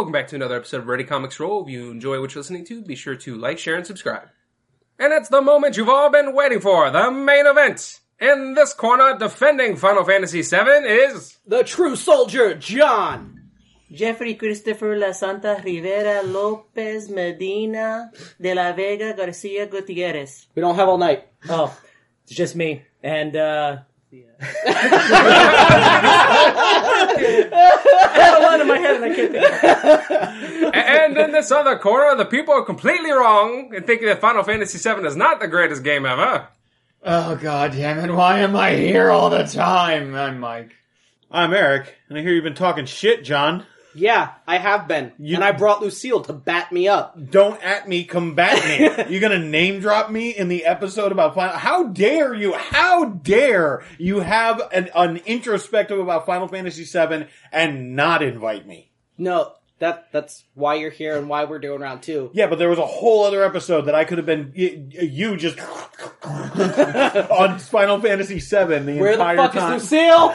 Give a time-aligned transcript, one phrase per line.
[0.00, 1.62] Welcome back to another episode of Ready Comics Roll.
[1.62, 4.30] If you enjoy what you're listening to, be sure to like, share, and subscribe.
[4.98, 8.00] And it's the moment you've all been waiting for, the main event.
[8.18, 11.36] In this corner, defending Final Fantasy VII is...
[11.46, 13.50] The true soldier, John.
[13.92, 18.10] Jeffrey Christopher La Santa Rivera Lopez Medina
[18.40, 20.46] de la Vega Garcia Gutierrez.
[20.54, 21.28] We don't have all night.
[21.46, 21.78] Oh,
[22.22, 22.84] it's just me.
[23.02, 23.76] And, uh.
[24.12, 24.22] I
[28.12, 30.74] had a lot in my head and I can't think of it.
[30.74, 34.78] And in this other corner, the people are completely wrong in thinking that Final Fantasy
[34.78, 36.48] VII is not the greatest game ever.
[37.04, 40.16] Oh god damn it, why am I here all the time?
[40.16, 40.72] I'm Mike.
[41.30, 43.64] I'm Eric, and I hear you've been talking shit, John.
[43.94, 45.12] Yeah, I have been.
[45.18, 47.16] You- and I brought Lucille to bat me up.
[47.30, 49.08] Don't at me, combat me.
[49.10, 51.56] You're gonna name drop me in the episode about Final.
[51.56, 52.52] How dare you?
[52.54, 58.90] How dare you have an, an introspective about Final Fantasy VII and not invite me?
[59.18, 62.30] No, that that's why you're here and why we're doing round two.
[62.32, 65.02] Yeah, but there was a whole other episode that I could have been y- y-
[65.02, 65.58] you just
[66.22, 69.74] on Final Fantasy VII the Where the entire fuck time.
[69.74, 70.32] is Lucille?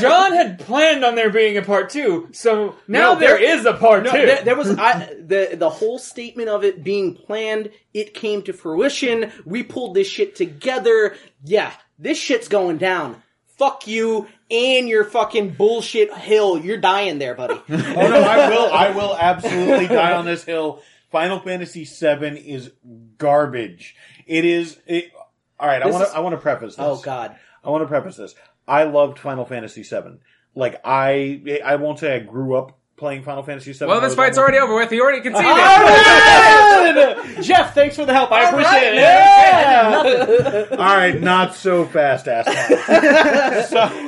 [0.00, 3.66] John had planned on there being a part two, so now No, there there- is
[3.66, 4.26] a part No, two.
[4.26, 7.70] there, there was I, the the whole statement of it being planned.
[7.94, 9.32] It came to fruition.
[9.44, 11.16] We pulled this shit together.
[11.44, 13.22] Yeah, this shit's going down.
[13.58, 16.58] Fuck you and your fucking bullshit hill.
[16.58, 17.54] You're dying there, buddy.
[17.68, 17.74] Oh
[18.08, 18.72] no, I will.
[18.72, 20.82] I will absolutely die on this hill.
[21.10, 22.70] Final Fantasy VII is
[23.16, 23.96] garbage.
[24.26, 24.78] It is.
[24.86, 25.10] It,
[25.58, 26.16] all right, I want to.
[26.16, 26.84] I want to preface this.
[26.84, 27.36] oh God.
[27.64, 28.34] I want to preface this.
[28.66, 30.18] I loved Final Fantasy VII.
[30.54, 33.86] Like I, I won't say I grew up playing Final Fantasy VII.
[33.86, 34.90] Well, this fight's already over with.
[34.92, 35.46] You already conceded.
[37.44, 38.30] Jeff, thanks for the help.
[38.32, 38.96] I appreciate it.
[38.96, 40.66] Yeah!
[40.78, 43.70] All right, not so fast, ass.
[43.70, 44.07] so,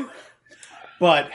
[1.01, 1.31] but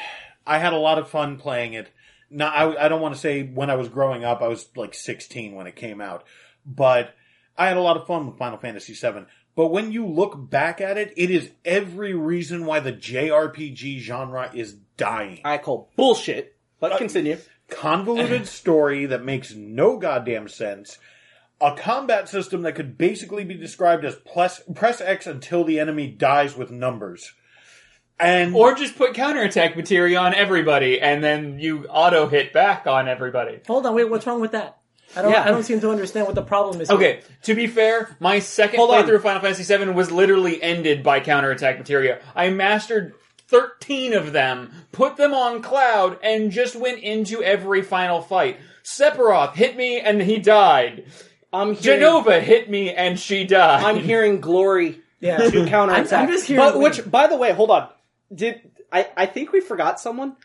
[0.47, 1.91] I had a lot of fun playing it.
[2.29, 4.41] Now, I, I don't want to say when I was growing up.
[4.41, 6.23] I was like 16 when it came out,
[6.65, 7.13] but
[7.57, 9.25] I had a lot of fun with Final Fantasy VII.
[9.55, 14.51] But when you look back at it, it is every reason why the JRPG genre
[14.53, 15.41] is dying.
[15.43, 16.55] I call bullshit.
[16.79, 17.37] But uh, continue.
[17.69, 20.99] Convoluted story that makes no goddamn sense.
[21.61, 26.07] A combat system that could basically be described as press, press X until the enemy
[26.07, 27.33] dies with numbers.
[28.19, 33.07] And or just put counterattack materia on everybody, and then you auto hit back on
[33.09, 33.59] everybody.
[33.67, 34.77] Hold on, wait, what's wrong with that?
[35.17, 35.43] I don't, Yeah.
[35.43, 36.87] I don't seem to understand what the problem is.
[36.89, 36.97] here.
[36.97, 39.03] Okay, to be fair, my second Hold on.
[39.03, 42.19] playthrough of Final Fantasy VII was literally ended by counterattack materia.
[42.35, 43.13] I mastered
[43.49, 48.57] 13 of them, put them on Cloud, and just went into every final fight.
[48.83, 51.05] Sephiroth hit me and he died.
[51.51, 53.83] I'm hearing, Jenova hit me and she died.
[53.83, 55.37] I'm hearing glory Yeah.
[55.37, 56.13] to counterattack.
[56.13, 57.89] I'm- I'm just hearing But which, by the way, hold on.
[58.33, 59.09] Did I?
[59.15, 60.35] I think we forgot someone.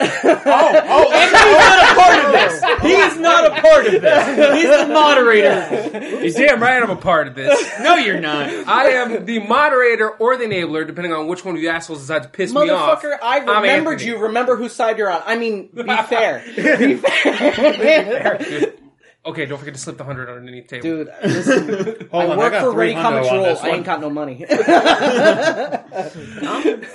[0.00, 2.82] oh, oh And he's not a part of this.
[2.82, 4.54] He is not a part of this.
[4.56, 6.20] He's the moderator.
[6.20, 7.78] He's damn right I'm a part of this.
[7.80, 8.48] No, you're not.
[8.48, 12.26] I am the moderator or the enabler, depending on which one of you assholes decides
[12.26, 13.02] to piss me off.
[13.02, 14.10] Motherfucker, I I'm remembered Anthony.
[14.10, 14.18] you.
[14.18, 15.22] Remember whose side you're on.
[15.24, 16.42] I mean, be fair.
[16.56, 18.72] Be fair.
[19.26, 21.04] Okay, don't forget to slip the hundred underneath the table.
[21.04, 23.56] Dude, listen, hold I on, work got for three Ready hundo Comics on Roll.
[23.58, 24.44] I ain't got no money.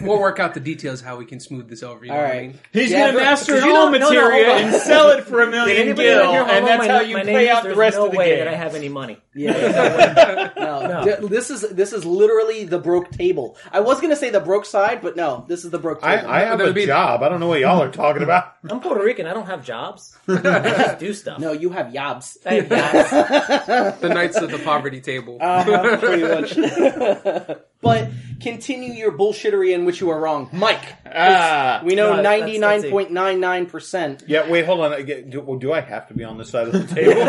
[0.01, 2.05] We'll work out the details how we can smooth this over.
[2.05, 2.59] You know All what I mean?
[2.71, 4.73] He's Yeah, gonna master Did you all know- no, no, materia hold on.
[4.73, 7.49] and sell it for a million anybody gil, and that's my, how you my play
[7.49, 8.39] out the rest no of the way game.
[8.39, 9.17] that I have any money.
[9.33, 11.03] Yeah, no, No.
[11.21, 13.57] D- this is this is literally the broke table.
[13.71, 16.29] I was gonna say the broke side, but no, this is the broke table.
[16.29, 17.23] I have a be- job.
[17.23, 18.53] I don't know what y'all are talking about.
[18.69, 19.27] I'm Puerto Rican.
[19.27, 20.17] I don't have jobs.
[20.27, 21.39] I just do stuff.
[21.39, 22.37] no, you have yabs.
[22.45, 24.01] I have jobs.
[24.01, 25.37] The Knights of the Poverty Table.
[25.49, 26.55] Uh-huh, pretty much.
[27.81, 28.09] but
[28.41, 30.95] continue your bullshittery in which you are wrong, Mike.
[31.05, 34.23] Ah, We know No, that's- ninety that's nine point nine nine percent.
[34.27, 35.05] Yeah, wait, hold on.
[35.05, 37.21] Do, do I have to be on this side of the table?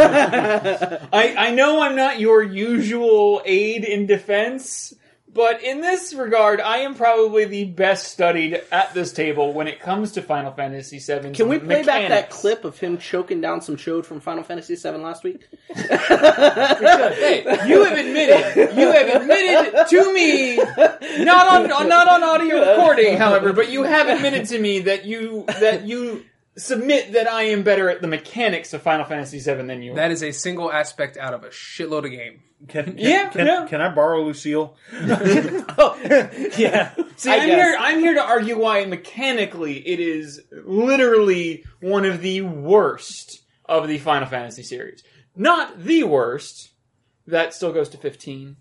[1.12, 4.94] I, I know I'm not your usual aid in defense,
[5.32, 9.80] but in this regard, I am probably the best studied at this table when it
[9.80, 11.32] comes to Final Fantasy VII.
[11.32, 14.74] Can we play back that clip of him choking down some chode from Final Fantasy
[14.74, 15.46] VII last week?
[17.20, 20.56] Hey, you have admitted, you have admitted to me,
[21.24, 25.44] not on not on audio recording, however, but you have admitted to me that you
[25.60, 26.24] that you
[26.60, 29.92] submit that I am better at the mechanics of Final Fantasy VII than you.
[29.92, 29.96] are.
[29.96, 32.42] that is a single aspect out of a shitload of game.
[32.68, 33.66] Can, can, Yeah, can, yeah.
[33.66, 34.76] can I borrow Lucille?
[35.78, 35.98] Oh.
[36.58, 36.94] yeah.
[37.16, 37.56] See, I I'm guess.
[37.56, 37.76] here.
[37.78, 43.98] I'm here to argue why mechanically it is literally one of the worst of the
[43.98, 45.02] Final Fantasy series.
[45.36, 46.70] Not the worst.
[47.26, 48.56] That still goes to 15.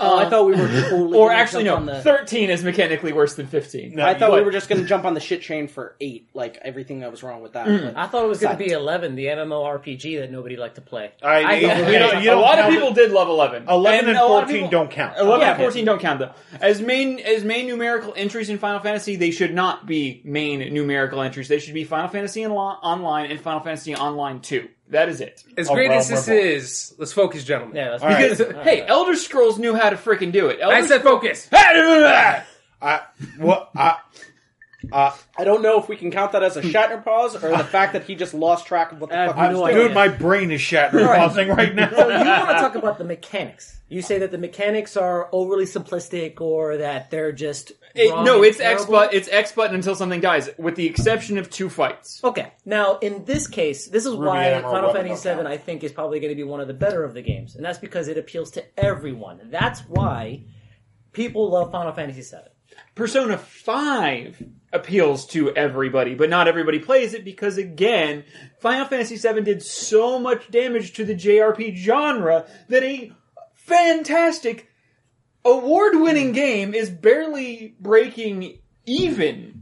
[0.00, 1.18] Oh, I thought we were totally.
[1.18, 3.94] or gonna actually, jump no, on the- thirteen is mechanically worse than fifteen.
[3.96, 5.96] No, I thought we but- were just going to jump on the shit train for
[6.00, 7.66] eight, like everything that was wrong with that.
[7.66, 7.84] Mm.
[7.94, 10.80] but- I thought it was going to be 11, the MMORPG that nobody liked to
[10.80, 11.12] play.
[11.22, 13.28] I, I you don't- don't- you you a don't lot of count people did love
[13.28, 13.64] eleven.
[13.68, 15.18] 11 and a lot of 14 people- don't count.
[15.18, 15.52] Eleven Yeah.
[15.52, 16.30] and fourteen don't count though.
[16.60, 21.20] As main as main numerical entries in Final Fantasy, they should not be main numerical
[21.22, 21.48] entries.
[21.48, 24.68] They should be Final Fantasy Onli- Online and Final Fantasy Online Two.
[24.90, 25.44] That is it.
[25.56, 27.76] As great as this we're is, let's focus, gentlemen.
[27.76, 28.30] Yeah, that's All right.
[28.30, 30.58] Because hey, Elder Scrolls knew how to freaking do it.
[30.60, 31.46] Elder I said focus.
[32.80, 33.00] I,
[33.38, 33.98] what, I,
[34.92, 37.64] uh, I don't know if we can count that as a Shatner pause or the
[37.64, 39.74] fact that he just lost track of what the I fuck have he was no
[39.74, 39.86] doing.
[39.88, 41.90] dude, my brain is Shatner pausing right now.
[41.90, 43.80] So you want to talk about the mechanics.
[43.88, 48.36] You say that the mechanics are overly simplistic or that they're just It- wrong no,
[48.36, 48.92] and it's X terrible.
[48.92, 49.16] button.
[49.16, 52.20] It's X button until something dies, with the exception of two fights.
[52.22, 55.34] Okay, now in this case, this is why Emerald Final weapon Fantasy.
[55.42, 57.56] VII I think is probably going to be one of the better of the games,
[57.56, 59.40] and that's because it appeals to everyone.
[59.50, 60.42] That's why
[61.12, 62.42] people love Final Fantasy VII.
[62.94, 64.42] Persona 5
[64.72, 68.24] appeals to everybody, but not everybody plays it because, again,
[68.60, 73.12] Final Fantasy VII did so much damage to the JRPG genre that a
[73.54, 74.68] fantastic,
[75.44, 79.57] award winning game is barely breaking even.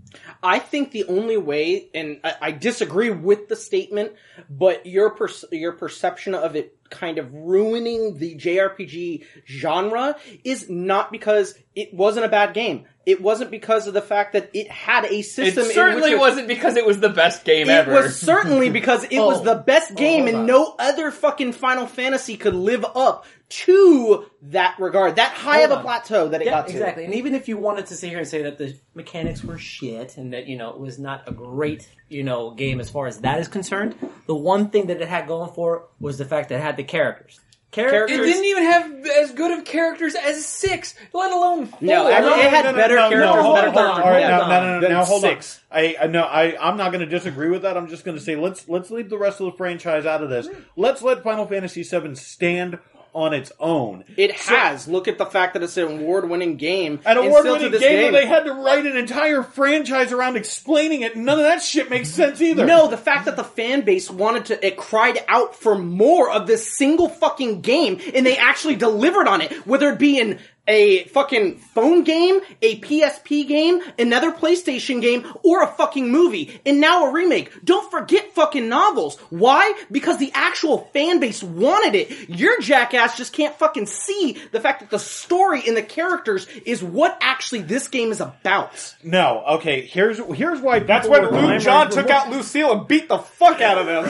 [0.47, 4.13] I think the only way, and I, I disagree with the statement,
[4.49, 10.15] but your per- your perception of it kind of ruining the JRPG genre
[10.45, 12.85] is not because it wasn't a bad game.
[13.05, 15.65] It wasn't because of the fact that it had a It system.
[15.65, 17.93] in certainly which it- certainly wasn't because it was the best game It ever.
[17.99, 19.45] It was certainly because it was Oh.
[19.45, 20.47] the best oh, game, hold and on.
[20.47, 25.71] no other fucking Final Fantasy could live up to that regard, that high Hold of
[25.71, 25.83] a on.
[25.83, 26.73] plateau that it Yeah, got to.
[26.73, 27.05] exactly.
[27.05, 30.17] And even if you wanted to sit here and say that the mechanics were shit
[30.17, 33.19] and that you know it was not a great you know game as far as
[33.21, 33.95] that is concerned,
[34.27, 36.77] the one thing that it had going for it was the fact that it had
[36.77, 37.39] the characters.
[37.73, 38.19] Characters.
[38.19, 41.79] it didn't even have as good of characters as six, let alone four.
[41.83, 44.05] No, I mean, it had better characters, hold better on, characters.
[44.05, 45.61] All right, Hold now, no, no, no, now hold six.
[45.71, 45.79] on.
[45.81, 47.77] I, I no, I, I'm not going to disagree with that.
[47.77, 50.31] I'm just going to say let's let's leave the rest of the franchise out of
[50.31, 50.47] this.
[50.47, 50.55] Hmm.
[50.77, 52.79] Let's let Final Fantasy VII stand
[53.17, 54.05] on its own.
[54.19, 54.87] It has.
[54.87, 57.01] Look at the fact that it's an award-winning game.
[57.07, 61.17] An award-winning game, where they had to write an entire franchise around explaining it.
[61.17, 62.67] None of that shit makes sense either.
[62.67, 66.47] No, the fact that the fan base wanted to, it cried out for more of
[66.47, 69.67] this single fucking game, and they actually delivered on it.
[69.67, 75.63] Whether it be in a fucking phone game, a PSP game, another PlayStation game, or
[75.63, 77.53] a fucking movie, and now a remake.
[77.65, 79.19] Don't forget fucking novels.
[79.31, 79.75] Why?
[79.91, 82.29] Because the actual fan base wanted it.
[82.29, 86.83] Your jackass just can't fucking see the fact that the story and the characters is
[86.83, 88.95] what actually this game is about.
[89.03, 89.45] no.
[89.57, 90.81] Okay, here's here's why.
[90.81, 93.87] That's people when were Lou John took out Lucille and beat the fuck out of
[93.87, 94.07] them.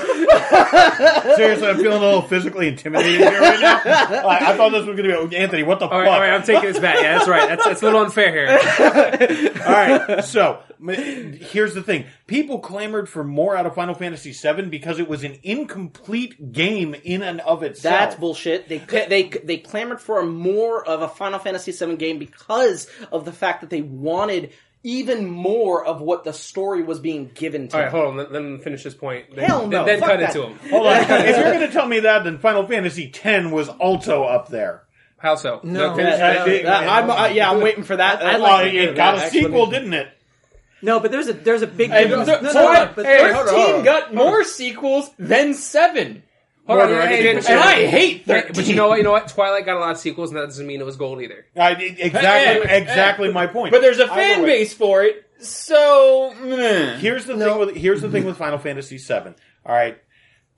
[1.36, 3.76] Seriously, I'm feeling a little physically intimidated here right now.
[4.26, 5.62] Like, I thought this was going to be oh, Anthony.
[5.62, 6.45] What the All right, fuck?
[6.48, 6.96] All right, I'm taking this back.
[7.02, 7.48] Yeah, that's right.
[7.48, 8.48] That's, that's a little unfair here.
[9.66, 14.62] All right, so here's the thing: people clamored for more out of Final Fantasy VII
[14.66, 17.92] because it was an incomplete game in and of itself.
[17.92, 18.68] That's bullshit.
[18.68, 23.32] They they they clamored for more of a Final Fantasy VII game because of the
[23.32, 24.52] fact that they wanted
[24.86, 27.76] even more of what the story was being given to.
[27.76, 28.00] All right, them.
[28.00, 28.16] hold on.
[28.18, 29.34] Let, let me finish this point.
[29.34, 30.36] Then, Hell no, Then, then cut that.
[30.36, 30.70] into him.
[30.70, 34.22] Hold on, if you're going to tell me that, then Final Fantasy X was also
[34.22, 34.85] up there.
[35.18, 35.60] How so?
[35.62, 35.94] No.
[35.96, 36.66] finish it.
[36.66, 38.22] uh, I'm, uh, yeah, I'm waiting for that.
[38.22, 40.08] I'd Oh, like to it got that a sequel, didn't it?
[40.82, 42.28] No, but there's a there's a big Hey, difference.
[42.28, 42.96] th- No, so no, no, what?
[42.96, 43.84] but Hey, there's- hold on, 13 on.
[43.84, 46.22] got more sequels than 7.
[46.66, 48.52] Hold on, Murder, I hey, And you- I hate Hey, 13.
[48.54, 48.98] But you know what?
[48.98, 49.28] You know what?
[49.28, 51.46] Twilight got a lot of sequels, and that doesn't mean it was gold either.
[51.56, 53.70] I, exactly, Hey, exactly my point.
[53.72, 54.48] But there's a Either fan way.
[54.48, 56.98] base for it, so meh.
[56.98, 59.34] Here's the thing with here's the thing with Final Fantasy VII.
[59.64, 59.96] All right,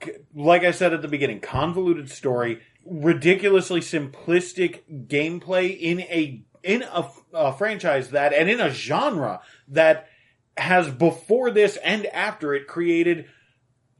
[0.02, 6.82] C- like I said at the beginning, convoluted story, ridiculously simplistic gameplay in a in
[6.82, 10.08] a, a franchise that and in a genre that
[10.56, 13.26] has before this and after it created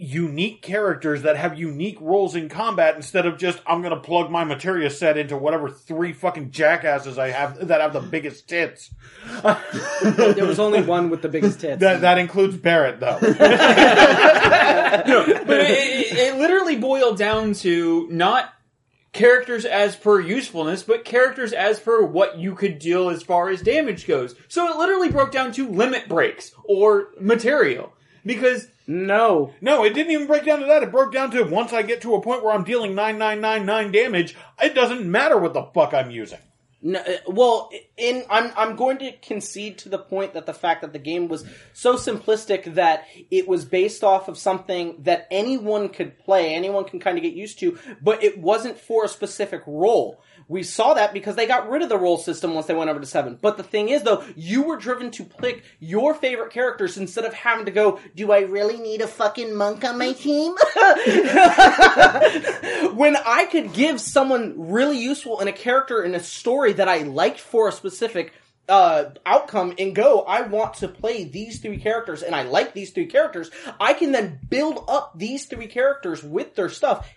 [0.01, 4.45] unique characters that have unique roles in combat instead of just I'm gonna plug my
[4.45, 8.95] materia set into whatever three fucking jackasses I have that have the biggest tits.
[9.43, 11.81] there was only one with the biggest tits.
[11.81, 13.19] That that includes Barret though.
[14.99, 18.53] But it, it, it literally boiled down to not
[19.19, 23.61] characters as per usefulness, but characters as per what you could deal as far as
[23.63, 24.37] damage goes.
[24.47, 27.93] So it literally broke down to limit breaks or material.
[28.25, 30.83] Because no, No, it didn't even break down to that.
[30.83, 34.37] It broke down to once I get to a point where I'm dealing 9999 damage,
[34.63, 36.39] it doesn't matter what the fuck I'm using.
[36.81, 40.83] No, uh, well, in I'm I'm going to concede to the point that the fact
[40.83, 45.89] that the game was so simplistic that it was based off of something that anyone
[45.89, 49.63] could play, anyone can kind of get used to, but it wasn't for a specific
[49.67, 50.23] role.
[50.49, 53.01] We saw that because they got rid of the role system once they went over
[53.01, 53.39] to seven.
[53.41, 57.35] But the thing is, though, you were driven to pick your favorite characters instead of
[57.35, 60.53] having to go, do I really need a fucking monk on my team?
[62.97, 67.03] when I could give someone really useful in a character in a story that I
[67.03, 68.33] liked for a specific
[68.71, 72.91] uh, outcome and go, I want to play these three characters and I like these
[72.91, 77.09] three characters, I can then build up these three characters with their stuff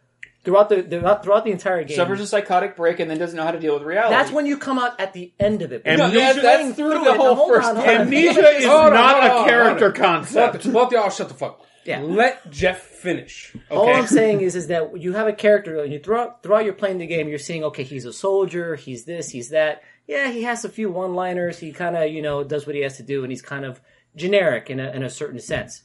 [0.44, 3.44] throughout the throughout, throughout the entire game Suffers a psychotic break and then doesn't know
[3.44, 4.14] how to deal with reality.
[4.14, 5.82] That's when you come out at the end of it.
[5.84, 7.96] And You're no, that's- that's through through the whole Now, hold first on, hold game.
[7.96, 8.02] on.
[8.02, 9.92] Amnesia is Hold on, not on, a character on.
[9.94, 10.64] concept.
[10.64, 11.60] Both, both y'all shut the fuck.
[11.84, 12.00] Yeah.
[12.00, 13.54] Let Jeff finish.
[13.54, 13.64] Okay.
[13.70, 16.72] All I'm saying is, is that you have a character, and you throughout throughout you're
[16.72, 19.82] playing the game, you're seeing, okay, he's a soldier, he's this, he's that.
[20.06, 21.58] Yeah, he has a few one-liners.
[21.58, 23.80] He kind of, you know, does what he has to do, and he's kind of
[24.16, 25.82] generic in a in a certain sense.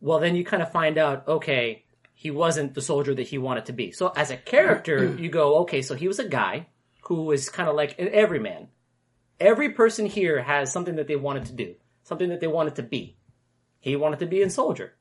[0.00, 1.84] Well, then you kind of find out, okay,
[2.20, 3.92] he wasn't the soldier that he wanted to be.
[3.92, 6.66] So as a character, you go, okay, so he was a guy
[7.02, 8.66] who was kind of like an everyman.
[9.38, 12.82] Every person here has something that they wanted to do, something that they wanted to
[12.82, 13.16] be.
[13.78, 14.94] He wanted to be a soldier.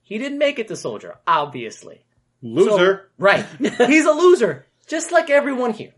[0.00, 2.06] He didn't make it to soldier, obviously.
[2.40, 3.10] Loser.
[3.18, 3.44] Right.
[3.58, 5.92] He's a loser, just like everyone here.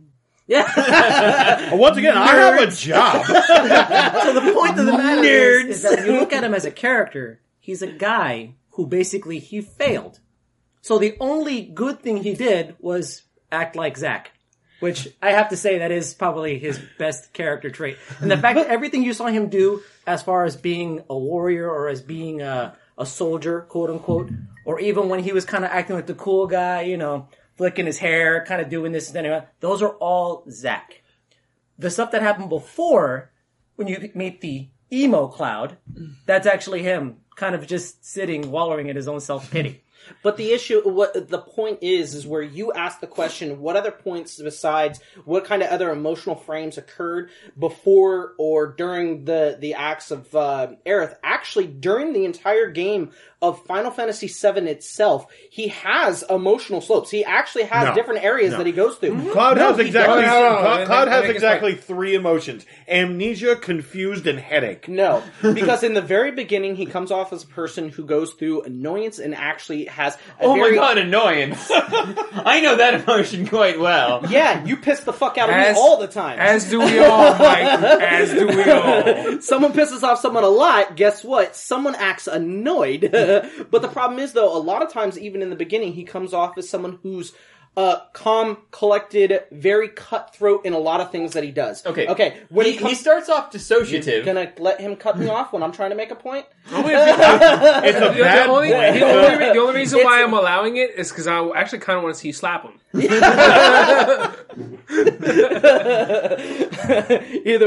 [0.49, 1.71] Yeah.
[1.71, 3.25] Well, once again, I have a job.
[3.26, 6.73] so the point of the matter is, is that you look at him as a
[6.73, 10.19] character, he's a guy who basically he failed.
[10.85, 14.33] So the only good thing he did was act like Zack.
[14.81, 17.97] Which I have to say that is probably his best character trait.
[18.21, 21.71] And the fact that everything you saw him do as far as being a warrior
[21.71, 24.29] or as being a, a soldier, quote unquote,
[24.67, 27.87] or even when he was kind of acting like the cool guy, you know, flicking
[27.87, 31.03] his hair, kind of doing this and that, those are all Zack.
[31.79, 33.31] The stuff that happened before,
[33.76, 35.79] when you meet the emo cloud,
[36.26, 39.84] that's actually him kind of just sitting, wallowing in his own self-pity.
[40.23, 43.90] But the issue, what the point is, is where you ask the question: what other
[43.90, 50.11] points besides what kind of other emotional frames occurred before or during the the acts
[50.11, 51.16] of uh, Aerith?
[51.23, 53.12] Actually, during the entire game
[53.49, 57.11] of Final Fantasy VII itself, he has emotional slopes.
[57.11, 57.95] He actually has No.
[57.95, 58.59] different areas No.
[58.59, 59.11] that he goes through.
[59.15, 59.31] Mm-hmm.
[59.31, 60.23] Cloud has exactly.
[60.23, 64.89] No, no, no, Cloud, Cloud has make it exactly three emotions: amnesia, confused, and headache.
[64.89, 68.63] No, because in the very beginning, he comes off as a person who goes through
[68.63, 70.15] annoyance and actually has.
[70.41, 71.69] A Oh very, my god, annoyance.
[71.71, 74.25] I know that emotion quite well.
[74.29, 76.39] Yeah, you piss the fuck out of As- me all the time.
[76.39, 77.63] As do we all, Mike.
[77.65, 79.41] As do we all.
[79.41, 81.57] someone pisses off someone a lot, guess what?
[81.57, 83.05] Someone acts annoyed.
[83.71, 86.33] but the problem is, though, a lot of times, even in the beginning, he comes
[86.33, 87.33] off as someone who's
[87.76, 91.85] uh, calm, collected, very cutthroat in a lot of things that he does.
[91.85, 92.07] Okay.
[92.07, 92.41] Okay.
[92.49, 94.25] When he, he, comes, he starts off dissociative.
[94.25, 96.47] gonna let him cut me off when I'm trying to make a point?
[96.67, 98.95] It's a The, bad the only, point.
[98.95, 101.97] the, only, re- the only reason why I'm allowing it is because I actually kind
[101.97, 102.79] of want to see you slap him.
[102.95, 103.11] Either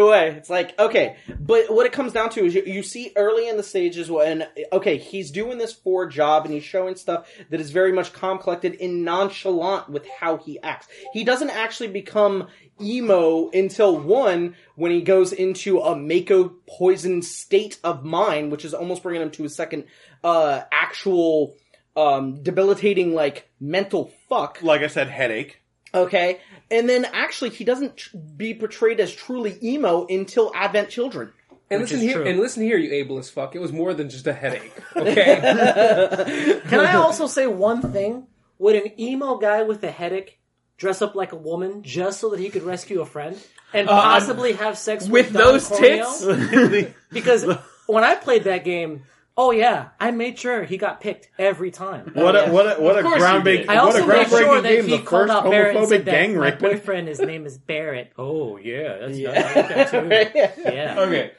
[0.05, 3.49] way, it's like okay, but what it comes down to is you, you see early
[3.49, 7.29] in the stages when okay, he's doing this for a job and he's showing stuff
[7.49, 10.87] that is very much calm, collected, and nonchalant with how he acts.
[11.11, 12.47] He doesn't actually become
[12.81, 18.73] emo until one when he goes into a Mako poisoned state of mind, which is
[18.73, 19.83] almost bringing him to a second
[20.23, 21.57] uh actual
[21.97, 24.59] um debilitating like mental fuck.
[24.61, 25.61] Like I said, headache.
[25.93, 26.39] Okay,
[26.69, 31.33] and then actually he doesn't tr- be portrayed as truly emo until Advent Children.
[31.69, 32.27] And Which listen here, true.
[32.27, 33.53] and listen here, you ableist fuck.
[33.55, 34.71] It was more than just a headache.
[34.95, 36.61] Okay.
[36.67, 38.27] Can I also say one thing?
[38.59, 40.39] Would an emo guy with a headache
[40.77, 43.37] dress up like a woman just so that he could rescue a friend
[43.73, 46.69] and possibly have sex with, with Don those Corneo?
[46.69, 46.93] tits.
[47.11, 47.45] Because
[47.87, 49.03] when I played that game,
[49.37, 52.11] oh yeah, I made sure he got picked every time.
[52.13, 53.69] What a what a what a groundbreaking did.
[53.69, 54.85] I what a also made groundbreaking sure that game.
[54.85, 56.59] he The called first out Barret and homophobic said that gang my rape.
[56.59, 58.11] boyfriend, his name is Barret.
[58.17, 60.61] Oh yeah, that's I like that too.
[60.73, 60.95] Yeah.
[60.99, 61.31] Okay.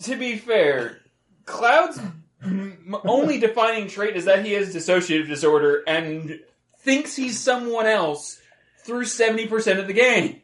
[0.00, 0.98] To be fair,
[1.46, 1.98] Cloud's
[2.42, 6.40] m- only defining trait is that he has dissociative disorder and
[6.80, 8.40] thinks he's someone else
[8.84, 10.42] through 70% of the game.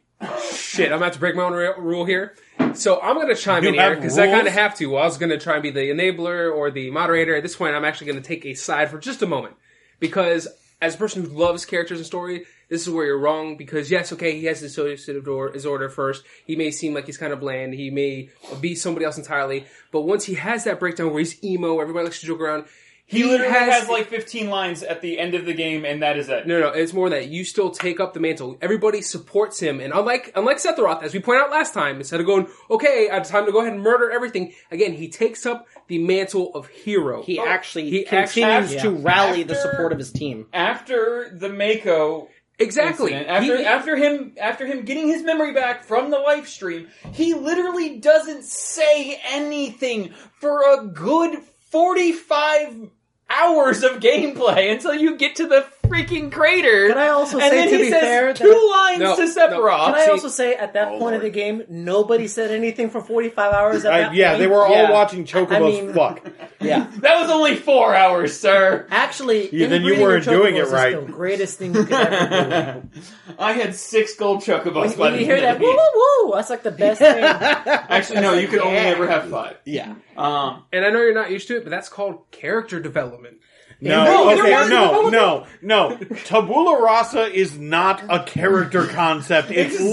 [0.53, 2.35] Shit, I'm about to break my own re- rule here.
[2.75, 4.97] So I'm going to chime You in here because I kind of have to.
[4.97, 7.35] I was going to try and be the enabler or the moderator.
[7.35, 9.55] At this point, I'm actually going to take a side for just a moment
[9.99, 10.47] because
[10.81, 13.57] as a person who loves characters and story, this is where you're wrong.
[13.57, 16.23] Because yes, okay, he has dissociative disorder first.
[16.45, 17.73] He may seem like he's kind of bland.
[17.73, 18.29] He may
[18.61, 19.65] be somebody else entirely.
[19.91, 22.65] But once he has that breakdown where he's emo, everybody likes to joke around.
[23.09, 26.29] He, literally has, like 15 lines at the end of the game, and that is
[26.29, 26.45] it.
[26.45, 28.55] No, no, it's more than that you still take up the mantle.
[28.61, 32.27] Everybody supports him, and unlike unlike Sephiroth, as we pointed out last time, instead of
[32.27, 35.67] going, "Okay, I have time to go ahead and murder everything," again, he takes up
[35.87, 37.23] the mantle of hero.
[37.23, 37.47] He oh.
[37.47, 40.45] actually He continues actually- to rally the support of his team.
[40.53, 43.13] After the Mako exactly.
[43.13, 47.33] incident, after He- after him after him getting his memory back from the Lifestream, he
[47.33, 51.39] literally doesn't say anything for a good
[51.71, 52.89] 45
[53.29, 56.89] hours of gameplay until you get to the freaking crater.
[56.89, 59.15] Can I also and say, then to he be says fair, two that- lines No,
[59.15, 59.27] to no.
[59.35, 59.85] Sephiroth.
[59.85, 63.53] Can I also say at that point of the game, nobody said anything for 45
[63.53, 64.39] hours at I- that yeah, point?
[64.39, 64.91] they were all Yeah.
[64.91, 66.21] watching Chocobos I mean- fuck.
[66.61, 66.87] Yeah.
[66.97, 68.85] That was only four hours, sir.
[68.91, 71.05] Actually, Yeah, then you inbreeding weren't your doing it chocobos is right.
[71.07, 72.89] the greatest thing you could ever do.
[73.39, 74.97] I had six gold chocobos.
[74.97, 75.79] by when the you hear end that, of the woo, game.
[75.95, 77.23] woo, woo, that's like the best thing.
[77.23, 79.55] Actually, no, you could only ever have five.
[79.63, 79.93] Yeah.
[80.17, 83.37] Um, and I know you're not used to it, but that's called character development.
[83.81, 85.95] No, No, okay, no, no, no.
[86.25, 89.51] Tabula rasa is not a character concept.
[89.51, 89.91] It's Exactly.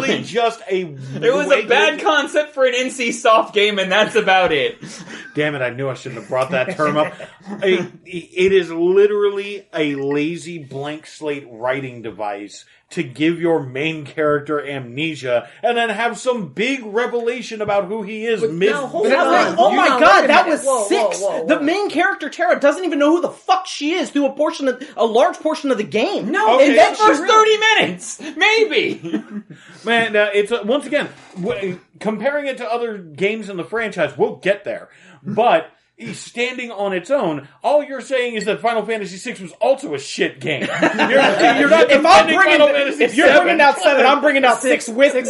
[0.00, 0.80] literally just a.
[0.82, 4.78] it was a bad concept for an NCsoft game, and that's about it.
[5.36, 5.62] Damn it!
[5.62, 7.14] I knew I shouldn't have brought that term up.
[7.62, 14.66] A- it is literally a lazy blank slate writing device to give your main character
[14.66, 18.40] amnesia and then have some big revelation about who he is.
[18.42, 19.26] mid- now, hold But on.
[19.32, 21.20] like, oh You- my now, god, that was Whoa, whoa, six.
[21.20, 21.46] whoa, whoa.
[21.46, 24.68] The main character Terra doesn't even know who the fuck she is through a portion
[24.68, 26.30] of a large portion of the game.
[26.30, 29.22] No, Okay, in that she first really- thirty minutes, maybe.
[29.84, 34.16] Man, uh, it's uh, once again w- comparing it to other games in the franchise.
[34.16, 34.88] We'll get there,
[35.22, 35.70] but
[36.12, 39.98] standing on its own, all you're saying is that Final Fantasy VI was also a
[39.98, 40.62] shit game.
[40.62, 41.10] You're,
[41.58, 43.40] you're not If I'm bringing, Final Fantasy if you're VII.
[43.40, 45.22] bringing out seven, I'm bringing out six, with me.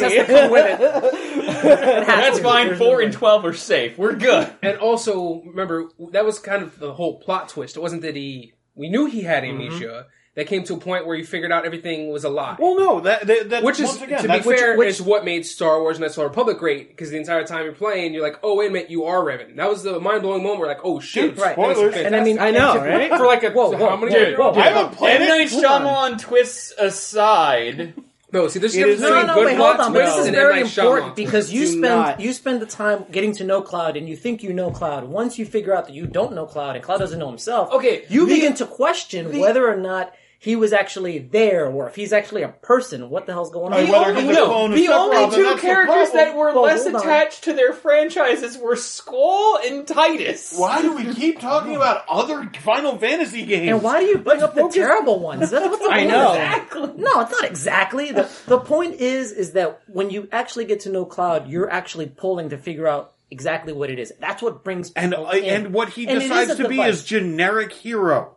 [1.63, 2.77] That's fine.
[2.77, 3.99] Four and twelve are safe.
[3.99, 4.53] We're good.
[4.63, 7.77] And also, remember, that was kind of the whole plot twist.
[7.77, 9.61] It wasn't that he, we knew he had mm-hmm.
[9.61, 10.07] amnesia.
[10.39, 12.55] That came to a point where you figured out everything was a lie.
[12.61, 15.25] Well, no, that, that, that which is, again, to be that's fair, which, is what
[15.25, 16.91] made Star Wars and Knights of the Old Republic great.
[16.91, 19.57] Because the entire time you're playing, you're like, oh, wait a minute, you are Revan.
[19.57, 21.35] That was the mind blowing moment where, like, oh shit.
[21.35, 21.55] Dude, right.
[21.55, 21.97] spoilers.
[21.97, 23.11] And I mean, I know, right?
[23.11, 24.59] For like a, Whoa, whoa, how many whoa, year whoa, old?
[24.59, 25.51] I haven't played M Night it.
[25.51, 27.95] Shyamalan twists aside.
[28.31, 29.93] No, see, there's a It difference is- No, no, no, good wait, hold on.
[29.93, 32.21] But this is very important because you spend not.
[32.21, 35.05] you spend the time getting to know Cloud, and you think you know Cloud.
[35.05, 38.05] Once you figure out that you don't know Cloud, and Cloud doesn't know himself, Okay,
[38.11, 42.13] you the- begin to question whether or not he was actually there, or if he's
[42.13, 43.11] actually a person.
[43.11, 43.83] What the hell's going on?
[43.85, 46.17] Like, whether he's a No, of the Sephiroth, only two that's the characters problem.
[46.17, 47.01] that were Well, less hold on.
[47.03, 50.57] attached to their franchises were Squall and Tidus.
[50.57, 53.69] Why do we keep talking about other Final Fantasy games?
[53.73, 55.51] And why do you bring up the terrible ones?
[55.51, 56.29] That's what's the I point know.
[56.31, 56.99] of that?
[56.99, 58.13] No, it's not exactly.
[58.13, 62.07] The, the point is, is that when you actually get to know Cloud, you're actually
[62.07, 64.13] pulling to figure out exactly what it is.
[64.21, 65.45] That's what brings and people in.
[65.67, 66.95] and what he And it is decides a to be device.
[66.95, 68.37] is generic hero.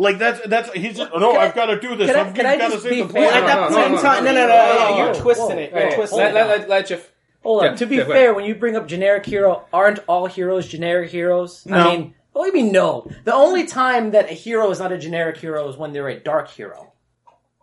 [0.00, 2.10] Like that's that's he's just, no, Can I- I've got to do this.
[2.10, 3.30] can I- I've can I got to just save be the fair?
[3.30, 3.42] planet.
[3.42, 5.72] At that no, point in no, time, no, no, no, you're twisting it.
[5.74, 6.34] You're twisting let, it.
[6.34, 7.06] let, let, let
[7.42, 7.76] Hold on.
[7.76, 11.66] To be fair, when you bring up generic hero, aren't all heroes generic heroes?
[11.70, 13.10] I mean, what do you mean no?
[13.24, 16.18] The only time that a hero is not a generic hero is when they're a
[16.18, 16.89] dark hero.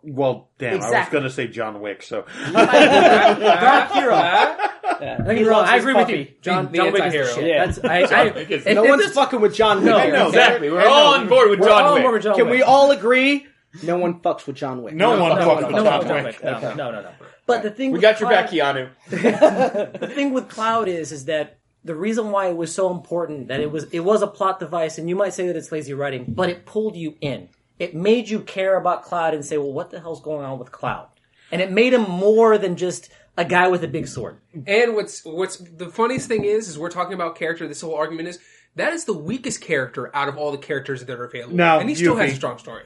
[0.02, 1.12] Well, damn, I was Exactly.
[1.18, 2.02] going to say John Wick.
[2.02, 4.14] So dark hero.
[4.14, 5.16] Yeah.
[5.18, 6.18] Don't get He wrong, loves I his agree with puppy.
[6.18, 6.26] you.
[6.40, 7.26] John, The John Wick is anti-hero.
[7.34, 7.44] shit.
[7.46, 7.66] Yeah.
[7.66, 9.86] That's, I, I, Wick is- if- No if one's this- fucking with John Wick.
[9.86, 10.38] No, here, no, okay?
[10.38, 10.70] Exactly.
[10.70, 12.04] We're all on board with We're John Wick.
[12.04, 12.54] over John Can Wick.
[12.54, 13.46] we all agree?
[13.82, 14.94] No one fucks with John Wick.
[14.94, 16.42] no, one fucks with no, John Wick.
[16.42, 17.10] no, no, no, no, no.
[17.46, 18.90] But the thing We with got your Cloud- back, Keanu.
[20.00, 23.60] the thing with Cloud is, is that the reason why it was so important that
[23.60, 26.24] it was it was a plot device, and you might say that it's lazy writing,
[26.28, 27.48] but it pulled you in.
[27.78, 30.72] It made you care about Cloud and say, well, what the hell's going on with
[30.72, 31.08] Cloud?
[31.50, 34.38] And it made him more than just a guy with a big sword.
[34.66, 37.68] And what's what's the funniest thing is, is we're talking about character.
[37.68, 38.38] This whole argument is
[38.74, 41.56] that is the weakest character out of all the characters that are available.
[41.56, 42.84] No, and he still has a strong story.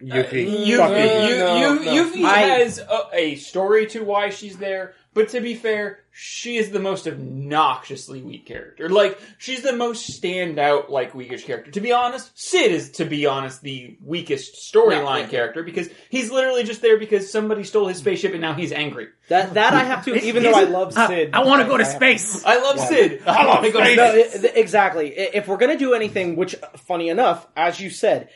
[0.00, 0.46] Yuffie.
[0.46, 1.28] Uh, you, Fuck you, Yuffie.
[1.28, 1.92] you, no, you, no.
[2.04, 6.56] Yuffie I- has a, a story to why she's there, but to be fair, she
[6.56, 8.88] is the most obnoxiously weak character.
[8.88, 11.70] Like, she's the most standout, like, weakish character.
[11.70, 15.28] To be honest, Cid is, to be honest, the weakest storyline Yeah.
[15.28, 19.08] character because he's literally just there because somebody stole his spaceship and now he's angry.
[19.28, 21.30] That that I have to, even though I love Cid.
[21.34, 22.44] I, want to go to space.
[22.44, 23.22] I love Cid.
[23.26, 25.08] I want to go to No, it- exactly.
[25.16, 26.54] If we're gonna do anything, which,
[26.86, 28.28] funny enough, as you said,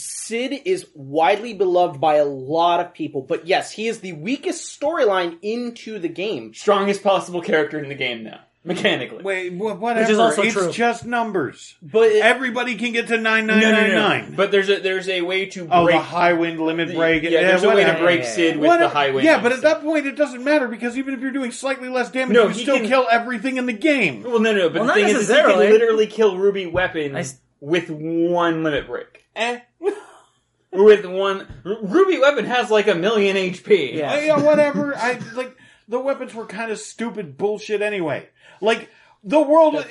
[0.00, 3.22] Cid is widely beloved by a lot of people.
[3.22, 6.54] But yes, he is the weakest storyline into the game.
[6.54, 9.22] strongest possible character in the game now, mechanically.
[9.22, 10.00] Wait, wha- whatever.
[10.04, 10.70] Which is also it's true.
[10.72, 11.76] just numbers.
[11.82, 14.08] But it- Everybody can get to nine nine no, nine no, no.
[14.08, 14.34] nine.
[14.36, 17.22] But there's a there's a way to Oh, break the Highwind limit break.
[17.24, 19.22] Yeah, there's a way to break Cid with What the Highwind.
[19.24, 22.10] Yeah, but at that point, it doesn't matter because even if you're doing slightly less
[22.10, 24.22] damage, No, you he still can- kill everything in the game.
[24.22, 24.68] Well, no, no.
[24.70, 27.90] But Well, the thing is, is, he can literally kill Ruby weapons I s- with
[27.90, 29.24] one limit break.
[29.36, 29.60] Eh.
[30.72, 33.94] With one Ruby weapon has like a million HP.
[33.94, 34.12] Yeah.
[34.12, 34.94] Uh, yeah, whatever.
[34.94, 35.56] I like
[35.88, 38.28] the weapons were kind of stupid bullshit anyway.
[38.60, 38.88] Like
[39.22, 39.84] the world,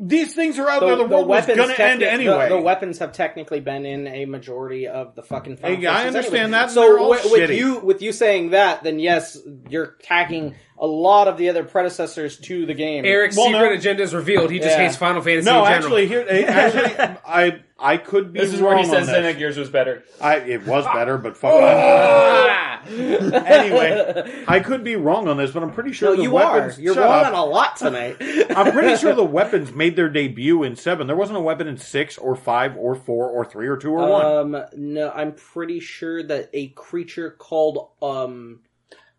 [0.00, 0.96] these things are out there.
[0.96, 2.48] The, world was gonna end anyway.
[2.48, 5.58] The, the weapons have technically been in a majority of the fucking.
[5.58, 6.50] Final Hey, I understand anyway.
[6.50, 10.86] that, So all with, with you with you saying that, then yes, you're tagging a
[10.86, 13.04] lot of the other predecessors to the game.
[13.04, 13.72] Eric's Well, secret no.
[13.74, 14.50] agenda is revealed.
[14.50, 14.82] He just Yeah.
[14.84, 15.96] hates Final Fantasy no, in general.
[15.96, 19.36] actually, here, actually, I I could be This is wrong where he says on this.
[19.36, 20.02] Xenogears was better.
[20.20, 21.52] I it was better, but fuck.
[21.52, 22.88] off.
[22.90, 26.78] anyway, I could be wrong on this, but I'm pretty sure no, the you weapons.
[26.78, 26.80] are.
[26.80, 28.16] You're shut wrong on a lot tonight.
[28.56, 31.06] I'm pretty sure the weapons made their debut in seven.
[31.06, 34.08] There wasn't a weapon in six or five or four or three or two or
[34.08, 34.54] one.
[34.54, 38.60] Um, no, I'm pretty sure that a creature called um.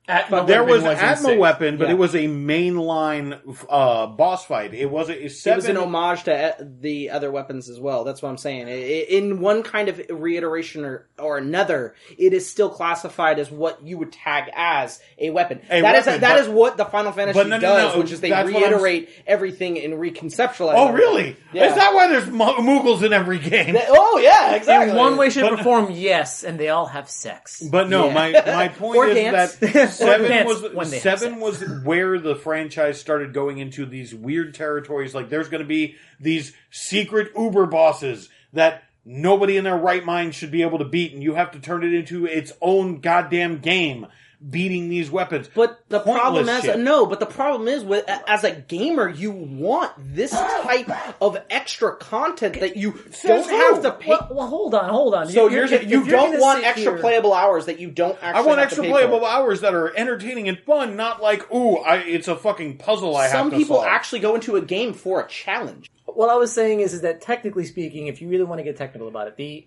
[0.08, 1.39] Atma There was an in Atma six.
[1.39, 1.94] weapon, but Yeah.
[1.94, 3.39] it was a mainline
[3.70, 4.74] uh, boss fight.
[4.74, 8.04] It was a It was an homage to uh, the other weapons as well.
[8.04, 8.68] That's what I'm saying.
[8.68, 13.50] I- I- In one kind of reiteration or, or another, it is still classified as
[13.50, 15.62] what you would tag as a weapon.
[15.70, 18.00] A That is weapon, that but- is what the Final Fantasy no, no, does, no,
[18.02, 20.74] which is they that's reiterate everything and reconceptualize.
[20.76, 21.38] oh, really?
[21.54, 21.70] Yeah.
[21.70, 23.74] Is that why there's mo- Moogles in every game?
[23.76, 24.92] That- oh yeah, exactly.
[24.92, 27.62] In one way, shape, But- or form, yes, and they all have sex.
[27.62, 28.13] But no, Yeah.
[28.13, 29.56] my my point is dance.
[29.56, 34.13] that seven was when they have seven was where the franchise started going into these
[34.13, 35.13] weird territories.
[35.15, 40.36] Like there's going to be these secret Uber bosses that nobody in their right mind
[40.36, 43.60] should be able to beat, and you have to turn it into its own goddamn
[43.60, 44.08] game,
[44.49, 45.49] beating these weapons.
[45.53, 46.79] But the problem Pointless is shit.
[46.79, 47.06] no.
[47.06, 50.89] But the problem is with as a gamer, you want this type
[51.21, 52.91] of extra content that you
[53.23, 53.56] don't who?
[53.73, 54.10] have to pay.
[54.10, 55.29] well, well, hold on, hold on.
[55.29, 57.67] so You- you're, if- if you you're don't gonna want sit extra here- playable hours
[57.67, 58.29] that you don't actually.
[58.43, 59.27] I want have to extra pay playable for.
[59.27, 63.27] hours that are entertaining and fun, not like ooh, I, it's a fucking puzzle I
[63.29, 63.88] Some have to people solve.
[63.88, 65.89] actually go into a game for a challenge.
[66.06, 68.77] what I was saying is, is that technically speaking, if you really want to get
[68.77, 69.65] technical about it, the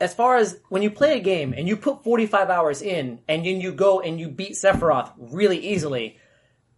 [0.00, 3.44] as far as when you play a game and you put 45 hours in and
[3.46, 6.18] then you go and you beat Sephiroth really easily,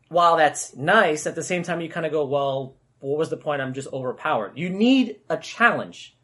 [0.09, 3.37] while that's nice, at the same time you kind of go, well, what was the
[3.37, 3.61] point?
[3.63, 4.53] I'm just overpowered.
[4.57, 6.17] You need a challenge.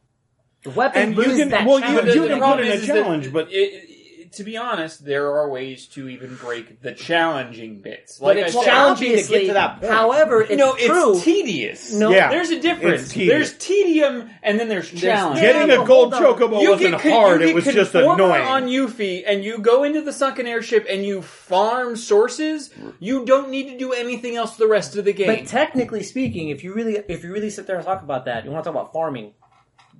[0.64, 2.14] The weapon And you brings can- that well, you- challenge.
[2.14, 3.91] you the can put in a is- is that challenge, but- it, it-
[4.34, 8.20] to be honest, there are ways to even break the challenging bits.
[8.20, 9.92] Like it's I said, challenging to get to that point.
[9.92, 11.20] However, it's no, true.
[11.20, 11.92] tedious.
[11.92, 12.30] No, Yeah.
[12.30, 13.02] there's a difference.
[13.02, 13.30] It's tedious.
[13.32, 15.40] There's tedium, and then there's challenge.
[15.40, 16.22] Yeah, Getting but a gold hold on.
[16.22, 18.42] chocobo You wasn't get con- hard; you it was just Conformer annoying.
[18.42, 22.70] on Yuffie, and you go into the sunken airship and you farm sources.
[23.00, 25.26] You don't need to do anything else the rest of the game.
[25.26, 28.44] But technically speaking, if you really if you really sit there and talk about that,
[28.44, 29.32] you want to talk about farming.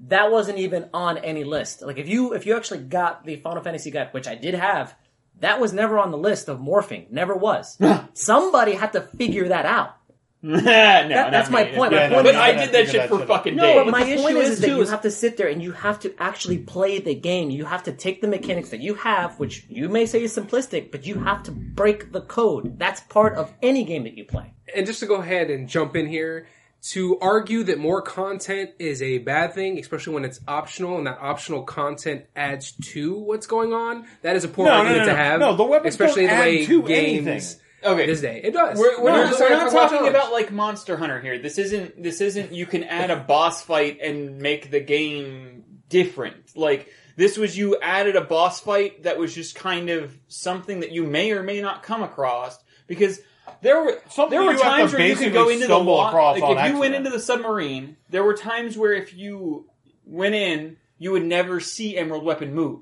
[0.09, 1.83] That wasn't even on any list.
[1.83, 4.95] Like if you if you actually got the Final Fantasy guide, which I did have,
[5.41, 7.11] that was never on the list of morphing.
[7.11, 7.79] Never was.
[8.15, 9.97] Somebody had to figure that out.
[10.45, 11.77] no, that's not my me.
[11.77, 11.93] point.
[11.93, 13.29] My Yeah, point no, is- but I did that shit for shit out.
[13.29, 13.77] fucking days.
[13.77, 15.47] but But my point issue is, is, is that too, you have to sit there
[15.47, 17.51] and you have to actually play the game.
[17.51, 20.91] You have to take the mechanics that you have, which you may say is simplistic,
[20.91, 22.77] but you have to break the code.
[22.77, 24.53] That's part of any game that you play.
[24.75, 26.49] and just to go ahead and jump in here
[26.83, 31.19] to argue that more content is a bad thing especially when it's optional and that
[31.21, 35.07] optional content adds to what's going on that is a poor No, no, argument no,
[35.07, 35.17] to no.
[35.25, 37.59] have No, the weapons especially don't the way add to games anything.
[37.85, 38.07] Okay.
[38.07, 40.17] this day it does We're, we're No, not, just we're not talking Challenge.
[40.17, 41.39] about like Monster Hunter here.
[41.39, 46.57] This isn't this isn't you can add a boss fight and make the game different.
[46.57, 50.93] Like this was you added a boss fight that was just kind of something that
[50.93, 53.21] you may or may not come across because
[53.61, 55.67] there were Something there were you have times to where you could go basically into
[55.67, 57.07] the stumble wa- across like on if you went accident.
[57.07, 57.97] into the submarine.
[58.11, 59.67] There were times where if you
[60.05, 62.81] went in, you would never see Emerald Weapon move.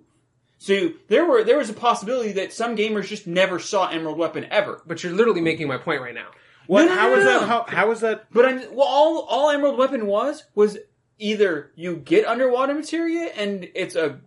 [0.58, 4.46] So there were there was a possibility that some gamers just never saw Emerald Weapon
[4.50, 4.82] ever.
[4.86, 6.28] But you're literally making my point right now.
[6.66, 6.84] What?
[6.84, 7.40] No, no, how no, is no, that?
[7.40, 7.46] no.
[7.46, 8.26] How, how is that?
[8.30, 10.76] But I, well, all all Emerald Weapon was was
[11.18, 14.20] either you get underwater materia and it's a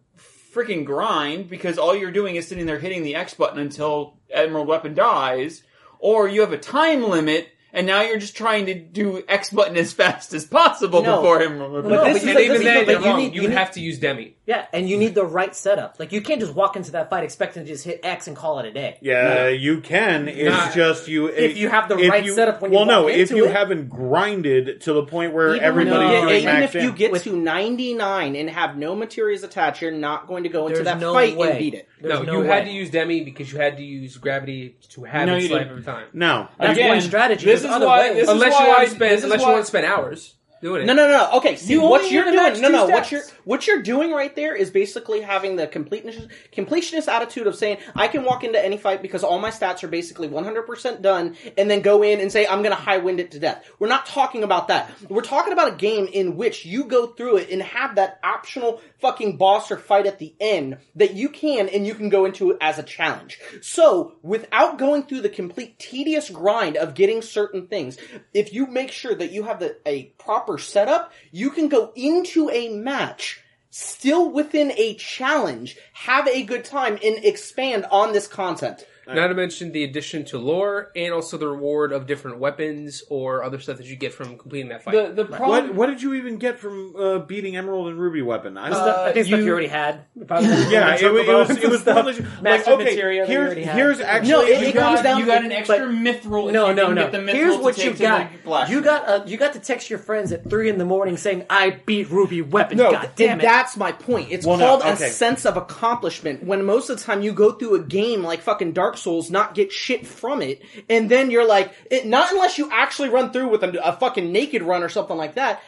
[0.54, 4.67] freaking grind because all you're doing is sitting there hitting the X button until Emerald
[4.67, 5.63] Weapon dies,
[6.04, 9.75] or you have a time limit and now you're just trying to do X button
[9.77, 11.17] as fast as possible No.
[11.17, 11.59] before him.
[11.59, 11.89] Weapon.
[11.89, 11.99] No, dies.
[11.99, 13.17] but and this is- even this is- then, but you're you wrong.
[13.19, 14.36] need- you you would need- have to use Demi.
[14.45, 15.95] Yeah, and you need the right setup.
[15.99, 18.59] Like you can't just walk into that fight expecting to just hit X and call
[18.59, 18.97] it a day.
[19.01, 20.27] Yeah, you can.
[20.27, 20.71] It's Nah.
[20.71, 21.27] just you.
[21.27, 23.45] If you have the right you- setup when you well, no, walk if into you
[23.45, 23.51] it.
[23.55, 26.83] haven't grinded to the point where Even, everybody's when you doing get, even max if
[26.83, 30.67] you get With- to 99 and have no materials attached, you're not going to go
[30.67, 31.49] into There's that no fight way.
[31.51, 31.88] and beat it.
[32.01, 32.47] There's no, no you way.
[32.47, 35.51] had to use Demi because you had to use gravity to have No, its you
[35.53, 35.71] life didn't.
[35.71, 36.03] every time.
[36.13, 37.45] no, That's Again, one strategy.
[37.45, 38.13] this There's is other why- ways.
[38.15, 40.34] this is Unless you want to spend, this is unless you want to spend hours
[40.62, 40.86] doing it.
[40.86, 41.30] No, no, no.
[41.39, 42.62] Okay, see You what only you're have to match doing.
[42.62, 42.86] No, two no.
[42.95, 43.12] What stats.
[43.12, 47.80] you're what you're doing right there is basically having the completionist completionist attitude of saying
[47.97, 51.69] I can walk into any fight because all my stats are basically 100% done, and
[51.69, 53.69] then go in and say I'm going to Highwind it to death.
[53.80, 54.89] We're not talking about that.
[55.10, 58.80] We're talking about a game in which you go through it and have that optional
[59.04, 62.58] fucking boss or fight at the end that you can and you can go into
[62.62, 63.38] as a challenge.
[63.62, 67.98] So without going through the complete tedious grind of getting certain things,
[68.34, 72.50] if you make sure that you have the, a proper setup, you can go into
[72.50, 78.86] a match still within a challenge, have a good time, and expand on this content.
[79.08, 83.44] Not to mention the addition to lore and also the reward of different weapons or
[83.44, 84.94] other stuff that you get from completing that fight.
[84.94, 85.50] the the problem.
[85.68, 88.58] what what did you even get from uh, beating Emerald and Ruby weapon?
[88.58, 90.06] I, Stuff- I think stuff you- you already had.
[90.16, 92.20] yeah, it, wa- it was it was pointless.
[92.20, 93.76] Like, Master okay, material that you here's already had.
[93.76, 95.88] here's actually No, it- you, it got, comes down you got to- an extra but-
[95.89, 96.48] mithril.
[96.48, 97.02] if No, you no, didn't no.
[97.04, 98.32] Get the mithril Here's to what take you to got.
[98.32, 100.86] the black You got uh, you got to text your friends at three in the
[100.86, 103.44] morning saying, "I beat Ruby Weapon." No, God damn and it!
[103.46, 104.30] that's my point.
[104.32, 105.08] It's Well, no, called okay.
[105.08, 106.44] a sense of accomplishment.
[106.44, 109.53] When most of the time you go through a game like fucking Dark Souls, not
[109.56, 113.49] get shit from it, and then you're like, it, not unless you actually run through
[113.49, 115.62] with a, a fucking naked run or something like that.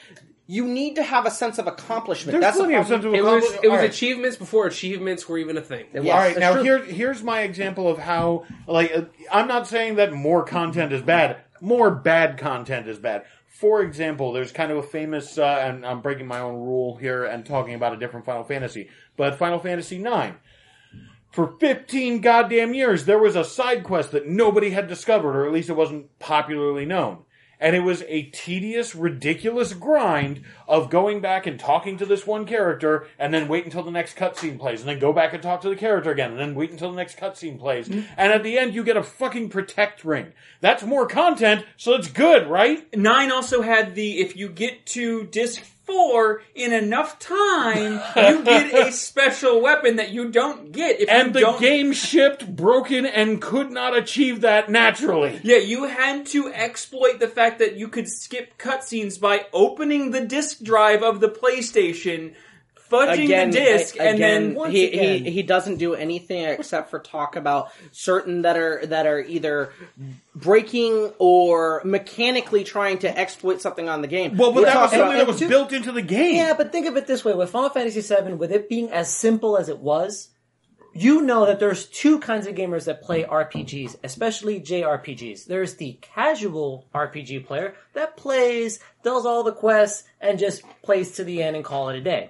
[0.47, 2.33] You need to have a sense of accomplishment.
[2.33, 3.01] there's That's the plenty of problem.
[3.01, 3.65] sense of it was accomplishment.
[3.65, 3.89] it was All right.
[3.89, 5.87] achievements before achievements were even a thing.
[5.91, 6.13] Yeah.
[6.13, 6.61] All right, That's now true.
[6.61, 11.01] here, here's my example of how, like, uh, I'm not saying that more content is
[11.01, 11.37] bad.
[11.61, 13.25] More bad content is bad.
[13.47, 17.23] For example, there's kind of a famous, uh, and I'm breaking my own rule here
[17.25, 20.35] and talking about a different Final Fantasy, but Final Fantasy IX.
[21.35, 25.51] For 15 goddamn years, there was a side quest that nobody had discovered, or at
[25.51, 27.25] least it wasn't popularly known.
[27.59, 32.45] And it was a tedious, ridiculous grind of going back and talking to this one
[32.45, 35.59] character, and then wait until the next cutscene plays, and then go back and talk
[35.63, 37.89] to the character again, and then wait until the next cutscene plays.
[37.89, 38.05] Mm.
[38.15, 40.31] And at the end, you get a fucking protect ring.
[40.61, 42.95] That's more content, so it's good, right?
[42.95, 48.87] Nine also had the if you get to disc four in enough time, you get
[48.87, 51.59] a special weapon that you don't get if And you the don't.
[51.61, 55.39] game shipped broken and could not achieve that naturally.
[55.43, 60.21] Yeah, you had to exploit the fact that you could skip cutscenes by opening the
[60.25, 62.33] disk drive of the PlayStation,
[62.91, 66.43] fudging again, the disc, a- and then once he, again- he he doesn't do anything
[66.45, 69.71] except for talk about certain that are that are either
[70.35, 74.37] breaking or mechanically trying to exploit something on the game.
[74.37, 76.35] Well, but We're that was something about- that was built into the game.
[76.35, 79.13] Yeah, but think of it this way: with Final Fantasy VII, with it being as
[79.13, 80.29] simple as it was,
[80.93, 85.45] you know that there's two kinds of gamers that play RPGs, especially JRPGs.
[85.45, 91.23] There's the casual RPG player that plays, does all the quests, and just plays to
[91.23, 92.29] the end and call it a day.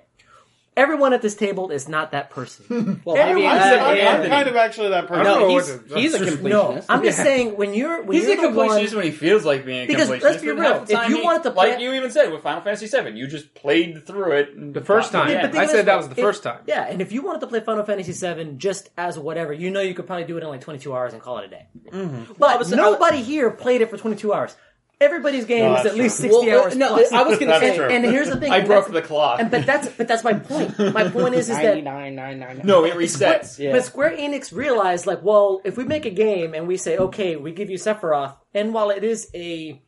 [0.78, 3.02] Everyone at this table is not that person.
[3.06, 5.24] well, I mean, everyone- I'm, I'm kind of actually that person.
[5.24, 6.50] no, he's, he's a just- completionist.
[6.50, 9.12] no, I'm just saying when you're when He's you're a the one, completionist when he
[9.12, 10.22] feels like being a Because completionist.
[10.24, 12.62] let's be real, if you he- wanted to like play- you even said with Final
[12.62, 15.30] Fantasy VII, you just played through it The first time.
[15.30, 16.60] the But I said this that was the if- first time.
[16.68, 19.80] Yeah, and if you wanted to play Final Fantasy VII just as whatever, you know
[19.82, 21.68] you could probably do it in like 22 hours and call it a day.
[21.90, 22.34] Mm-hmm.
[22.38, 24.56] Well, I But was- I- nobody here played it for 22 hours.
[25.02, 26.30] Everybody's game No, is that's at least true.
[26.32, 26.76] 60 Well, hours.
[26.78, 27.12] no, plus.
[27.12, 27.88] I was gonna That's say, true.
[27.90, 28.52] and here's the thing.
[28.52, 29.40] I and broke that's- the clock.
[29.42, 30.78] And but that's but that's my point.
[30.94, 32.62] My point is is that 99, 99.
[32.66, 33.60] no, it resets.
[33.60, 33.74] Yeah.
[33.74, 37.36] but Square Enix realized, like, well, if we make a game and we say, okay,
[37.36, 39.82] we give you Sephiroth, and while it is a,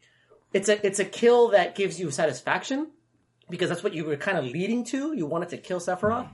[0.53, 2.87] it's a, it's a kill that gives you satisfaction,
[3.49, 5.13] because that's what you were kind of leading to.
[5.13, 6.27] You wanted to kill Sephiroth.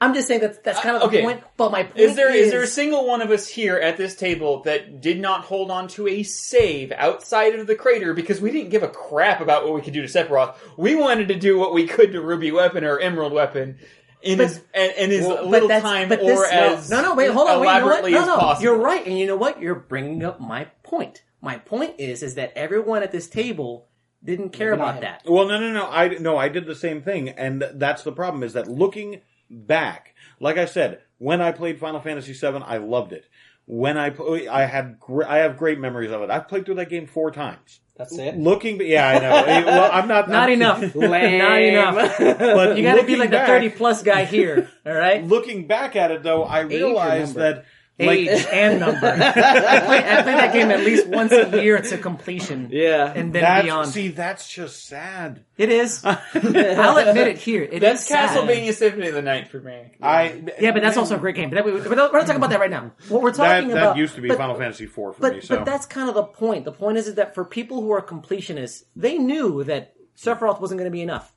[0.00, 1.22] I'm just saying that that's kind of the okay.
[1.22, 1.42] point.
[1.56, 3.96] But my point Is there is, is there a single one of us here at
[3.96, 8.40] this table that did not hold on to a save outside of the crater because
[8.40, 10.54] we didn't give a crap about what we could do to Sephiroth?
[10.76, 13.78] We wanted to do what we could to Ruby Weapon or Emerald Weapon
[14.22, 16.90] in But- as in, in as Well, little that's- time but or this- no, as
[16.90, 18.04] no, no, wait, hold on, wait, you know what?
[18.10, 18.62] no no possible.
[18.64, 19.60] you're right, and you know what?
[19.60, 21.22] You're bringing up my point.
[21.40, 23.88] My point is, is that everyone at this table
[24.24, 25.00] didn't care about him.
[25.02, 25.22] that.
[25.24, 25.86] Well, no, no, no.
[25.88, 28.42] I no, I did the same thing, and that's the problem.
[28.44, 33.12] Is that looking back, like I said, When I played Final Fantasy VII, I loved
[33.12, 33.26] it.
[33.66, 36.30] When I pl- I had gr- I have great memories of it.
[36.30, 37.80] I've played through that game four times.
[37.96, 38.36] That's it.
[38.38, 39.66] Looking, yeah, I know.
[39.66, 40.80] Well, I'm not Not I'm- enough.
[40.94, 41.38] Lame.
[41.38, 42.18] Not enough.
[42.18, 45.24] But You gotta be looking like the 30 plus guy here, alright?
[45.24, 47.64] Looking back at it, though, I realized number?
[47.98, 49.06] That like Age and number.
[49.06, 52.68] I play, I play that game at least once a year to completion.
[52.70, 53.12] Yeah.
[53.14, 53.88] And then that's beyond.
[53.88, 55.44] see, that's just sad.
[55.56, 56.04] It is.
[56.04, 57.62] I'll admit it here.
[57.64, 58.30] It That's is sad.
[58.30, 59.92] Castlevania Symphony of the Night for me.
[60.00, 61.50] I Yeah, but that's also a great game.
[61.50, 62.92] But we, we're not talking about that right now.
[63.08, 65.34] What we're that talking that about used to be but- Final Fantasy IV for But
[65.34, 65.40] me.
[65.40, 66.64] So but that's kind of the point.
[66.64, 70.78] The point is, is that for people who are completionists, they knew that Sephiroth wasn't
[70.78, 71.34] going to be enough.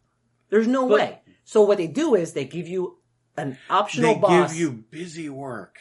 [0.49, 1.19] There's no way.
[1.43, 2.97] So what they do is they give you
[3.37, 4.51] an optional they boss.
[4.51, 5.79] give you busy work.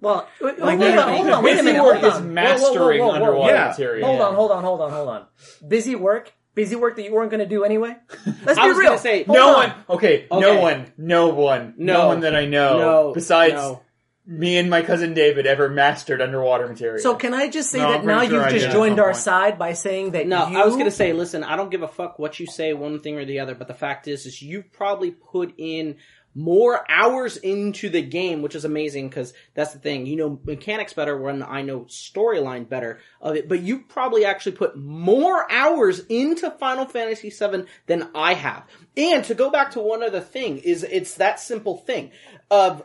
[0.00, 2.22] Well, wait, Like, hold on, hold on, wait a minute, work hold is on.
[2.22, 3.14] Whoa, whoa, whoa, mastering whoa, whoa, whoa.
[3.14, 3.68] underwater Yeah.
[3.68, 4.06] materia.
[4.06, 5.26] Hold on, hold on, hold on, hold on.
[5.66, 7.96] Busy work, busy work that you weren't going to do anyway.
[8.44, 8.96] Let's be I was real.
[8.98, 9.54] say, No on.
[9.54, 9.72] one.
[9.90, 10.92] Okay, no one.
[10.96, 11.74] No one.
[11.78, 12.06] No, No.
[12.08, 12.78] one that I know.
[12.78, 13.12] No.
[13.14, 13.80] Besides no.
[14.26, 17.00] me and my cousin David ever mastered underwater materia.
[17.00, 19.06] So can I just say No, that I'm now sure you've I just joined our
[19.12, 19.16] point.
[19.16, 20.58] side by saying that No, you...
[20.60, 23.16] I was gonna say, listen, I don't give a fuck what you say, one thing
[23.18, 25.96] or the other, but the fact is, is you've probably put in
[26.38, 30.06] more hours into the game, which is amazing because that's the thing.
[30.06, 34.52] You know mechanics better when I know storyline better of it, but you probably actually
[34.52, 38.68] put more hours into Final Fantasy VII than I have.
[38.96, 42.12] And to go back to one other thing is it's that simple thing
[42.52, 42.84] of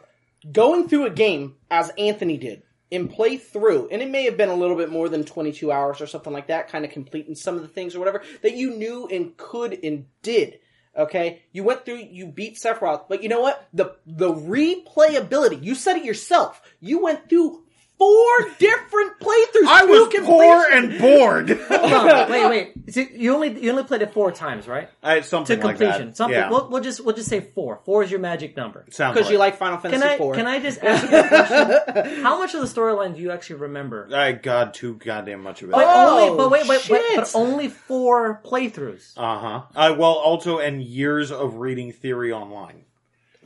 [0.52, 4.50] going through a game as Anthony did and play through, and it may have been
[4.50, 7.56] a little bit more than 22 hours or something like that, kind of completing some
[7.56, 10.58] of the things or whatever that you knew and could and did.
[10.96, 13.68] Okay, you went through, you beat Sephiroth, but you know what?
[13.74, 15.64] The the replayability.
[15.64, 16.62] You said it yourself.
[16.80, 17.63] You went through
[17.98, 18.28] four
[18.60, 19.68] different playthroughs.
[19.68, 20.92] I was poor completion.
[20.92, 21.50] and bored.
[21.70, 22.94] Hold on, wait, wait.
[22.94, 24.90] See, you only you only played it four times, right?
[25.02, 26.08] I, To something like completion.
[26.10, 26.18] that.
[26.18, 26.38] Something.
[26.40, 26.50] yeah.
[26.50, 27.80] We'll, we'll just we'll just say four.
[27.86, 28.86] Four is your magic number.
[28.90, 29.34] Sounds because right.
[29.34, 30.36] you like Final Fantasy Can I IV.
[30.36, 32.24] can I just ask you a question?
[32.24, 34.10] How much of the storyline do you actually remember?
[34.14, 35.72] I got too goddamn much of it.
[35.72, 37.16] But Oh, only, but wait, wait, but, shit.
[37.18, 39.14] but only four playthroughs.
[39.16, 39.62] Uh huh.
[39.76, 42.86] Uh, well, also, and years of reading theory online.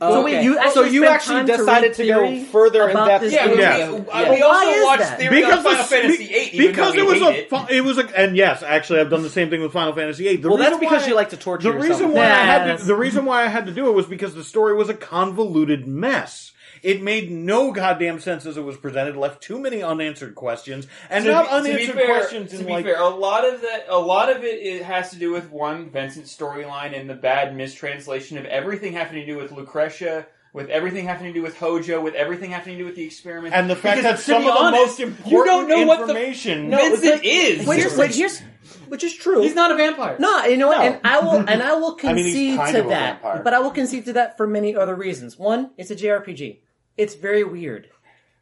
[0.00, 3.08] So wait, you so actually you actually time to decided to, go further in about
[3.20, 3.32] depth.
[3.32, 3.58] yeah, game?
[3.58, 3.90] Yeah.
[3.90, 4.30] we, Yeah.
[4.30, 5.18] we Why also is watched that?
[5.18, 6.36] Theory on Because Final Fantasy VIII.
[6.54, 7.70] Even because it was hate a it.
[7.70, 10.36] it was a and yes, actually, I've done the same thing with Final Fantasy VIII.
[10.36, 12.00] The Well, that's because why you like to torture The yourself.
[12.00, 14.34] reason why I had to, the reason why I had to do it was because
[14.36, 16.52] the story was a convoluted mess.
[16.82, 19.16] It made no goddamn sense as it was presented.
[19.16, 22.58] Left too many unanswered questions, and To not be- to be unanswered fair- questions To
[22.60, 25.16] in be like fair, a lot of that, a lot of it, it has to
[25.16, 29.52] do with one Vincent's storyline and the bad mistranslation of everything having to do with
[29.52, 33.04] Lucretia, with everything having to do with Hojo, with everything having to do with the
[33.04, 35.84] experiment, and the fact Because, that some be of the most important you don't know
[35.86, 36.70] what the information.
[36.70, 37.66] Vincent is.
[37.66, 38.42] Which, Here's- which, here's-
[38.88, 39.42] which is true.
[39.42, 40.16] He's not a vampire.
[40.18, 40.78] No, you know what?
[40.78, 40.84] No.
[40.84, 43.12] And I will, and I will I mean, he's concede kind to of a that.
[43.22, 43.42] vampire.
[43.44, 45.38] But I will concede to that for many other reasons.
[45.38, 46.58] One, it's a JRPG.
[46.98, 47.88] It's very weird.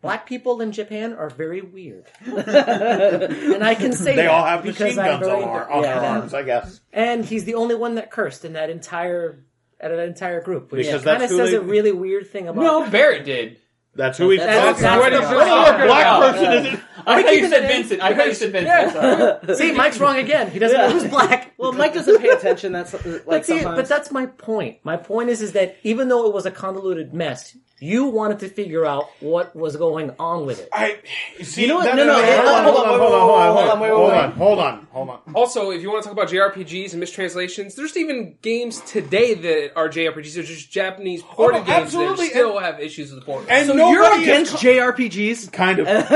[0.03, 4.63] Black people in Japan are very weird, and I can say They that all have
[4.63, 6.81] because machine I'm guns very on, our, on yeah, their arms, I guess.
[6.93, 9.45] And he's the only one that cursed in that entire
[9.83, 11.93] out of that entire group, which Because kind that's of who says they- a really
[11.93, 12.63] weird thing about.
[12.63, 13.59] No, Barret did.
[13.95, 14.41] That's who he's.
[14.41, 16.35] That's- That's, that's what the- he's I don't know what black about.
[16.35, 16.81] person is.
[17.07, 17.67] I thought you said.
[17.69, 18.03] Vincent.
[18.03, 18.93] I thought you said Vincent.
[18.93, 19.55] Sorry.
[19.71, 20.51] See, Mike's wrong again.
[20.51, 21.55] He doesn't know who's black.
[21.57, 22.73] well, Mike doesn't pay attention.
[22.73, 23.77] That's uh, like But, see, sometimes.
[23.77, 24.79] but that's my point.
[24.85, 28.49] My point is, is that even though it was a convoluted mess, you wanted to
[28.49, 30.69] figure out what was going on with it.
[30.73, 30.99] I
[31.43, 31.63] see.
[31.63, 31.85] You know what?
[31.85, 33.37] that- No, no, hold it- on, hold hold on, on, wait, hold on, wait, hold
[33.37, 34.19] on, hold on, wait, wait, hold wait.
[34.19, 35.35] on, hold on, hold on.
[35.35, 39.73] Also, if you want to talk about JRPGs and mistranslations, there's even games today that
[39.77, 40.35] are JRPGs.
[40.35, 43.45] They're just Japanese oh, ported Oh, games absolutely, that still have issues with the port.
[43.49, 45.53] And so nobody you're is against co- JRPGs?
[45.53, 45.87] Kind of.
[45.87, 46.11] no, and,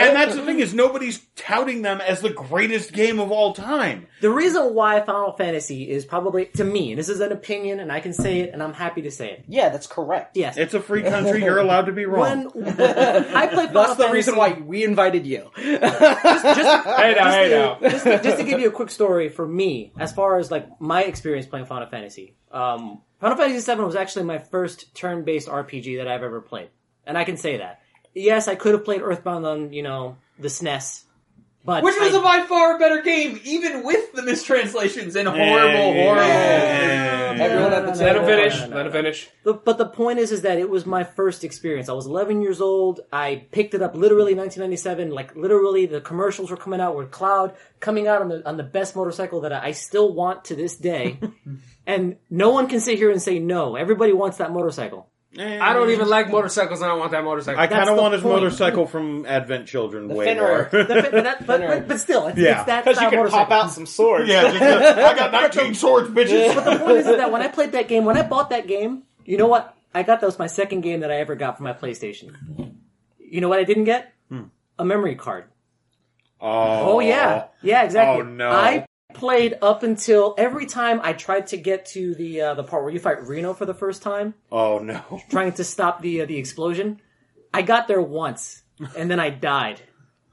[0.00, 4.06] and that's the thing is nobody's touting them as the greatest game of all time.
[4.20, 7.92] The reason why Final Fantasy is probably, to me, and this is an opinion, and
[7.92, 9.44] I can say it, and I'm happy to say it.
[9.48, 10.36] Yeah, that's correct.
[10.36, 10.56] Yes.
[10.56, 11.42] It's a free country.
[11.42, 12.50] You're allowed to be wrong.
[12.54, 15.50] when I play Final That's the Fantasy, reason why we invited you.
[15.56, 17.78] hey now, hey now.
[17.80, 20.80] just, to, just to give you a quick story for me, as far as like
[20.80, 25.98] my experience playing Final Fantasy, um, Final Fantasy VII was actually my first turn-based RPG
[25.98, 26.70] that I've ever played,
[27.06, 27.80] and I can say that.
[28.14, 31.04] Yes, I could have played Earthbound on you know the SNES,
[31.64, 35.44] but Which was I- a by far better game, even with the mistranslations and horrible,
[35.46, 36.22] Yeah, yeah, horrible.
[36.28, 37.44] yeah, yeah.
[37.44, 38.20] Everyone at the No, no, no, Let table.
[38.20, 38.60] him finish.
[38.60, 39.28] no, no, Let him finish.
[39.42, 41.88] The, but the point is, is that it was my first experience.
[41.88, 43.00] I was 11 years old.
[43.12, 45.10] I picked it up literally 1997.
[45.10, 48.62] Like literally, the commercials were coming out with Cloud coming out on the on the
[48.62, 51.18] best motorcycle that I, I still want to this day.
[51.86, 53.74] and no one can sit here and say no.
[53.76, 55.08] Everybody wants that motorcycle.
[55.38, 57.60] I don't even like motorcycles, and I don't want that motorcycle.
[57.60, 58.34] I kind That's of the want his point.
[58.36, 60.48] motorcycle from Advent Children way Fenrir.
[60.48, 60.68] more.
[60.70, 62.58] The- but, that, but, but, but still, it's, Yeah.
[62.58, 63.46] it's that Because you style can motorcycle.
[63.46, 64.28] pop out some swords.
[64.28, 66.54] yeah, just, uh, I got 19 swords, bitches.
[66.54, 69.02] But the point is that when I played that game, when I bought that game,
[69.24, 69.74] you know what?
[69.94, 72.34] I got that was my second game that I ever got for my PlayStation.
[73.18, 74.12] You know what I didn't get?
[74.78, 75.44] A memory card.
[76.40, 78.22] Oh, Oh yeah, yeah, exactly.
[78.22, 78.50] Oh, no.
[78.50, 82.82] I played up until every time I tried to get to the uh, the part
[82.82, 85.20] where you fight Reno for the first time, Oh no.
[85.30, 87.00] trying to stop the uh, the explosion.
[87.52, 88.62] I got there once,
[88.96, 89.80] and then I died.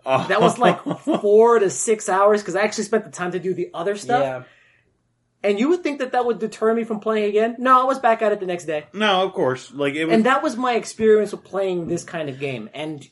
[0.05, 0.27] Oh.
[0.27, 3.53] That was like four to six hours because I actually spent the time to do
[3.53, 4.21] the other stuff.
[4.21, 4.43] Yeah.
[5.43, 7.55] And you would think that that would deter me from playing again?
[7.57, 8.85] No, I was back at it the next day.
[8.93, 9.71] No, of course.
[9.73, 10.13] Like it was.
[10.13, 12.69] And that was my experience with playing this kind of game.
[12.73, 13.07] And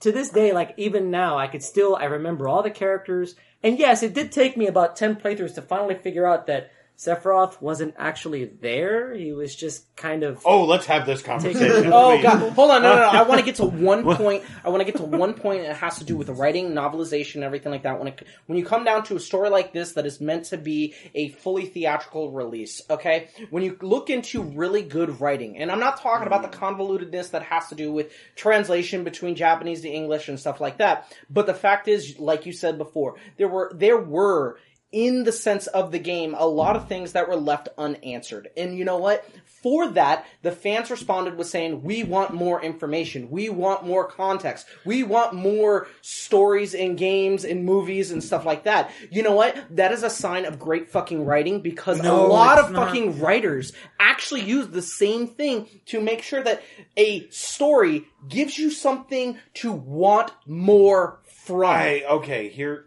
[0.00, 3.34] to this day, like even now, I could still I remember all the characters.
[3.64, 7.60] And yes, it did take me about ten playthroughs to finally figure out that Sephiroth
[7.60, 9.12] wasn't actually there.
[9.14, 11.92] He was just kind of oh, let's have this conversation.
[11.92, 12.22] Oh please.
[12.22, 13.08] god, hold on, no, no, no.
[13.08, 14.44] I want to get to one point.
[14.64, 15.62] I want to get to one point.
[15.62, 17.98] And it has to do with writing, novelization, everything like that.
[17.98, 20.56] When it, when you come down to a story like this that is meant to
[20.56, 23.28] be a fully theatrical release, okay?
[23.50, 26.80] When you look into really good writing, and I'm not talking about the mm-hmm.
[26.80, 31.12] convolutedness that has to do with translation between Japanese to English and stuff like that,
[31.28, 34.58] but the fact is, like you said before, there were there were
[34.94, 38.48] in the sense of the game, a lot of things that were left unanswered.
[38.56, 39.28] And you know what?
[39.44, 43.28] For that, the fans responded with saying, we want more information.
[43.28, 44.66] We want more context.
[44.84, 48.92] We want more stories in games and movies and stuff like that.
[49.10, 49.56] You know what?
[49.70, 52.86] That is a sign of great fucking writing because No, a lot of not.
[52.86, 56.62] fucking writers actually use the same thing to make sure that
[56.96, 61.70] a story gives you something to want more from.
[61.70, 62.86] I okay, here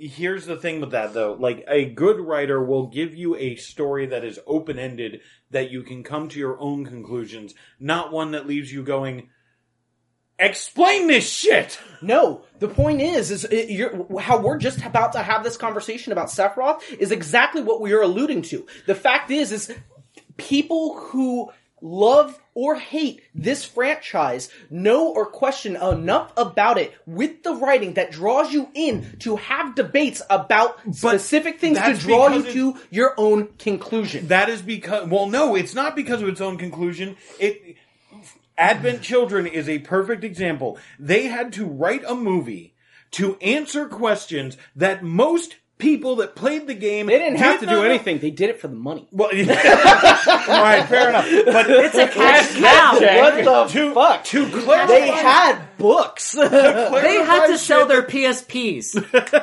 [0.00, 1.36] here's the thing with that though.
[1.38, 5.20] Like a good writer will give you a story that is open-ended
[5.50, 9.28] that you can come to your own conclusions, not one that leaves you going
[10.40, 11.78] explain this shit.
[12.00, 16.28] No, the point is, is it, how we're just about to have this conversation about
[16.28, 18.66] Sephiroth is exactly what we are alluding to.
[18.86, 19.74] The fact is, is
[20.36, 27.54] people who love or hate this franchise know or question enough about it with the
[27.54, 32.78] writing that draws you in to have debates about specific things to draw you to
[32.90, 34.28] your own conclusion.
[34.28, 37.16] That is because well no, it's not because of its own conclusion.
[37.38, 37.76] It
[38.58, 40.78] Advent Children is a perfect example.
[40.98, 42.74] They had to write a movie
[43.12, 47.72] to answer questions that most people that played the game They didn't have did to
[47.72, 49.08] do not- anything; they did it for the money.
[49.10, 49.34] Well, all
[50.62, 51.24] right, fair enough.
[51.46, 52.92] But it's a cash cow.
[53.00, 54.24] What the to, fuck?
[54.24, 56.32] to clarify, They had books.
[56.32, 58.92] They had to sell their PSPs.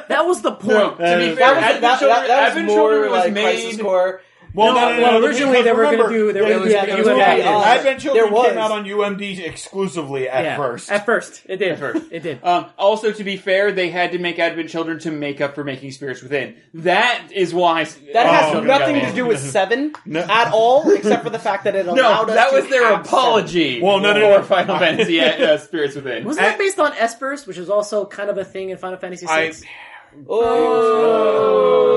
[0.07, 0.97] That was the point.
[0.97, 3.61] to be That fair, was, that, that, that was more was like made.
[3.63, 4.21] Crisis Core.
[4.53, 6.73] Well, No, no, no, well, no, originally they were gonna do- they were gonna was-
[6.73, 7.43] do was- UMD.
[7.45, 8.47] Oh, Advent Children there was.
[8.47, 10.91] came out on UMD exclusively at Yeah, first.
[10.91, 11.77] At first, it did.
[11.77, 12.03] first.
[12.11, 12.39] It did.
[12.43, 15.63] Um, also, to be fair, they had to make Advent Children to make up for
[15.63, 16.55] making Spirits Within.
[16.75, 17.83] That is why
[18.13, 21.75] That has Oh, nothing to do with Seven at all, except for the fact that
[21.75, 21.95] it allowed
[22.27, 23.81] No, us that to was their apology.
[23.81, 24.43] Well, no, no, for no.
[24.43, 26.23] Final Fantasy uh, Spirits Within.
[26.25, 29.25] Wasn't that based on Espers, which is also kind of a thing in Final Fantasy
[29.25, 29.51] VI?
[30.29, 31.96] Oh,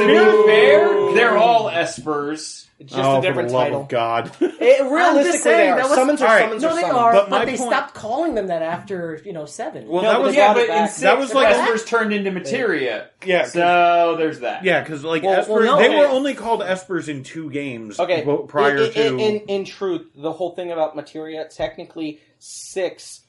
[0.00, 2.66] to be fair, they're all Espers.
[2.78, 3.80] it's just oh, a different for the love title.
[3.82, 4.30] of God.
[4.64, 6.42] It, I'm realistically, just saying, they are that was- summons or All right.
[6.44, 6.98] summons no, or they summons.
[6.98, 9.86] are, But but, my they point- stopped calling them that after you know seven.
[9.88, 12.12] Well, No, that was they Yeah, brought but in six, That was like- Espers turned
[12.14, 13.10] into materia.
[13.24, 14.64] Yeah, 'cause- So there's that.
[14.64, 15.98] Yeah, because like Well, Esper, well, no, they okay.
[15.98, 18.00] were only called Espers in two games.
[18.00, 22.20] Okay, bo- prior in, to in, in, in truth, the whole thing about materia, technically
[22.38, 23.20] six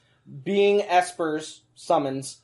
[0.42, 2.38] being Esper's summons,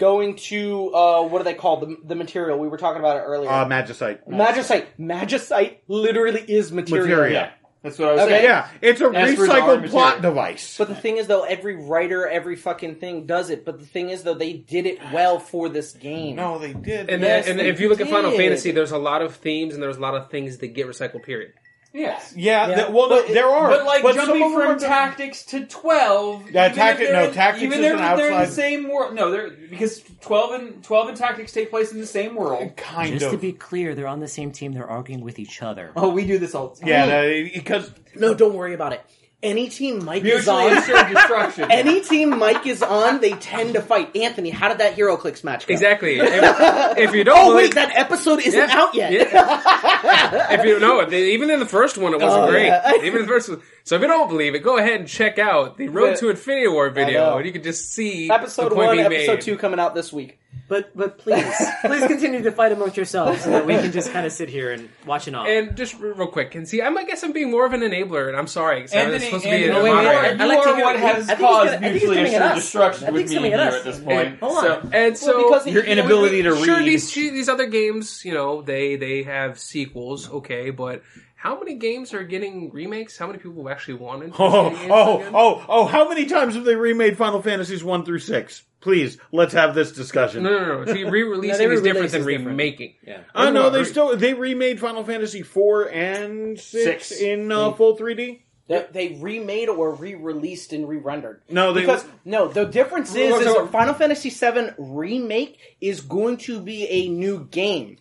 [0.00, 2.56] going to uh, what do they call the the materia?
[2.56, 3.48] We were talking about it earlier.
[3.50, 4.26] uh, Magicite.
[4.28, 4.86] Magicite.
[4.98, 7.06] Magicite literally is material.
[7.08, 7.52] Materia.
[7.82, 8.30] That's what I was Okay.
[8.32, 8.44] saying.
[8.44, 9.90] Yeah, it's a Esper's are recycled material.
[9.90, 10.76] plot device.
[10.76, 13.64] But the thing is, though, every writer, every fucking thing does it.
[13.64, 16.36] But the thing is, though, they did it well for this game.
[16.36, 17.08] no, they did.
[17.08, 18.32] And, Yes, and they if you look at Final.
[18.36, 21.22] Fantasy, there's a lot of themes and there's a lot of things that get recycled.
[21.22, 21.52] Period.
[21.92, 22.32] Yes.
[22.36, 22.74] yeah, Yeah.
[22.76, 23.68] th- well, But- there are.
[23.70, 26.48] But like some of jumping from are- tactics to twelve.
[26.50, 29.14] Yeah, even tactic- no, in- tactics Even they're, an they're in the same world.
[29.14, 32.76] No, they're because twelve and twelve and tactics take place in the same world.
[32.76, 33.32] kind Just of.
[33.32, 34.72] Just to be clear, they're on the same team.
[34.72, 35.90] They're arguing with each other.
[35.96, 36.88] Oh, we do this all the time.
[36.88, 39.00] yeah, no, because No, don't worry about it.
[39.42, 41.70] Any team Mike is Mutually on, assured destruction.
[41.70, 44.14] any team Mike is on, they tend to fight.
[44.14, 45.72] Anthony, how did that HeroClix match go?
[45.72, 46.18] Exactly.
[46.18, 46.28] If,
[46.98, 49.12] if you don't Oh believe, wait, that episode isn't Yeah, out yet.
[49.12, 50.46] yeah.
[50.60, 52.66] if you know, even in the first one, it wasn't Oh, great.
[52.66, 52.92] yeah.
[52.96, 53.62] even in the first one.
[53.84, 56.68] So if you don't believe it, go ahead and check out the Road to Infinity
[56.68, 59.40] War video, and you can just see episode one, episode made.
[59.40, 60.38] two coming out this week.
[60.70, 61.44] But but please,
[61.84, 64.70] please continue to fight amongst yourselves so that we can just kind of sit here
[64.70, 65.44] and watch it all.
[65.44, 68.28] And just real quick, and see, I'm, I guess I'm being more of an enabler,
[68.28, 68.82] and I'm sorry.
[68.82, 70.36] 'cause I was Anthony, supposed to be Anthony, a wait, wait, moderator.
[70.36, 72.42] you I like are hear- what has think caused gonna- I think he's mutually at
[72.42, 74.38] assured destruction I think with me coming and at you at this point.
[74.40, 74.64] Hold on.
[74.64, 76.86] So, And so because your he- inability to sure read.
[76.86, 81.02] these these other games, you know, they they have sequels, okay, but
[81.40, 83.16] How many games are getting remakes?
[83.16, 84.34] How many people actually wanted?
[84.38, 85.32] Oh, oh, again?
[85.34, 85.86] oh, oh!
[85.86, 88.62] How many times have they remade Final Fantasies one through six?
[88.82, 90.42] Please, let's have this discussion.
[90.42, 90.92] No, no, no.
[90.92, 92.46] See, re-releasing they is different than different.
[92.46, 92.94] remaking.
[93.06, 93.22] Yeah.
[93.34, 97.22] I know no, they re- still they remade Final Fantasy four and six, Six.
[97.22, 98.42] in uh, full 3D.
[98.68, 101.40] They, they remade or re-released and re-rendered.
[101.48, 102.48] No, they because no.
[102.48, 107.46] The difference is, Well, is Final Fantasy VII remake is going to be a new
[107.46, 107.96] game.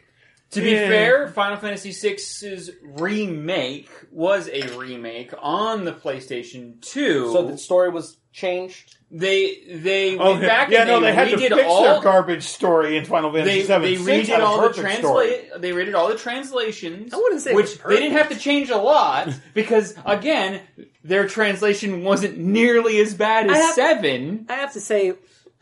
[0.52, 0.88] To be Yeah.
[0.88, 7.32] fair, Final Fantasy VI's remake was a remake on the PlayStation 2.
[7.34, 8.96] So the story was changed.
[9.12, 12.02] they they Oh went back yeah, and no, they, had to redid fix all their
[12.02, 13.96] garbage story in Final Fantasy they, VII.
[13.96, 15.50] they Six had redid all the translate.
[15.62, 17.12] They redid all the translations.
[17.14, 20.62] I wouldn't say it which was they didn't have to change a lot because again,
[21.04, 24.46] their translation wasn't nearly as bad I as have- seven.
[24.50, 25.14] I have to say,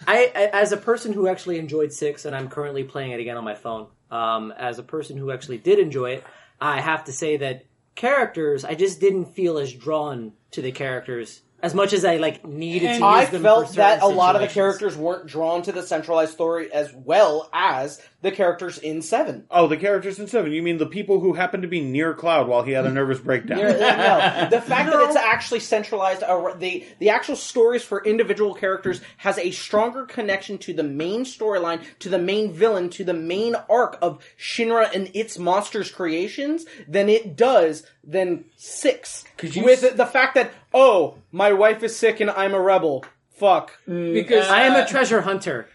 [0.06, 3.38] I, I as a person who actually enjoyed six, and I'm currently playing it again
[3.38, 3.88] on my phone.
[4.10, 6.24] Um, as a person who actually did enjoy it,
[6.62, 11.42] I have to say that characters, I just didn't feel as drawn to the characters
[11.62, 12.88] as much as I like needed to.
[12.90, 15.62] And use I them felt for that a certain lot of the characters weren't drawn
[15.64, 19.46] to the centralized story as well as the characters in Seven.
[19.52, 20.52] Oh, the characters in seven.
[20.52, 23.20] You mean the people who happened to be near Cloud while he had a nervous
[23.20, 23.60] breakdown?
[23.60, 28.54] Yeah, no, the fact that it's actually centralized, ar- the the actual stories for individual
[28.56, 33.14] characters has a stronger connection to the main storyline, to the main villain, to the
[33.14, 39.24] main arc of Shinra and its monsters' creations than it does than six.
[39.44, 43.06] you With s- the fact that oh, my wife is sick and I'm a rebel.
[43.32, 43.72] Fuck.
[43.88, 45.70] Mm, because I am a treasure hunter.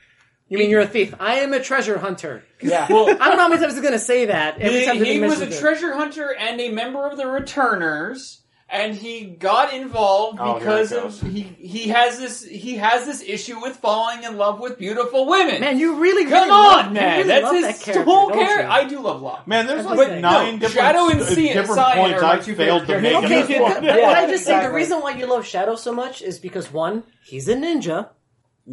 [0.49, 1.15] You mean you're a thief?
[1.19, 2.45] I am a treasure hunter.
[2.61, 2.87] Yeah.
[2.91, 4.61] Well, I don't know how many times he's going to say that.
[4.61, 8.42] Every he, time that he was a treasure hunter and a member of the Returners.
[8.75, 13.61] And he got involved Oh, because of he he has this he has this issue
[13.61, 15.61] with falling in love with beautiful women.
[15.61, 18.63] Man, you really, Come really on, you man, really that's his that character, whole character.
[18.63, 18.69] you?
[18.71, 19.47] I do love Locke.
[19.47, 22.23] Man, there's But like no, nine different, Shadow and st- uh, Cy- different Cyan points
[22.23, 23.85] I two failed to make in Okay, this but, one.
[23.85, 27.05] Yeah, I just say the reason why you love Shadow so much is because one,
[27.23, 28.09] he's a ninja,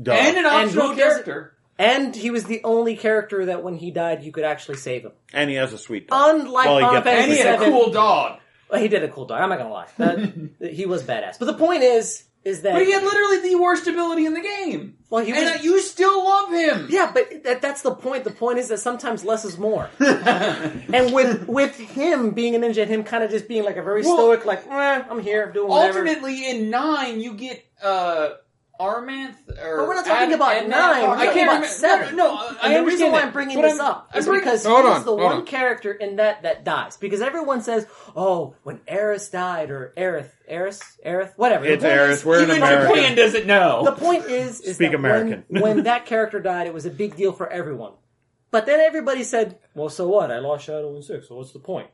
[0.02, 0.14] Duh.
[0.14, 1.58] and an And optional who doesn't- character.
[1.78, 5.12] and he was the only character that when he died you could actually save him.
[5.34, 6.36] And he has a sweet dog.
[6.40, 8.40] Unlike Well, he Final Fantasy And he had a cool dog.
[8.70, 9.42] Well, he did a cool dog.
[9.42, 11.40] I'm not gonna lie, That- he was badass.
[11.40, 14.42] But the point is, is that But he had literally the worst ability in the
[14.42, 14.96] game.
[15.10, 16.88] well, he was, And uh, you still love him.
[16.90, 18.24] yeah, but that, that's the point.
[18.24, 19.90] The point is that sometimes less is more.
[20.00, 23.84] and with with him being a ninja and him kind of just being like a
[23.84, 26.00] very Well, stoic, like, eh, I'm here doing whatever.
[26.00, 28.30] Ultimately, in nine, you get uh
[28.80, 29.36] Amarant.
[29.62, 31.04] Or But we're not talking Ad- about Adnan- nine.
[31.04, 31.68] We're I talking can't about remember.
[31.68, 32.16] seven.
[32.16, 33.22] No, no, and I the reason why.
[33.22, 35.46] I'm bringing this I'm- up is bring- because Hold he's on, the one on.
[35.46, 36.96] character in that that dies.
[36.98, 42.24] Because everyone says, "Oh, when Aeris died or Aerith, Aeris, Aerith, whatever." It's point Aerith.
[42.26, 42.94] We're in even America.
[42.96, 43.84] Japan doesn't know.
[43.84, 45.44] The point is, is Speak that American.
[45.50, 47.92] When, when that character died, it was a big deal for everyone.
[48.52, 50.32] But then everybody said, "Well, so what?
[50.32, 51.90] I lost Shadow in six, so what's the point?"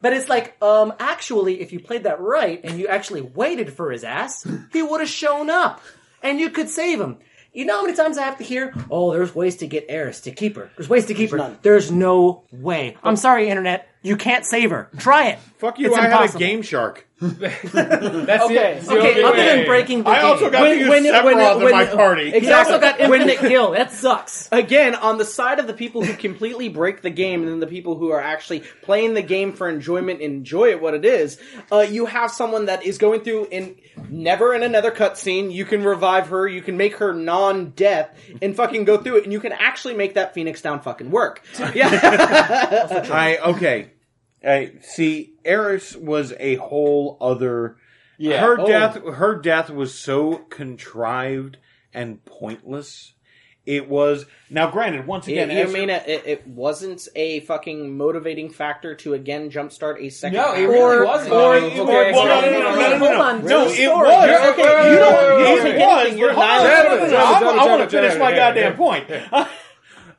[0.00, 3.90] But it's like, um, actually, if you played that right and you actually waited for
[3.90, 5.80] his ass, he would have shown up,
[6.24, 7.18] and you could save him.
[7.52, 10.20] You know how many times I have to hear, "Oh, there's ways to get Aeris
[10.22, 10.70] to keep her.
[10.76, 11.58] There's ways to keep her." none.
[11.62, 12.96] There's no way.
[13.04, 13.16] I'm oh.
[13.16, 13.86] sorry, internet.
[14.04, 14.88] You can't save her.
[14.98, 15.38] Try it.
[15.58, 16.32] Fuck you, It's I impossible.
[16.40, 17.06] had a Game Shark.
[17.20, 19.56] that's Okay, the, Okay, the other way.
[19.56, 20.24] than breaking the I game.
[20.26, 22.30] also got When- to use when- when- Sephiroth in when- my party.
[22.38, 23.70] He also got infinite kill.
[23.70, 24.48] That sucks.
[24.52, 27.66] Again, on the side of the people who completely break the game and then the
[27.66, 31.38] people who are actually playing the game for enjoyment and enjoy it what it is,
[31.72, 33.76] uh, you have someone that is going through in
[34.10, 35.50] never in another cutscene.
[35.50, 38.10] You can revive her, you can make her non-death,
[38.42, 41.42] and fucking go through it, and you can actually make that Phoenix Down fucking work.
[41.74, 41.88] Yeah.
[43.10, 43.86] I okay.
[44.46, 45.32] I see.
[45.44, 47.76] Aeris was a whole other.
[48.18, 48.40] Yeah.
[48.40, 48.66] Her Oh.
[48.66, 48.96] death.
[49.14, 51.56] Her death was so contrived
[51.92, 53.12] and pointless.
[53.66, 54.70] It was now.
[54.70, 59.14] Granted, once You, again, you mean it, it, it wasn't a fucking motivating factor to
[59.14, 60.36] again jumpstart a second?
[60.36, 61.32] No, it really Or- wasn't.
[61.32, 63.38] or- I Well, mean, no, no, no, no, no, no, no, no.
[63.38, 63.78] No, it was.
[63.78, 66.14] You're- okay, you don't- It was.
[66.18, 69.06] you're I- not- I- I want to finish my goddamn point.
[69.32, 69.46] Uh,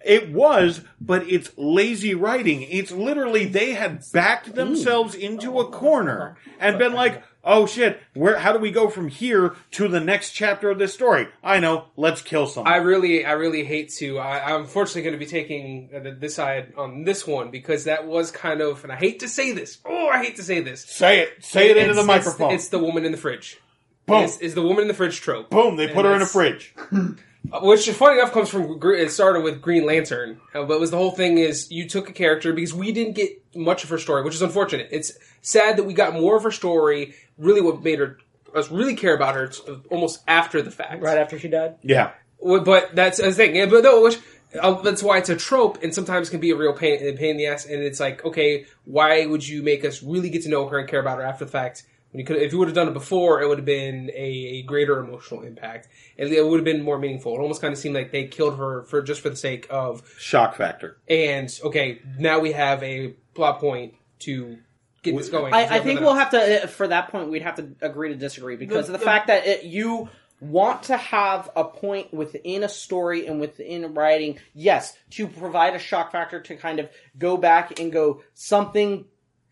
[0.06, 2.62] It was, but it's lazy writing.
[2.62, 8.38] It's literally they had backed themselves into a corner and been like, "Oh shit, where?
[8.38, 11.86] How do we go from here to the next chapter of this story?" I know.
[11.98, 12.72] Let's kill someone.
[12.72, 14.20] I really, I really hate to.
[14.20, 15.90] I, I'm unfortunately going to be taking
[16.20, 19.54] this side on this one because that was kind of, and I hate to say
[19.54, 19.80] this.
[19.86, 20.86] Oh, I hate to say this.
[20.86, 21.44] say it.
[21.44, 22.54] Say it into It's- the it's- microphone.
[22.54, 23.58] It's, the woman in the fridge.
[24.06, 24.24] Boom.
[24.26, 25.50] It's, it's the woman in the fridge trope.
[25.50, 25.78] Boom.
[25.78, 26.76] They put And her in a fridge.
[27.52, 30.98] Uh, Which, funny enough, comes from it started with Green Lantern, uh, but was the
[30.98, 34.24] whole thing is you took a character because we didn't get much of her story,
[34.24, 34.90] which is unfortunate.
[34.92, 37.16] It's sad that we got more of her story.
[37.38, 38.18] Really, what made her
[38.56, 41.76] us really care about her t- almost after the fact, Right after she died.
[41.84, 42.12] Yeah.
[42.42, 43.56] But that's the thing.
[43.56, 44.20] Yeah, but no, which
[44.60, 47.32] uh, that's why it's a trope, and sometimes can be a real pain, a pain
[47.32, 47.66] in the ass.
[47.66, 50.88] And it's like, okay, why would you make us really get to know her and
[50.88, 51.84] care about her after the fact?
[52.16, 54.60] When you could, if you would have done it before, it would have been a,
[54.60, 57.36] a greater emotional impact, and it would have been more meaningful.
[57.36, 60.02] It almost kind of seemed like they killed her for just for the sake of
[60.18, 60.96] Shock factor.
[61.10, 64.60] and okay, now we have a plot point to
[65.04, 65.54] get this going.
[65.54, 68.16] I, I think we'll have to, uh, for that point, we'd have to agree to
[68.16, 70.08] disagree because The- of the the- fact that it, you
[70.40, 75.80] want to have a point within a story and within writing, yes, to provide a
[75.80, 79.04] shock factor to kind of go back and go, something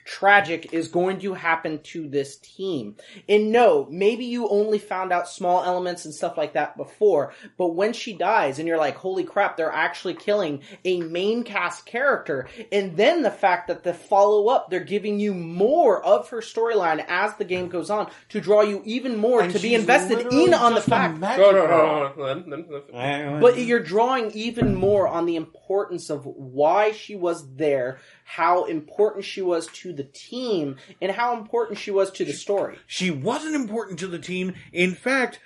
[0.06, 2.95] tragic is going to happen to this team.
[3.28, 7.76] And no, maybe you only found out small elements and stuff like that before, but
[7.76, 12.47] when she dies and you're like, holy crap, they're actually killing a main cast character.
[12.72, 17.04] And then the fact that the follow up, they're giving you more of her storyline
[17.08, 20.54] as the game goes on to draw you even more And to be invested in
[20.54, 21.20] on the fact.
[21.20, 27.56] No, no, no, But you're drawing even more on the importance of why she was
[27.56, 32.34] there, how important she was to the team, and how important she was to the
[32.34, 32.78] story.
[32.88, 34.53] she wasn't important to the team.
[34.71, 35.39] In fact,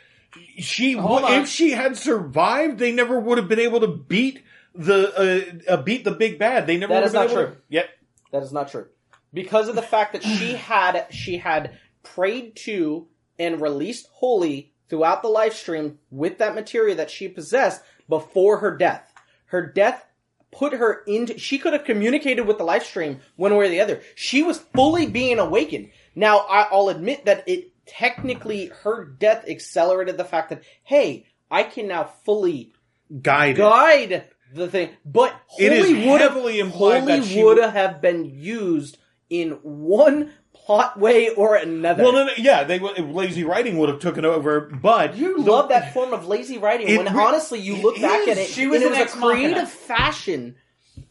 [0.59, 1.41] she Hold would- on.
[1.41, 4.43] if she had survived, they never would have been able to beat
[4.75, 6.67] the uh, uh, beat the big bad.
[6.67, 7.55] They never That would is have been not able true.
[7.55, 7.89] To, yep.
[8.32, 8.88] That is not true.
[9.34, 13.07] Because of the fact that she had she had prayed to
[13.39, 19.11] and released holy throughout the Lifestream with that materia that she possessed before her death.
[19.47, 20.05] Her death
[20.52, 24.02] put her into she could have communicated with the Lifestream one way or the other.
[24.16, 25.89] She was fully being awakened.
[26.16, 31.88] Now I'll admit that it technically her death accelerated the fact that hey, I can
[31.88, 32.74] now fully
[33.22, 33.58] Guided.
[33.58, 34.89] guide the thing.
[35.06, 38.98] But It is holy would have implied holy that she would would- have been used
[39.30, 40.32] in one
[40.68, 42.03] plot way or another.
[42.03, 45.70] Well, no, no, yeah, they lazy writing would have taken over, but you the- love
[45.70, 48.28] that form of lazy writing when re- honestly you look back is.
[48.28, 50.55] at it She was and it was a creative fashion.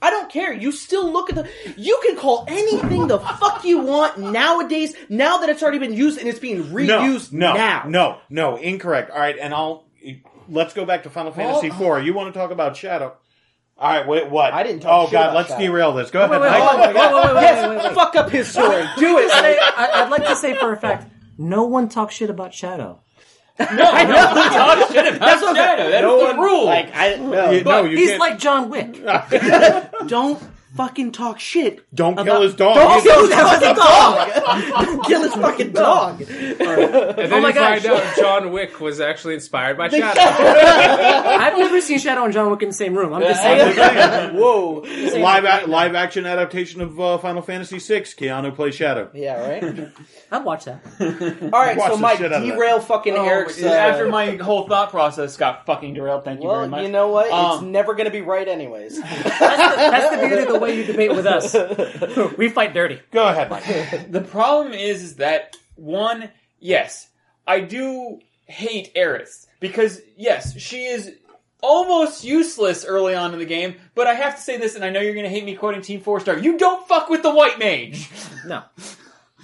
[0.02, 0.52] I don't care.
[0.52, 1.48] You still look at the.
[1.76, 4.94] You can call anything the fuck you want nowadays.
[5.08, 7.84] Now that it's already been used and it's being reused no, no, now.
[7.88, 9.10] no, no, incorrect.
[9.10, 9.86] All right, and I'll
[10.48, 12.04] let's go back to Final Fantasy IV.
[12.04, 13.14] You want to talk about Shadow?
[13.78, 14.54] All right, wait, what?
[14.54, 15.60] I didn't talk Oh shit God, about let's Shadow.
[15.66, 16.10] derail this.
[16.10, 16.30] Go ahead.
[16.30, 16.62] wait, Mike.
[16.62, 17.94] hold on, wait, wait, wait, wait, Yes, wait, wait, wait.
[17.94, 18.84] fuck up his story.
[18.98, 19.30] Do it.
[19.30, 23.00] Say- I, I'd like to say for a fact, no one talks shit about Shadow.
[23.58, 25.90] No, no, talk shit about Shadow.
[25.90, 26.64] That's no the one rule.
[26.64, 27.50] Like I no.
[27.50, 28.20] You- no, you He's can't.
[28.20, 29.02] like John Wick.
[30.06, 30.42] don't
[30.76, 31.82] fucking talk shit.
[31.94, 32.76] don't kill his dog.
[32.76, 34.32] Don't kill his fucking dog.
[34.86, 36.20] Don't kill his fucking dog.
[36.22, 40.20] And then Oh my you find out John Wick was actually inspired by Shadow.
[40.20, 43.12] I've never seen Shadow and John Wick in the same room.
[43.14, 44.36] I'm just saying.
[44.36, 44.80] Whoa.
[44.80, 48.02] live a- live action adaptation of uh, Final Fantasy VI.
[48.02, 49.10] Keanu plays Shadow.
[49.14, 49.88] Yeah, right.
[50.30, 50.80] I'd watch that.
[51.00, 52.54] All right, Watch so the Mike, shit out of that.
[52.54, 53.62] derail fucking Oh, Eric's.
[53.62, 56.82] Uh, after my whole thought process got fucking derailed, thank you very much.
[56.82, 57.26] you know what?
[57.26, 59.00] it's Um, never going to be right, anyways.
[59.00, 61.54] That's the, that's the beauty of the way you debate with us.
[62.38, 63.00] We fight dirty.
[63.12, 64.10] Go ahead, Mike.
[64.12, 66.28] The problem is, is that one,
[66.60, 67.08] yes,
[67.46, 71.12] I do hate Aeris because yes, she is
[71.62, 73.76] almost useless early on in the game.
[73.94, 75.82] But I have to say this, and I know you're going to hate me quoting
[75.82, 76.38] Team Four Star.
[76.38, 78.10] You don't fuck with the white mage.
[78.46, 78.62] No,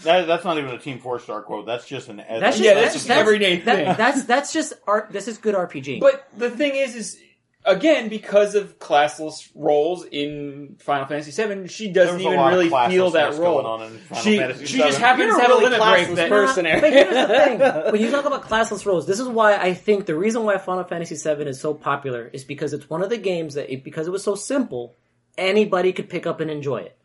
[0.04, 1.66] That, that's not even a Team Four Star quote.
[1.66, 2.18] That's just an.
[2.18, 3.94] that's just, Yeah, that's just that's, everyday that- thing.
[3.96, 5.10] That's that's just art.
[5.10, 5.98] This is good RPG.
[6.00, 7.18] But the thing is, is
[7.64, 13.10] again because of classless roles in Final Fantasy VII, she doesn't There's even really feel
[13.10, 13.62] that role.
[13.62, 15.70] going on in Final she Fantasy she just happens You're to a have really a
[15.70, 19.06] limit break classless that person, but here's the thing: when you talk about classless roles,
[19.06, 22.44] this is why I think the reason why Final Fantasy VII is so popular is
[22.44, 24.94] because it's one of the games that, it, because it was so simple,
[25.38, 26.96] anybody could pick up and enjoy it.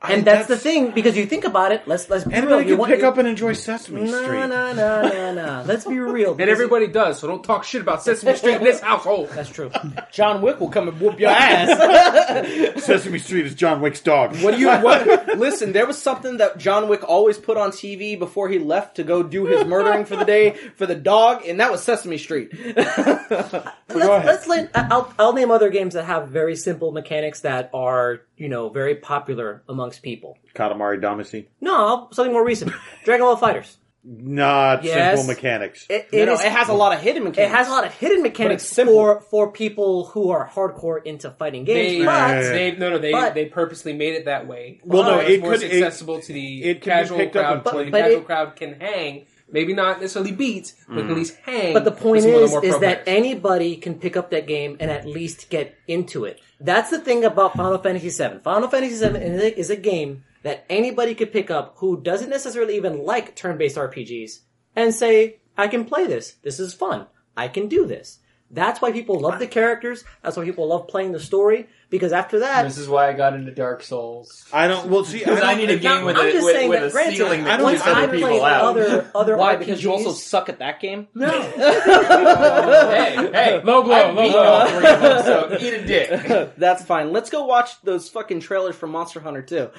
[0.00, 1.82] And that's, the thing because you think about it.
[1.88, 2.60] Let's let's be real.
[2.62, 4.28] You can want- pick up and enjoy Sesame No, Street.
[4.28, 5.34] no, no, no, no.
[5.34, 5.64] No.
[5.66, 6.28] Let's be real.
[6.30, 9.28] And because- everybody does, so don't talk shit about Sesame Street in this household.
[9.30, 9.72] That's true.
[10.12, 12.84] John Wick will come and whoop your ass.
[12.84, 14.36] Sesame Street is John Wick's dog.
[14.40, 14.68] what do you?
[14.68, 15.36] What?
[15.36, 19.02] Listen, there was something that John Wick always put on TV before he left to
[19.04, 22.52] go do his murdering for the day for the dog, and that was Sesame Street.
[22.66, 28.20] let's, let's let, I'll, I'll name other games that have very simple mechanics that are,
[28.36, 30.38] you know, very popular amongst people.
[30.54, 31.46] Katamari Damacy.
[31.60, 32.72] No, something more recent.
[33.04, 33.78] Dragon Ball Fighters.
[34.04, 35.18] Not Yes.
[35.18, 35.86] simple mechanics.
[35.90, 37.52] It, You it know, is- it has a lot of hidden mechanics.
[37.52, 38.94] it has a lot of hidden mechanics simple.
[38.94, 41.98] for for people who are hardcore into fighting games.
[41.98, 44.80] They, but they no no they but- they purposely made it that way.
[44.84, 47.18] Well, so no, it's it more could- it- accessible to the it can be casual
[47.18, 47.52] picked up crowd.
[47.56, 47.86] and so played.
[47.88, 51.10] the But casual it- crowd can hang, maybe not necessarily beat, but Mm.
[51.10, 51.74] at least hang.
[51.74, 53.18] But the point with some of is, more is pro that players.
[53.18, 56.40] anybody can pick up that game and at least get into it.
[56.60, 58.40] That's the thing about Final Fantasy VII.
[58.40, 59.18] Final Fantasy VII
[59.58, 64.40] is a- game that anybody could pick up who doesn't necessarily even like turn-based RPGs
[64.74, 66.36] and say, "I can play this.
[66.42, 67.06] This is fun.
[67.36, 68.18] I can do this."
[68.50, 70.04] That's why people love the characters.
[70.22, 71.68] That's why people love playing the story.
[71.90, 74.44] Because after that, This is why I got into Dark Souls.
[74.52, 74.88] I don't.
[74.90, 76.80] Well, see, Because I, don't- need a game with I'm a, just with, saying with
[76.80, 78.64] that a granted, ceiling that I keeps think I other people out.
[78.64, 79.56] other other Why?
[79.56, 81.08] RPGs, Because you also suck at that game?
[81.14, 81.30] no.
[81.30, 84.66] hey, hey, Low blow, I low blow.
[84.66, 86.54] three of them, so eat a dick.
[86.58, 87.12] That's fine.
[87.12, 89.70] Let's go watch those fucking trailers from Monster Hunter 2.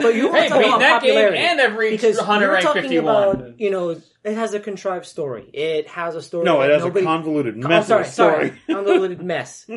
[0.00, 1.38] But you want Hey, to beat about that game popularity.
[1.38, 3.28] and every because Hunter you're rank talking 51.
[3.36, 4.02] about, you know, it
[4.34, 5.48] has a contrived story.
[5.52, 6.44] It has a story.
[6.44, 8.48] No, it has nobody, a convoluted I'm mess sorry, of a story.
[8.48, 9.68] sorry, convoluted mess.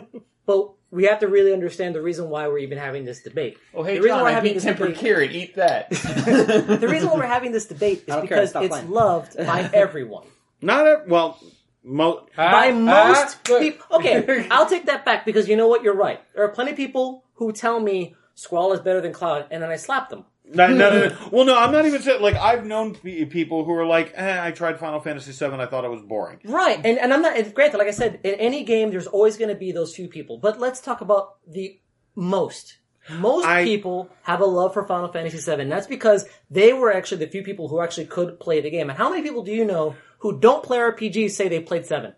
[0.46, 3.58] But we have to really understand the reason why we're even having this debate.
[3.74, 5.32] Oh, hey, the reason John, why we're I having beat this Tempered debate, Carrot.
[5.32, 5.90] Eat that.
[5.90, 8.92] the reason why we're having this debate is I care, because it's playing.
[8.92, 10.28] loved by everyone.
[10.62, 11.40] Not a well.
[11.86, 13.98] Mo- by Ah, most ah, people.
[13.98, 15.84] Okay, I'll take that back because you know what?
[15.84, 16.22] You're right.
[16.34, 19.70] There are plenty of people who tell me Squall is better than Cloud, and then
[19.70, 20.24] I slap them.
[20.46, 21.16] No, no, no, no.
[21.32, 24.46] Well, no, I'm not even saying like I've known pe- people who are like, eh,
[24.46, 26.40] I tried Final Fantasy VII, I thought it was boring.
[26.44, 27.38] Right, and and I'm not.
[27.38, 30.08] and Granted, like I said, in any game, there's always going to be those few
[30.10, 30.38] people.
[30.38, 31.80] But let's talk about the
[32.16, 32.78] most.
[33.10, 35.66] Most I- people have a love for Final Fantasy VII.
[35.70, 38.90] That's because they were actually the few people who actually could play the game.
[38.90, 42.14] And how many people do you know who don't play RPGs say they played Seven?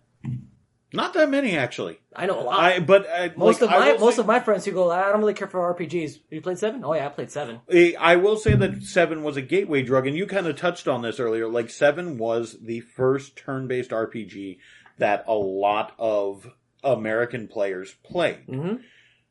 [0.96, 2.00] Not that many actually.
[2.16, 2.60] I know a lot.
[2.60, 5.12] I but uh, most like, of my most say- of my friends who go, I
[5.12, 6.20] don't really care for RPGs.
[6.30, 6.84] You played Seven?
[6.84, 7.60] Oh yeah, I played Seven.
[7.70, 10.88] Eh, I will say that Seven was a gateway drug, and you kind of touched
[10.88, 11.48] on this earlier.
[11.48, 14.58] Like Seven was the first turn-based RPG
[14.98, 16.48] that a lot of
[16.84, 18.48] American players played.
[18.48, 18.82] Mhm.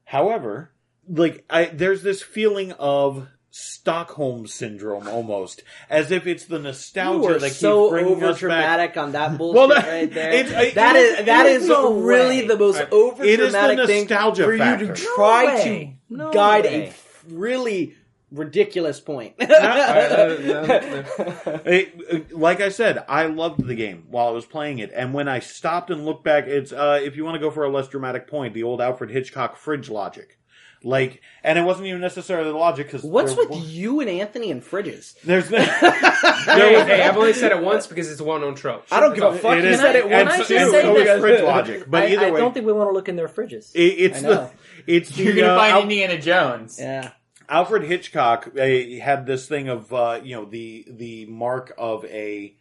[0.04, 0.72] However,
[1.08, 7.38] like I, there's this feeling of Stockholm syndrome almost, as if it's the nostalgia were
[7.38, 8.40] that keeps so bringing over us back.
[8.40, 10.32] dramatic on that bullshit Well, that- right there.
[10.32, 12.46] it's- uh, I- that it is is- that it is is no really way.
[12.48, 14.86] the most over It is the dramatic thing nostalgia for factor.
[14.86, 15.96] you to try way.
[16.10, 16.82] to No guide way.
[16.82, 17.94] a f- really
[18.32, 19.34] ridiculous point.
[19.40, 19.46] Uh,
[21.64, 21.94] it-
[22.32, 25.28] uh, like I said, I loved the game while I was playing it, and when
[25.28, 27.86] I stopped and looked back, it's uh, if you want to go for a less
[27.88, 30.38] dramatic point, the old Alfred Hitchcock fridge logic,
[30.84, 34.62] like, and it wasn't even necessarily the logic because What's with you and Anthony and
[34.62, 35.18] fridges?
[35.22, 38.86] There's Hey, hey, I've only said it once because it's a well-known trope.
[38.90, 39.58] I don't give a fuck.
[39.58, 41.42] It You is- said it and once I so- should say so is that- fridge
[41.42, 43.74] logic, but I, either I way, don't think we want to look in their fridges.
[43.74, 44.50] it, it's I the
[44.86, 46.76] it's the You're gonna uh, find Al- Indiana Jones.
[46.78, 47.10] Yeah.
[47.48, 48.60] Alfred Hitchcock uh,
[49.02, 52.54] had this thing of uh, you know the the mark of a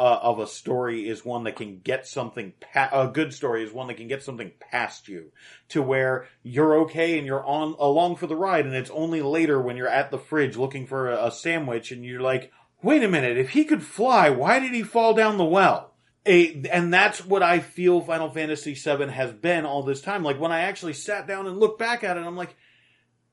[0.00, 3.70] uh, of a story is one that can get something pa- a good story is
[3.70, 5.30] one that can get something past you
[5.68, 9.60] to where you're okay and you're on along for the ride and it's only later
[9.60, 12.50] when you're at the fridge looking for a, a sandwich and you're like
[12.82, 15.92] wait a minute if he could fly why did he fall down the well
[16.24, 20.22] a, and that's what I feel Final Fantasy VII has been all this time.
[20.22, 22.56] Like when I actually sat down and looked back at it, I'm like,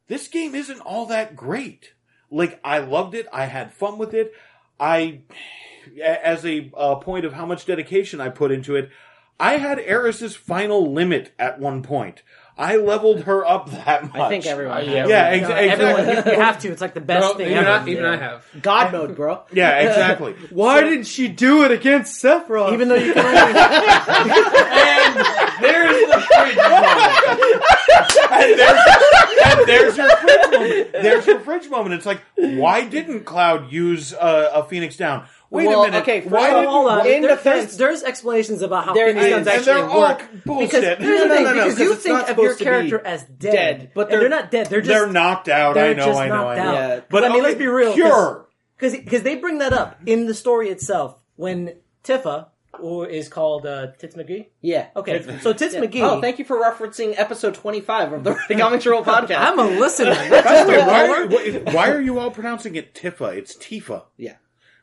[0.07, 1.93] this game isn't all that great.
[2.31, 3.27] Like I loved it.
[3.33, 4.33] I had fun with it.
[4.79, 5.23] I,
[6.03, 8.89] as a uh, point of how much dedication I put into it,
[9.39, 12.23] I had Aeris's final limit at one point.
[12.59, 14.15] I leveled her up that much.
[14.15, 14.77] I think everyone.
[14.77, 14.87] Uh, has.
[14.87, 15.05] yeah.
[15.07, 15.69] Yeah, You ex- know, exactly.
[15.85, 16.71] everyone, you, you have to.
[16.71, 17.69] It's like the best Well, thing even, ever.
[17.69, 18.45] I, even I have.
[18.63, 19.43] God mode, bro.
[19.53, 20.33] Yeah, exactly.
[20.49, 22.73] Why didn't she do it against Sephiroth?
[22.73, 23.37] Even though you can only,
[24.79, 25.15] And
[25.61, 27.63] there's the fridge moment.
[28.31, 28.79] and there's,
[29.43, 30.91] and there's your fridge moment.
[30.93, 31.95] There's your fridge moment.
[31.95, 35.27] It's like, why didn't Cloud use uh, a Phoenix down?
[35.49, 36.01] Wait Well, a minute.
[36.01, 37.07] okay, why didn't hold on.
[37.07, 40.25] In There- defense- there's, there's explanations about how There guns and actually all work.
[40.45, 40.71] bullshit.
[40.99, 43.01] Because No, no, no, no, because 'cause you think of your supposed to be character
[43.05, 44.67] as dead, dead, but they're they're- not dead.
[44.67, 45.75] They're just they're knocked out.
[45.75, 46.05] they're I know.
[46.05, 46.35] just I know.
[46.35, 46.69] knocked I know.
[46.69, 46.73] out.
[46.75, 46.99] Yeah.
[47.09, 47.95] But I mean, okay, let's be real.
[47.95, 48.47] Sure.
[48.77, 51.73] because they bring that up in the story itself when
[52.03, 52.47] Tifa,
[52.79, 54.47] or is called uh, Tits McGee.
[54.61, 54.87] Yeah.
[54.95, 55.81] Okay, so Tits Yeah.
[55.81, 56.01] McGee.
[56.01, 59.39] Oh, thank you for referencing episode 25 of the Comics Roll podcast.
[59.39, 60.11] I'm a listener.
[60.13, 63.35] By the way, why, why- why are you all pronouncing it Tifa?
[63.35, 64.03] It's Tifa.
[64.17, 64.33] yeah.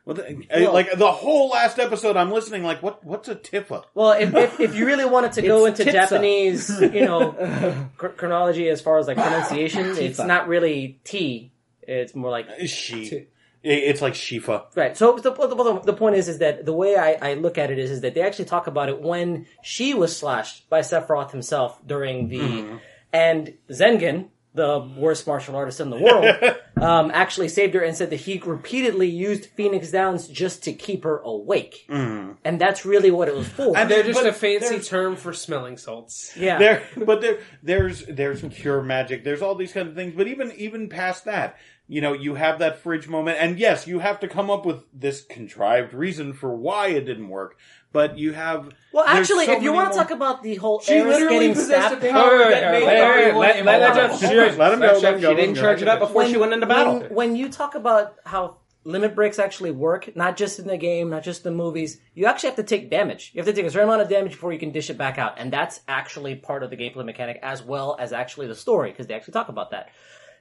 [0.05, 2.63] Well, the, uh, like the whole last episode, I'm listening.
[2.63, 3.03] Like, what?
[3.03, 3.85] What's a Tifa?
[3.95, 5.91] Well, if, if, if you really wanted to go into Titsa.
[5.91, 11.51] Japanese, you know, chr- chronology as far as like pronunciation, it's not really T.
[11.81, 13.27] It's more like She.
[13.67, 14.65] It's like Shifa.
[14.75, 14.95] Right.
[14.95, 17.79] So the, the, the point is, is that the way I, I look at it
[17.79, 21.81] is, is that they actually talk about it when she was slashed by Sephiroth himself
[21.83, 22.79] during the,
[23.11, 26.25] and Zangan, the worst martial artist in the world,
[26.77, 31.03] um, actually saved her and said that he repeatedly used Phoenix Downs just to keep
[31.03, 33.77] her awake, and that's really what it was for.
[33.77, 36.35] And They're just But a fancy term for smelling salts.
[36.37, 36.57] yeah.
[36.57, 39.23] There, but there, there's there's cure magic.
[39.23, 40.13] There's all these kind of things.
[40.15, 43.99] But even even past that, you know, you have that fridge moment, and yes, you
[43.99, 47.57] have to come up with this contrived reason for why it didn't work.
[47.95, 50.91] But you have well, actually, so if you want to talk about the whole She
[50.93, 53.41] Aerith literally getting possessed stabbed, a power Wait, wait, that wait, made wait, wait, everyone
[53.41, 54.19] let- let- let immortal.
[54.19, 55.29] Jeff- let him go.
[55.29, 56.99] She didn't charge it up before she went into battle.
[56.99, 61.09] when, when you talk about how limit breaks actually work, not just in the game,
[61.09, 61.99] not just the movies.
[62.13, 63.31] You actually have to take damage.
[63.33, 65.17] You have to take a certain amount of damage before you can dish it back
[65.17, 68.91] out, and that's actually part of the gameplay mechanic as well as actually the story
[68.91, 69.89] because they actually talk about that.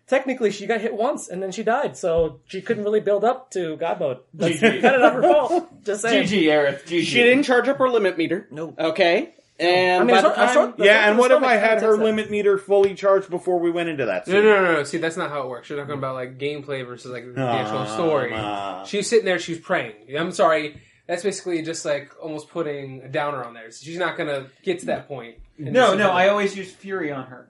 [0.06, 3.50] Technically, she got hit once and then she died, so she couldn't really build up
[3.52, 4.18] to God mode.
[4.34, 4.82] That's GG.
[4.82, 5.84] kind of not her fault.
[5.84, 6.24] Just saying.
[6.28, 6.84] GG, Aerith.
[6.84, 7.04] GG.
[7.04, 8.46] She didn't charge up her limit meter.
[8.50, 8.74] No.
[8.78, 9.34] Okay.
[9.58, 12.28] And I mean, by the time- sure- Yeah, and what if I had her limit
[12.30, 14.26] meter fully charged before we went into that?
[14.26, 14.44] No, scene?
[14.44, 14.82] no, no, no.
[14.82, 15.70] See, that's not how it works.
[15.70, 18.32] You're talking about like gameplay versus like the actual Ah, story.
[18.34, 18.84] ah.
[18.84, 19.94] She's sitting there, she's praying.
[20.18, 20.82] I'm sorry.
[21.06, 23.70] That's basically just like almost putting a downer on there.
[23.70, 25.36] She's not gonna get to that point.
[25.56, 27.48] No, no, gonna- I always use Fury on her.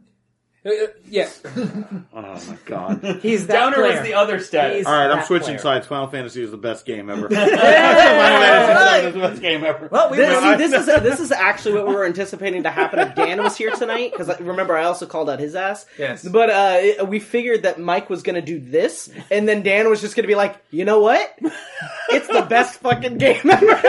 [0.67, 1.29] Uh, uh, yeah.
[2.17, 3.19] Oh my god!
[3.23, 3.93] He's that Downer player.
[3.99, 4.79] was the other status.
[4.79, 5.59] He's All right, I'm that switching player.
[5.59, 5.87] sides.
[5.87, 7.29] Final Fantasy is the best game ever.
[7.31, 9.89] Final Fantasy is the best game ever.
[9.91, 12.99] Well, we This, see, this is this is actually what we were anticipating to happen
[13.01, 14.13] if Dan was here tonight.
[14.13, 15.87] Because remember, I also called out his ass.
[15.99, 16.27] Yes.
[16.27, 19.89] But uh, it- we figured that Mike was going to do this, and then Dan
[19.91, 21.37] was just going to be like, "You know what?
[22.11, 23.81] It's the best fucking game ever."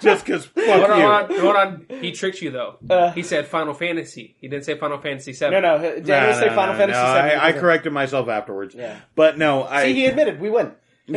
[0.00, 1.06] Just because fuck Hold on, you.
[1.06, 2.00] hold on, hold on.
[2.00, 3.12] He tricked you though.
[3.14, 4.34] he said Final Fantasy.
[4.40, 5.60] He didn't say Final Fantasy Seven.
[5.62, 8.74] no, no, Dan Nah, was say Final Fantasy no, I, I corrected myself afterwards.
[8.74, 9.00] Yeah.
[9.14, 9.84] But no, I.
[9.84, 10.72] See, he admitted we win.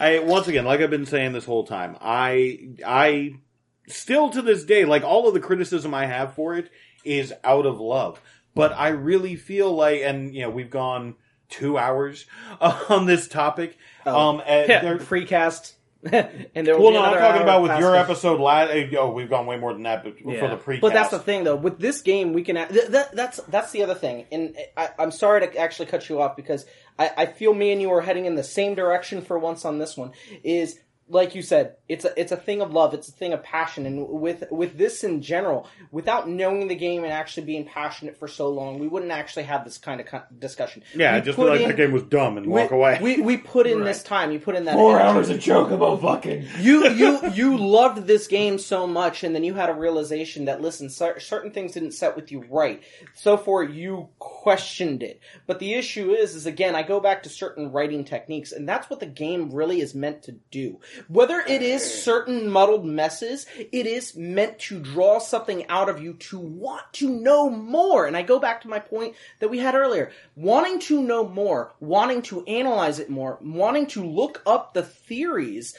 [0.00, 3.34] I once again, like I've been saying this whole time, I I
[3.86, 6.70] still to this day, like all of the criticism I have for it
[7.04, 8.20] is out of love.
[8.54, 11.14] But I really feel like, and you know, we've gone
[11.48, 12.26] two hours
[12.60, 13.76] on this topic.
[14.06, 15.74] Um, and yeah, precast.
[16.12, 18.70] and there well, no, I'm talking about with your episode last.
[18.70, 20.80] Eh, oh, we've gone way more than that, but for the pre.
[20.80, 21.56] But that's the thing, though.
[21.56, 22.56] With this game, we can.
[22.56, 26.22] Th- that, that's that's the other thing, and I, I'm sorry to actually cut you
[26.22, 26.64] off because
[26.98, 29.78] I, I feel me and you are heading in the same direction for once on
[29.78, 30.12] this one.
[30.42, 30.78] Is
[31.10, 33.84] like you said, it's a it's a thing of love, it's a thing of passion,
[33.84, 38.28] and with with this in general, without knowing the game and actually being passionate for
[38.28, 40.82] so long, we wouldn't actually have this kind of co- discussion.
[40.94, 42.98] Yeah, we I just feel like in- that game was dumb and we, walk away.
[43.02, 44.30] We we put in this time.
[44.32, 45.08] You put in that Four energy.
[45.16, 46.46] hours of joke about fucking.
[46.60, 50.60] you you you loved this game so much and then you had a realization that
[50.60, 52.82] listen cer- certain things didn't set with you right
[53.14, 57.28] so for you questioned it but the issue is is again i go back to
[57.28, 61.62] certain writing techniques and that's what the game really is meant to do whether it
[61.62, 66.82] is certain muddled messes it is meant to draw something out of you to want
[66.92, 70.78] to know more and i go back to my point that we had earlier wanting
[70.78, 75.76] to know more wanting to analyze it more wanting to look up the theories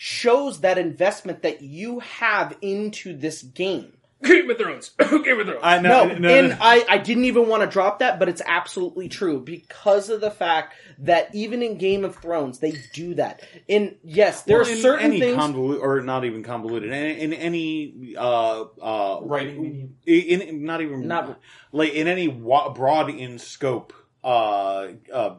[0.00, 3.92] shows that investment that you have into this game.
[4.24, 4.88] Game of Thrones.
[4.98, 5.60] Game of Thrones.
[5.62, 6.04] I know.
[6.06, 6.56] no, and no.
[6.60, 10.30] I, I didn't even want to drop that, but it's absolutely true because of the
[10.30, 13.42] fact that even in Game of Thrones, they do that.
[13.68, 15.36] And yes, there Well, are in certain any things.
[15.36, 19.96] convoluted, or not even convoluted, in, in any uh, uh, Writing medium.
[20.06, 21.38] in, in- not even Not-
[21.70, 23.92] like in any wa- broad in scope,
[24.24, 25.36] uh, uh,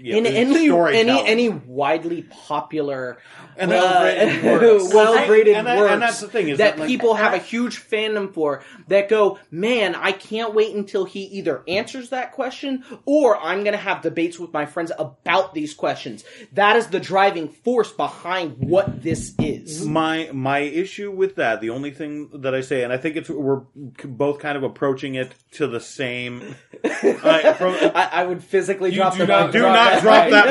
[0.00, 3.18] yeah, in any any any widely popular
[3.56, 4.94] And uh, well-rated works.
[4.94, 7.38] well-rated And that- works and that's the thing, is that that, like- people have a
[7.38, 12.84] huge fandom for that go man I can't wait until he either answers that question
[13.04, 17.48] or I'm gonna have debates with my friends about these questions that is the driving
[17.48, 22.60] force behind what this is my my issue with that, the only thing that I
[22.60, 23.62] say, and I think it's we're
[24.04, 26.54] both kind of approaching it to the same.
[26.84, 30.02] uh, from, I, I would physically You drop do the not do drop not that
[30.02, 30.32] drop mic.
[30.32, 30.46] that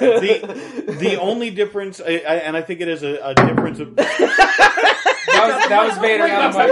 [0.00, 0.20] mic.
[0.20, 3.96] the the only difference, I, I, and I think it is a, a difference of.
[3.96, 6.70] That was, that was Vader, not the mic.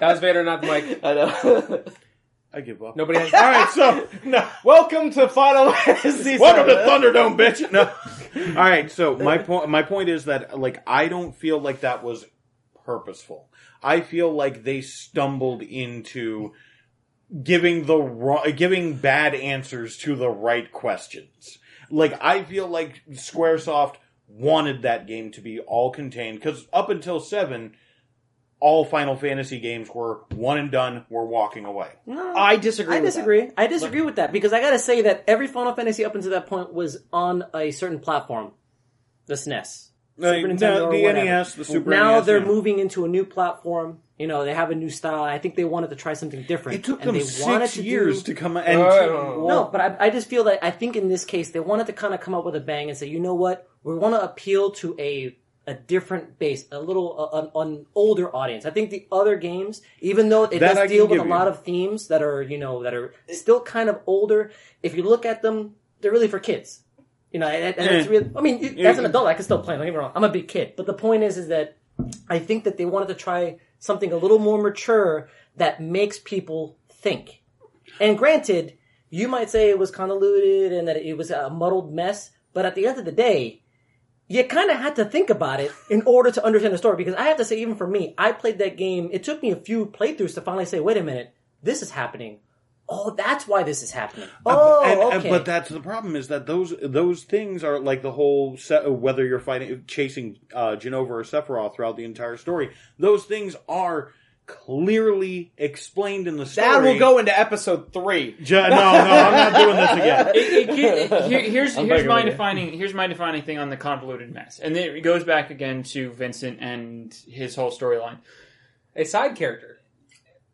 [0.00, 1.00] That was Vader, not the mic.
[1.04, 1.84] I know.
[2.54, 2.96] I give up.
[2.96, 3.32] Nobody has.
[3.32, 4.46] All right, so no.
[4.62, 6.38] Welcome to Final Fantasy.
[6.38, 7.70] Welcome to Thunderdome, bitch.
[7.72, 7.90] No.
[8.58, 8.90] All right.
[8.90, 12.26] So my point, my point is that like I don't feel like that was
[12.84, 13.48] purposeful.
[13.82, 16.52] I feel like they stumbled into
[17.42, 21.58] giving the wrong, giving bad answers to the right questions.
[21.90, 23.96] Like I feel like SquareSoft
[24.28, 27.74] wanted that game to be all contained because up until seven,
[28.60, 31.04] all Final Fantasy games were one and done.
[31.10, 31.90] We're walking away.
[32.08, 32.96] I disagree.
[32.96, 33.50] I with disagree.
[33.56, 36.46] I disagree with that because I gotta say that every Final Fantasy up until that
[36.46, 38.52] point was on a certain platform,
[39.26, 39.88] the SNES.
[40.16, 41.24] Like, Super no, Nintendo or the whatever.
[41.24, 42.44] NES, the Super now NES, they're yeah.
[42.44, 43.98] moving into a new platform.
[44.18, 45.24] You know, they have a new style.
[45.24, 46.78] I think they wanted to try something different.
[46.78, 49.46] It took and them they wanted six to years do, to come and Oh.
[49.48, 51.92] No, but I, I just feel that I think in this case they wanted to
[51.92, 54.22] kind of come up with a bang and say, you know what, we want to
[54.22, 55.36] appeal to a
[55.66, 58.66] a different base, a little uh, an, an older audience.
[58.66, 61.30] I think the other games, even though it That does can deal with a give
[61.30, 64.50] lot of themes that are you know that are still kind of older,
[64.82, 66.81] if you look at them, they're really for kids.
[67.32, 68.30] You know, and, and it's really.
[68.36, 69.74] I mean, as an adult, I can still play.
[69.76, 70.12] Don't get me wrong.
[70.14, 71.78] I'm a big kid, but the point is, is that
[72.28, 76.78] I think that they wanted to try something a little more mature that makes people
[76.90, 77.42] think.
[78.00, 78.78] And granted,
[79.10, 82.74] you might say it was convoluted and that it was a muddled mess, but at
[82.74, 83.62] the end of the day,
[84.28, 86.96] you kind of had to think about it in order to understand the story.
[86.96, 89.10] Because I have to say, even for me, I played that game.
[89.12, 92.40] It took me a few playthroughs to finally say, "Wait a minute, this is happening."
[92.94, 94.28] Oh, that's why this is happening.
[94.44, 95.30] Oh, and, and- okay.
[95.30, 99.00] but that's the problem is that those those things are like the whole set, of
[99.00, 102.70] whether you're fighting chasing uh, Jenova or Sephiroth throughout the entire story.
[102.98, 104.12] Those things are
[104.46, 106.66] clearly explained in the story.
[106.68, 108.36] That will go into episode three.
[108.42, 110.26] Ju- no, no, I'm not doing this again.
[110.34, 112.30] It- it- it- here- here's I'm here's my with you.
[112.32, 116.10] defining here's my defining thing on the convoluted mess, and it goes back again to
[116.12, 118.18] Vincent and his whole storyline.
[118.96, 119.71] A side character.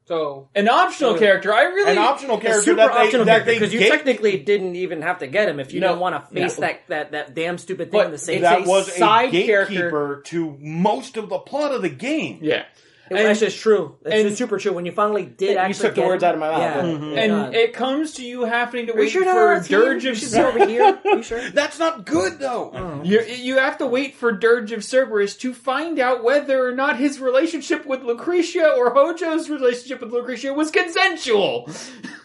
[0.09, 3.45] So An optional character, I really An optional a character super that they, optional that
[3.45, 5.89] character because you gave- technically didn't even have to get him if you No.
[5.89, 6.67] didn't want to face No.
[6.67, 8.41] that, that that damn stupid thing But in the same.
[8.41, 10.23] that a was a side gatekeeper character.
[10.31, 12.39] to most of the plot of the game.
[12.41, 12.65] yeah.
[13.11, 13.97] That's just true.
[14.03, 14.73] That's and- just super true.
[14.73, 16.83] When you finally did, You actually took the words him- out of my mouth, Yeah,
[16.83, 17.19] Mm-hmm.
[17.19, 17.55] And God.
[17.55, 20.13] it comes to you happening to wait sure for that's Dirge here?
[20.13, 20.99] of We should be over here.
[21.05, 21.51] Are you sure?
[21.51, 23.01] That's not good though.
[23.05, 26.97] You you have to wait for Dirge of Cerberus to find out whether or not
[26.99, 31.69] his relationship with Lucrecia or Hojo's relationship with Lucrecia was consensual.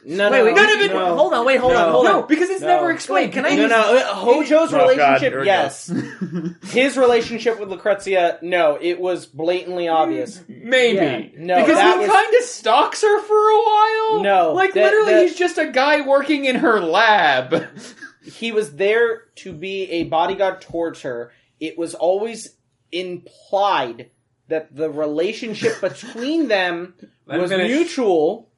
[0.05, 1.15] No, Wait, no, wait, none of it- No.
[1.15, 1.91] Hold on, wait, hold on, No.
[1.93, 2.27] hold No, on.
[2.27, 2.67] because it's No.
[2.67, 3.33] never explained.
[3.33, 3.95] Wait, can I- No, no.
[3.95, 5.89] uh, Hojo's Oh, relationship, here we yes.
[6.71, 8.77] His relationship with Lucrecia, no.
[8.81, 10.41] It was blatantly obvious.
[10.73, 11.33] Maybe.
[11.35, 14.23] Yeah, no, because that he was- kind of stalks her for a while.
[14.23, 17.65] No, Like, that- literally, that- he's just a guy working in her lab.
[18.25, 21.33] He was there to be a bodyguard towards her.
[21.59, 22.55] It was always
[22.89, 24.09] implied
[24.47, 26.93] that the relationship between them
[27.27, 27.69] was finish.
[27.69, 28.49] mutual.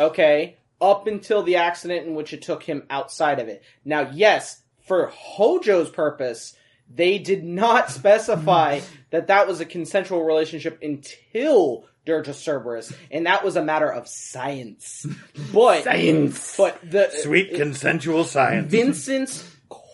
[0.00, 3.62] Okay, up until the accident in which it took him outside of it.
[3.84, 6.54] Now, yes, for Hojo's purpose,
[6.92, 8.80] they did not specify
[9.10, 13.90] that that was a consensual relationship until Dirge of Cerberus, and that was a matter
[13.90, 15.06] of science.
[15.52, 16.56] But Science.
[16.56, 18.70] but the Sweet uh, consensual science.
[18.70, 19.44] Vincent's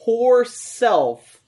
[0.05, 1.41] core self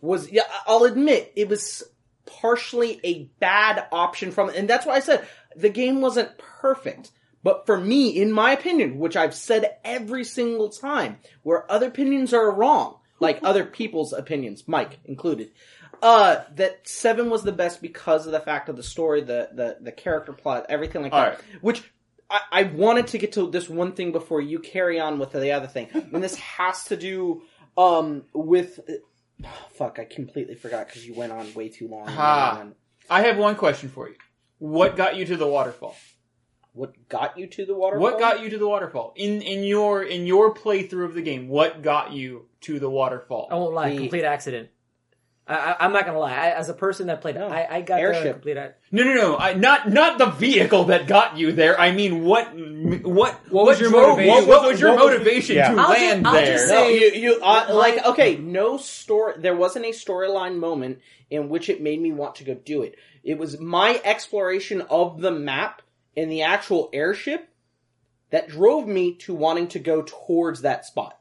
[0.00, 1.82] was yeah I'll admit it was
[2.26, 5.26] partially a bad option from and that's why I said
[5.56, 7.10] the game wasn't perfect
[7.42, 12.32] but for me in my opinion which I've said every single time where other opinions
[12.32, 15.50] are wrong like other people's opinions Mike included
[16.02, 19.76] uh that 7 was the best because of the fact of the story the the
[19.80, 21.40] the character plot everything like that Alright.
[21.60, 21.82] which
[22.30, 25.50] I, I wanted to get to this one thing before you carry on with the
[25.50, 27.42] other thing, and this has to do
[27.76, 28.78] um with.
[29.72, 32.06] fuck, I completely forgot because you went on way too long.
[32.06, 32.66] Ha.
[33.08, 34.14] I have one question for you.
[34.58, 35.96] What got you to the waterfall?
[36.72, 38.02] What got you to the waterfall?
[38.02, 41.48] What got you to the waterfall in in your in your playthrough of the game?
[41.48, 43.48] What got you to the waterfall?
[43.50, 44.68] I won't lie, The- complete accident.
[45.48, 46.32] I, I, I'm not gonna lie.
[46.32, 47.48] I, as a person that played, No.
[47.48, 48.34] I, I got there Airship.
[48.34, 48.56] complete.
[48.56, 49.36] ac- No, no, no.
[49.36, 51.80] I, not not the vehicle that got you there.
[51.80, 54.42] I mean, what what what, was your motivation?
[54.44, 55.72] you- What, was your What was- motivation yeah.
[55.72, 56.46] to I'll just- land I'll there?
[56.56, 58.36] just No, you, you uh, like okay.
[58.36, 59.34] No story.
[59.38, 61.00] There wasn't a storyline moment
[61.30, 62.94] in which it made me want to go do it.
[63.24, 65.82] It was my exploration of the map
[66.16, 67.48] and the actual airship
[68.30, 71.16] that drove me to wanting to go towards that spot.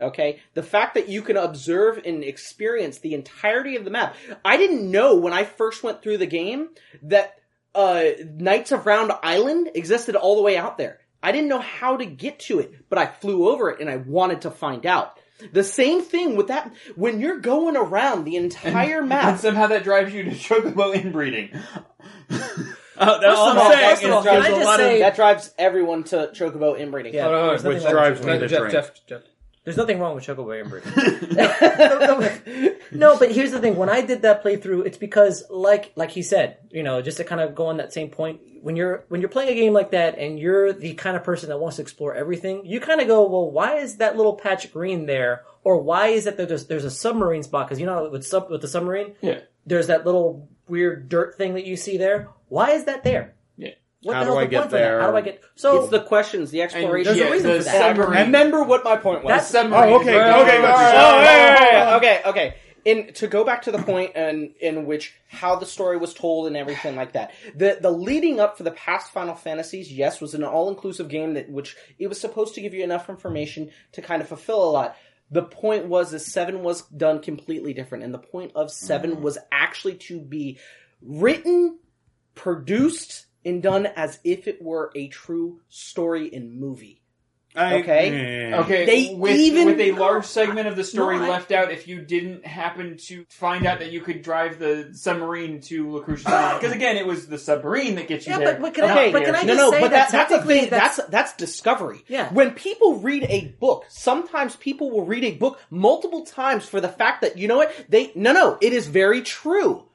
[0.00, 4.16] Okay, the fact that you can observe and experience the entirety of the map.
[4.42, 6.70] I didn't know when I first went through the game
[7.02, 7.34] that
[7.74, 11.00] uh, Knights of Round Island existed all the way out there.
[11.22, 13.96] I didn't know how to get to it, but I flew over it and I
[13.96, 15.18] wanted to find out.
[15.52, 19.38] The same thing with that when you're going around the entire And map.
[19.38, 21.50] somehow that drives you to chocobo inbreeding.
[23.00, 23.90] Uh, that's all of all- I'm saying.
[23.90, 26.30] first of all, there's can I a just lot of- say- That drives everyone to
[26.34, 27.14] Chocobo inbreeding.
[27.14, 28.72] Yeah, Hold on, there's hold nothing Which wrong drives me to Jeff, drink.
[28.72, 29.22] Jeff, Jeff.
[29.64, 30.80] There's nothing wrong with Chocobo Amber.
[32.92, 33.76] no, but here's the thing.
[33.76, 37.24] When I did that playthrough, it's because, like, like he said, you know, just to
[37.24, 39.90] kind of go on that same point, when you're when you're playing a game like
[39.92, 43.06] that and you're the kind of person that wants to explore everything, you kind of
[43.06, 46.84] go, well, why is that little patch green there, or why is that there's there's
[46.84, 47.66] a submarine spot?
[47.68, 49.40] Because you know, with sub with the submarine, Yeah.
[49.66, 52.28] there's that little weird dirt thing that you see there.
[52.50, 53.34] Why is that there?
[53.56, 53.70] Yeah.
[54.02, 54.82] What How the do hell's I the get point for that?
[54.82, 55.00] there?
[55.00, 55.80] How do I get so?
[55.82, 57.16] It's the questions, the exploration.
[57.16, 57.78] There's a reason the for that.
[57.96, 58.26] submarine.
[58.26, 59.30] Remember what my point was.
[59.30, 59.92] That's- submarine.
[59.92, 61.24] Oh, okay, Right, okay, right, but- right, Oh, right.
[61.24, 61.96] yeah, yeah, yeah, yeah.
[61.96, 62.54] okay, okay.
[62.82, 66.46] In to go back to the point in in which how the story was told
[66.46, 67.32] and everything like that.
[67.54, 71.34] The the leading up for the past Final Fantasies, yes, was an all inclusive game
[71.34, 74.70] that which it was supposed to give you enough information to kind of fulfill a
[74.70, 74.96] lot.
[75.30, 79.20] The point was that seven was done completely different, and the point of 7 mm.
[79.20, 80.58] was actually to be
[81.02, 81.78] written,
[82.40, 86.96] produced, and done as if it were a true story and movie.
[87.54, 88.54] I- Okay.
[88.54, 91.72] Okay, They with, even- with a large segment of the story No, I- left out
[91.72, 96.26] if you didn't happen to find out that you could drive the submarine to Lucrecia's
[96.28, 96.60] Island.
[96.60, 98.52] Because again, it was the submarine that gets you Yeah, there.
[98.54, 100.12] but- but can I- not but can I no, just no, say but that that,
[100.12, 100.70] that's the technically thing.
[100.70, 102.04] That's that's discovery.
[102.08, 102.32] Yeah.
[102.32, 106.88] When people read a book, sometimes people will read a book multiple times for the
[106.88, 108.12] fact that you know what they.
[108.14, 109.86] No, no, it is very true.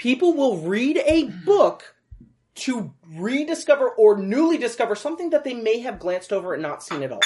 [0.00, 1.94] People will read a book
[2.54, 7.02] to rediscover or newly discover something that they may have glanced over and not seen
[7.02, 7.20] at all.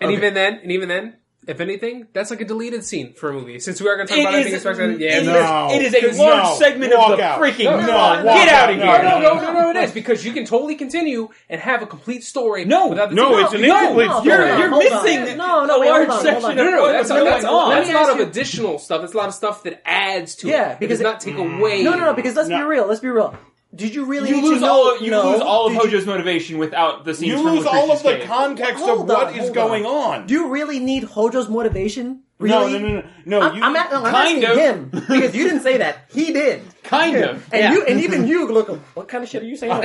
[0.00, 1.16] And even then, and even then,
[1.46, 3.58] if anything, that's like a deleted scene for a movie.
[3.60, 5.68] Since we are going to talk It about is- anything expected, yeah, it is- No.
[5.72, 6.54] it is a large no.
[6.58, 7.40] segment Walk of the out.
[7.40, 8.84] freaking No, no, no, Get walk out of here!
[8.84, 11.86] No, no, no, no, no, it is because you can totally continue and have a
[11.86, 12.64] complete story.
[12.64, 14.26] No, without the no, two- it's an No, incomplete no, story.
[14.36, 14.78] You're, you're on, on.
[15.04, 16.56] missing No, no, a large on, section hold on.
[16.56, 16.86] No, no, no.
[16.86, 17.70] of That's, what's that's, going on.
[17.70, 19.04] that's a lot of additional stuff.
[19.04, 20.50] It's a lot of stuff that adds to it.
[20.50, 20.80] Yeah, it.
[20.80, 21.82] because it does not take away.
[21.82, 22.14] No, no, no.
[22.14, 22.86] Because let's be real.
[22.86, 23.36] Let's be real.
[23.76, 24.72] Did you really You need lose to know?
[24.72, 24.94] all.
[24.96, 25.30] Of, you no.
[25.32, 27.32] lose all of Did you- Hojo's motivation without the scenes.
[27.32, 28.24] You from lose all of the Cave.
[28.26, 30.20] context Hold of what on, is hold going on.
[30.22, 30.26] on.
[30.26, 32.22] Do you really need Hojo's motivation?
[32.38, 32.72] Really?
[32.72, 33.08] No, no, no, no.
[33.24, 34.56] no I'm, you, I'm, at, no, I'm Kind asking of.
[34.58, 36.04] him because you didn't say that.
[36.12, 36.62] He did.
[36.82, 37.42] Kind of.
[37.52, 37.72] And Yeah.
[37.72, 38.68] you, and even you look.
[38.94, 39.70] What kind of shit are you saying?
[39.80, 39.82] well,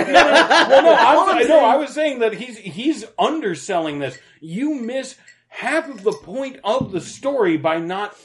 [0.83, 4.17] no, I'm, I'm no, I was saying that he's he's underselling this.
[4.41, 5.15] You miss
[5.47, 8.15] half of the point of the story by not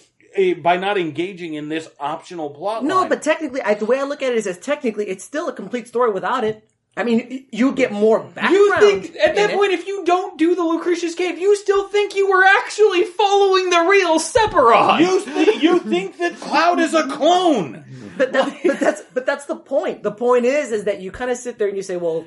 [0.63, 2.85] by not engaging in this optional plot.
[2.85, 3.09] No, line.
[3.09, 5.53] but technically, I, the way I look at it is as technically, it's still a
[5.53, 6.69] complete story without it.
[6.99, 8.55] I mean, you get more background.
[8.55, 9.57] You think at that in it.
[9.57, 13.69] point, if you don't do the Lucrecia's Cave, you still think you were actually following
[13.69, 15.01] the real Sephiroth?
[15.01, 17.85] you think you think that Cloud is a clone.
[18.17, 20.03] but, that, but that's but that's the point.
[20.05, 22.25] The point is, is that you kind of sit there and you say, well,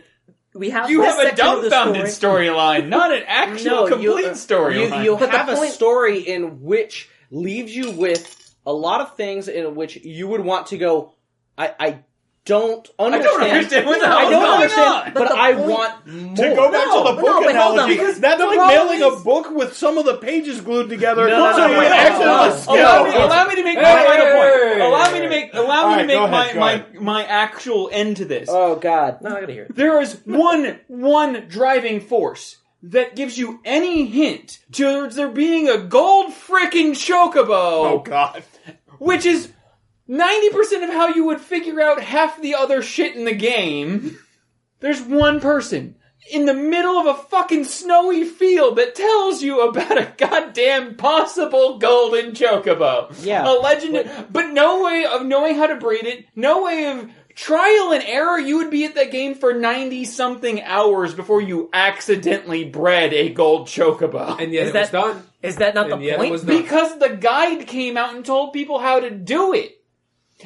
[0.54, 1.62] we have You this have a section of
[1.96, 2.48] the story.
[2.48, 5.04] storyline, not an actual complete you, storyline.
[5.04, 9.16] You, you But have a point- story in which leaves you with a lot of
[9.16, 11.14] things in which you would want to go.
[11.58, 12.00] I, I
[12.46, 13.44] don't understand.
[13.52, 15.14] understand what the I don't going understand, on.
[15.14, 16.36] but, But I want more.
[16.36, 18.48] To go back No, to the book no, but hold on, analogy, because that's the
[18.48, 21.28] like mailing is- a book with some of the pages glued together.
[21.28, 22.64] No, no, so no, you wait, no, no.
[22.70, 24.82] Allow me, allow me to make my final hey, point.
[24.82, 27.24] Allow me to make allow All me right, to make go ahead, my, my, my
[27.26, 28.50] actual end to this.
[28.52, 29.22] Oh God!
[29.22, 29.76] No, I gotta hear it.
[29.76, 35.78] There is one one driving force that gives you any hint towards there being a
[35.78, 38.44] gold frickin' chocobo, Oh God!
[39.00, 39.52] which is
[40.08, 44.18] ninety percent of how you would figure out half the other shit in the game.
[44.80, 45.96] There's one person
[46.32, 51.80] in the middle of a fucking snowy field that tells you about a goddamn possible
[51.80, 53.14] golden chocobo.
[53.26, 53.50] Yeah.
[53.50, 57.10] A legend, but no way of knowing how to breed it, no way of
[57.40, 58.38] trial and error.
[58.38, 63.30] You would be at that game for 90 something hours before you accidentally bred a
[63.30, 64.40] gold chocobo.
[64.42, 65.24] and yet Is it was done.
[65.42, 66.32] Is that not And the point?
[66.32, 66.44] was.
[66.44, 69.76] Because the guide came out and told people how to do it.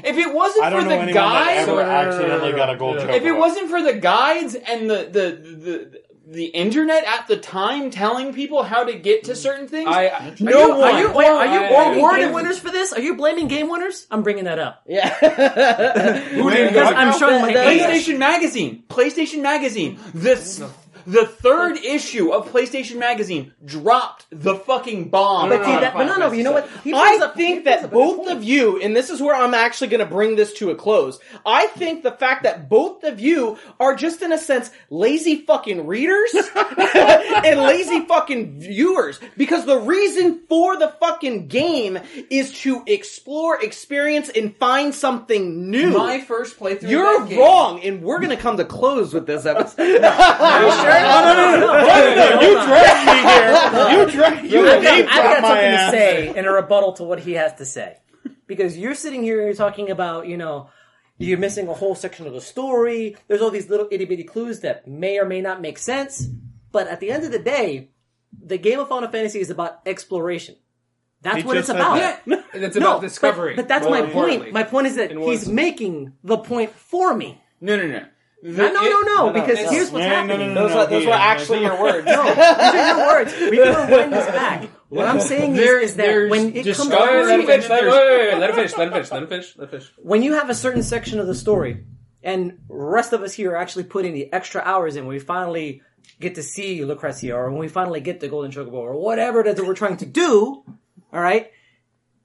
[0.03, 1.91] If it wasn't I don't for know the anyone that guides, ever No, no, no,
[1.91, 3.03] no, accidentally got a gold no.
[3.03, 3.13] chocobo.
[3.15, 5.27] if it wasn't for the guides and the the
[5.65, 10.07] the the internet at the time telling people how to get to certain things, I,
[10.09, 12.59] I no Are you, one are you, wait, are you I- blaming game of- winners
[12.59, 12.93] for this?
[12.93, 14.07] Are you blaming game winners?
[14.09, 14.83] I'm bringing that up.
[14.87, 15.09] Yeah.
[16.29, 20.61] Who did Because I'm showing my PlayStation Magazine, PlayStation Magazine, this.
[21.05, 25.49] The third issue of PlayStation Magazine dropped the fucking bomb.
[25.49, 26.69] But, see, that, but no, no, you know what?
[26.83, 28.31] He brings I up- he think brings that a good both point.
[28.31, 31.19] of you, and this is where I'm actually going to bring this to a close.
[31.45, 35.85] I think the fact that both of you are just in a sense lazy fucking
[35.87, 41.97] readers and lazy fucking viewers because the reason for the fucking game
[42.29, 45.97] is to explore, experience, and find something new.
[45.97, 46.89] My first playthrough.
[46.89, 50.01] You're of that game- wrong, and we're going to come to close with this episode.
[52.41, 53.99] You dragged me here.
[53.99, 54.45] You dragged.
[54.51, 55.91] You I've got, I've got my something ass.
[55.91, 57.97] to say in a rebuttal to what he has to say.
[58.47, 60.69] Because you're sitting here you're talking about, you know,
[61.17, 63.15] you're missing a whole section of the story.
[63.27, 66.27] There's all these little itty bitty clues that may or may not make sense.
[66.71, 67.89] But at the end of the day,
[68.43, 70.55] the game of Final Fantasy is about exploration.
[71.21, 71.95] That's He what it's about.
[71.95, 72.21] that.
[72.53, 73.55] and it's No, about discovery.
[73.55, 74.51] But, but that's my point.
[74.51, 77.41] My point is that he's making the point for me.
[77.61, 78.05] No, no, no.
[78.45, 79.69] No, no, no, no, because no.
[79.69, 80.53] here's what's No, no, no, happening.
[80.53, 82.05] no, those are, those were actually your words.
[82.05, 83.33] No, these are your words.
[83.39, 84.69] We can rewind this back.
[84.89, 87.69] What I'm saying is, that when it comes Go let him to finish.
[87.69, 88.77] Let him, him finish.
[88.77, 89.11] Let him finish.
[89.11, 89.57] Let him finish.
[89.57, 89.93] Let him finish.
[89.97, 91.85] when you have a certain section of the story,
[92.21, 95.81] and rest of us here are actually putting the extra hours in, when we finally
[96.19, 99.47] get to see Lucrecia, or when we finally get the Golden Chocobo, or whatever it
[99.47, 100.63] is that we're trying to do,
[101.13, 101.49] all right.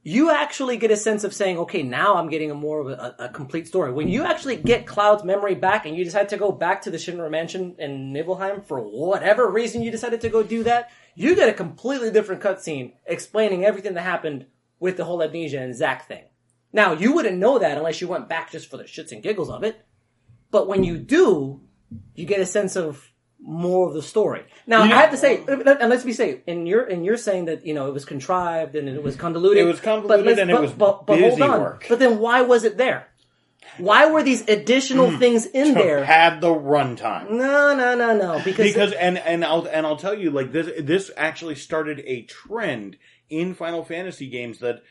[0.02, 3.14] You actually get a sense of saying, okay, now I'm getting a more of a,
[3.18, 3.92] a complete story.
[3.92, 6.96] When you actually get Cloud's memory back and you decide to go back to the
[6.96, 11.48] Shinra Mansion in Nibelheim for whatever reason you decided to go do that, you get
[11.48, 14.46] a completely different cutscene explaining everything that happened
[14.78, 16.24] with the whole amnesia and Zack thing.
[16.72, 19.50] Now, you wouldn't know that unless you went back just for the shits and giggles
[19.50, 19.84] of it.
[20.50, 21.60] But when you do,
[22.14, 24.42] you get a sense of more of the story.
[24.66, 26.40] Now know- I have to say, and let's be safe.
[26.46, 29.58] and you're and you're saying that you know it was contrived and it was convoluted.
[29.62, 31.60] It was convoluted let's- and it was but, but busy hold on.
[31.60, 31.86] work.
[31.88, 33.08] But then why was it there?
[33.76, 35.18] Why were these additional Hmm.
[35.18, 36.04] things in To there?
[36.04, 37.30] Had the runtime.
[37.30, 38.40] No, no, no, no.
[38.44, 42.22] Because, because and and I'll and I'll tell you like this this actually started a
[42.22, 42.96] trend
[43.30, 44.82] in Final Fantasy games that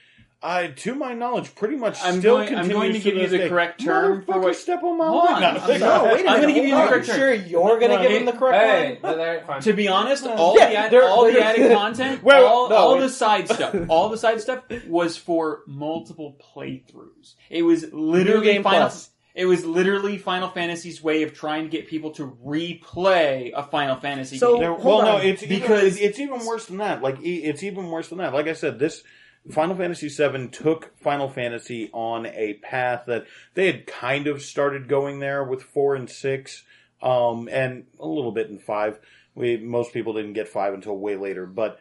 [0.44, 3.38] uh, to my knowledge pretty much I'm still going- I'm going to give you the
[3.40, 3.50] day.
[3.50, 5.44] correct term for Motherfucker, what- step on my Hold line.
[5.44, 5.54] on.
[5.56, 7.16] No, No, wait a I'm going to give you the correct term.
[7.18, 8.64] sure you're gonna give him the correct
[9.04, 9.62] Hey, one?
[9.62, 13.00] To be honest, all Yeah, the ad- all the added content, Well, all, no, all
[13.00, 17.34] the side stuff, all the side stuff was for multiple playthroughs.
[17.50, 18.82] It was literally Game Final.
[18.82, 19.10] Plus.
[19.34, 23.96] It was literally Final Fantasy's way of trying to get people to replay a Final
[23.96, 24.62] Fantasy So- game.
[24.62, 27.02] There- Hold well, no, it's Because- because it's even worse than that.
[27.02, 28.34] Like it's even worse than that.
[28.34, 29.04] Like I said, this
[29.52, 34.88] Final Fantasy VII took Final Fantasy on a path that they had kind of started
[34.88, 36.64] going there with four and six,
[37.02, 39.00] um, and a little bit in five.
[39.36, 41.80] We most people didn't get five until way later, but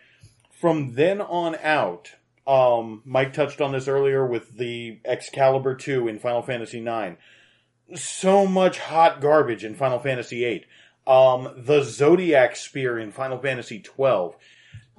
[0.50, 2.12] from then on out,
[2.46, 7.16] um, Mike touched on this earlier with the Excalibur two in Final Fantasy nine.
[7.94, 10.66] So much hot garbage in Final Fantasy eight.
[11.06, 14.36] Um, the Zodiac Spear in Final Fantasy twelve.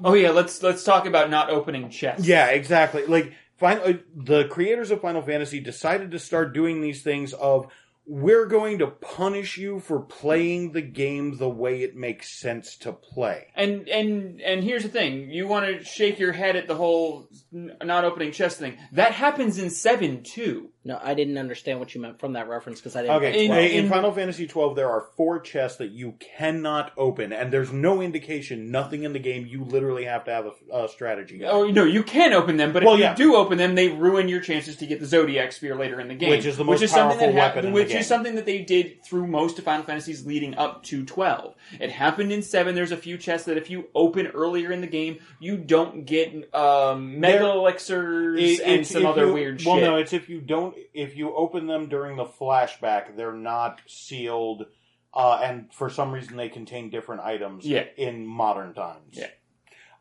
[0.04, 2.28] Oh yeah, let's let's talk about not opening chests.
[2.28, 3.06] Yeah, exactly.
[3.06, 7.68] Like, fin- uh, the creators of Final Fantasy decided to start doing these things of
[8.10, 12.94] we're going to punish you for playing the game the way it makes sense to
[12.94, 13.48] play.
[13.54, 17.30] And and and here's the thing: you want to shake your head at the whole
[17.52, 18.78] not opening chest thing.
[18.94, 20.70] That happens in seven too.
[20.88, 23.18] No, I didn't understand what you meant from that reference because I didn't.
[23.18, 26.94] Okay, In- in, in in- Final Fantasy twelve, there are four chests that you cannot
[26.98, 29.46] open, and there's no indication, nothing in the game.
[29.46, 31.40] You literally have to have a, a strategy.
[31.40, 31.50] guide.
[31.52, 33.16] Oh no, you can open them, but if Well, you yeah.
[33.16, 36.16] do open them, they ruin your chances to get the Zodiac Spear later in the
[36.16, 37.98] game, Which is the most something powerful that hap- weapon in the which game.
[37.98, 41.54] is something that they did through most of Final Fantasies leading up to twelve.
[41.82, 42.76] It happened in seven.
[42.76, 46.54] There's a few chests that if you open earlier in the game, you don't get
[46.56, 49.84] um, mega There- elixirs It- and some other you- weird well, shit.
[49.84, 54.66] no, it's if you don't if you open them during the flashback, they're not sealed,
[55.14, 57.66] uh, and for some reason they contain different items.
[57.66, 57.86] Yeah.
[57.98, 59.14] in modern times.
[59.18, 59.28] Yeah.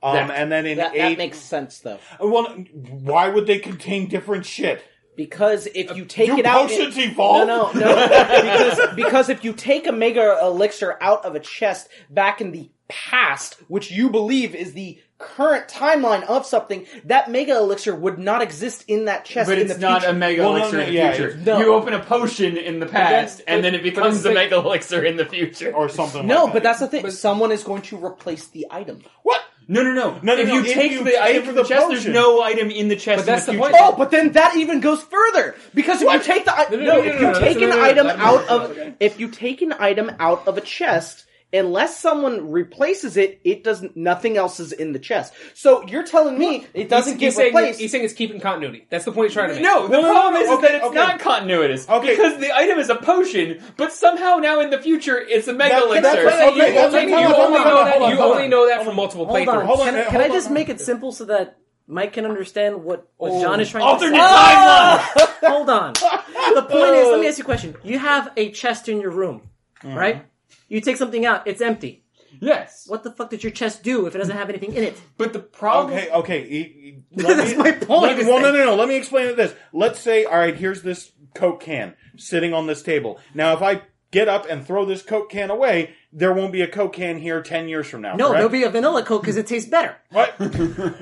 [0.02, 3.58] Um, That- and then in that, eight, that makes sense though, well, why would they
[3.58, 4.82] contain different shit?
[5.16, 7.46] Because if you uh, take Do it out, potions it- evolve?
[7.48, 8.06] No, no, no.
[8.42, 12.70] because because if you take a mega elixir out of a chest back in the
[12.88, 18.42] past, which you believe is the current timeline of something, that mega elixir would not
[18.42, 19.48] exist in that chest.
[19.48, 20.14] but in it's the not future.
[20.14, 21.28] a mega Well, no, elixir no, in the yeah, future.
[21.30, 21.58] it's- no.
[21.58, 25.16] You open a potion in the past, and then it becomes a mega elixir in
[25.16, 25.74] the future.
[25.74, 26.26] or something.
[26.26, 27.02] No, like but that's the thing.
[27.02, 29.02] But Someone is going to replace the item.
[29.22, 29.42] what.
[29.68, 30.20] No, no, no.
[30.22, 32.06] No, no, if no, you if take you the item from the, the chest, there's
[32.06, 33.20] no item in the chest.
[33.20, 33.74] But that's the the, point.
[33.76, 36.84] Oh, but then that even goes further because if you take the No, no, no,
[36.86, 38.94] no, if you no, take no, an no, no, item let me- out of okay.
[39.00, 41.24] if you take an item out of a chest.
[41.52, 43.96] Unless someone replaces it, it doesn't.
[43.96, 45.32] Nothing else is in the chest.
[45.54, 48.86] So you're telling me it doesn't he's, get he's saying, he's saying it's keeping continuity.
[48.90, 49.62] That's the point he's trying to make.
[49.62, 50.94] No, the No, no, no, problem no, is, is okay, that it's okay.
[50.96, 51.88] not continuous.
[51.88, 52.10] Okay.
[52.16, 55.76] Because the item is a potion, but somehow now in the future it's a mega
[55.76, 56.24] That- elixir.
[56.24, 57.92] what- Wait, wait, Okay, you, hold only, on, you only know that.
[57.92, 58.50] hold on, You hold only on.
[58.50, 59.64] know that from multiple hold playthroughs.
[59.66, 60.74] Hold on, can, can I just hold make on.
[60.74, 61.56] it simple so that
[61.86, 63.40] Mike can understand what, what Oh.
[63.40, 64.24] John is trying Alternate to say?
[64.26, 65.48] timeline!
[65.48, 65.92] Hold on.
[65.94, 67.76] The point is, let me ask you a question.
[67.84, 69.42] You have a chest in your room,
[69.84, 69.96] Mm-hmm.
[69.96, 70.26] right?
[70.68, 72.02] You take something out, it's empty.
[72.38, 75.00] Yes, What the fuck did your chest do if it doesn't have anything in it?
[75.16, 75.94] but the problem.
[75.96, 76.42] Okay, okay.
[76.42, 78.02] e- e- let That's me- my point.
[78.02, 78.74] let me- well, no, no, no.
[78.74, 79.54] Let me explain it this.
[79.72, 83.18] Let's say, all right, here's this Coke can sitting on this table.
[83.32, 86.68] Now, if I get up and throw this Coke can away, there won't be a
[86.68, 88.16] Coke can here ten years from now.
[88.16, 88.34] No, correct?
[88.38, 89.96] there'll be a vanilla Coke because it tastes better.
[90.10, 90.34] What?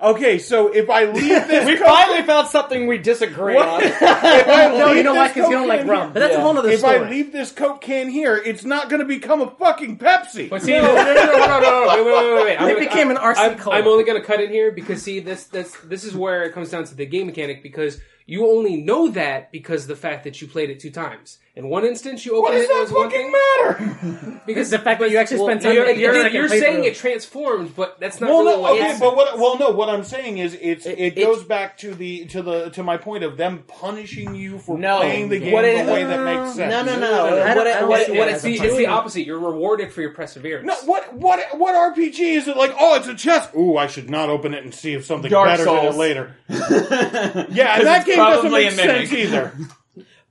[0.00, 3.82] okay, so if I leave this, we Coke, finally found something we disagree on.
[3.84, 5.28] if I No, you know why?
[5.28, 6.00] this Because you don't like can rum.
[6.06, 6.96] here- But that's a whole other if story.
[6.98, 10.48] I leave this Coke can here, it's not going to become a fucking Pepsi.
[10.50, 12.56] But see, no, no, no, no, no, no, wait, wait, wait, wait, wait.
[12.60, 13.76] I'm It gonna- became an RC I'm, Cola.
[13.76, 16.52] I'm only going to cut in here because see, this, this, this is where it
[16.52, 20.24] comes down to the game mechanic because you only know that because of the fact
[20.24, 21.38] that you played it two times.
[21.56, 22.68] In one instance, you open it.
[22.68, 24.32] what opened does it that as one fucking thing.
[24.32, 24.40] matter?
[24.46, 26.48] Because the fact that you actually well, spent time you're, making your you're, second you're
[26.48, 26.60] playthrough.
[26.60, 29.38] saying it transformed, but that's not Well, really no, okay, it's- but what?
[29.38, 29.70] Well, no.
[29.70, 32.96] What I'm saying is, it's it, It- goes back to the to the to my
[32.98, 34.98] point of them punishing you for No.
[34.98, 36.70] playing the game What the it- way that makes sense.
[36.70, 37.24] no, no, no.
[37.26, 39.22] I don't- What, I don't what, what it's as a See, it's the opposite.
[39.24, 40.66] You're rewarded for your perseverance.
[40.66, 42.74] No, what what what RPG is it like?
[42.78, 43.54] Oh, it's a chest.
[43.56, 46.34] Ooh, I should not open it and see if something Dark better in it later.
[46.50, 49.52] yeah, and that game doesn't make sense either.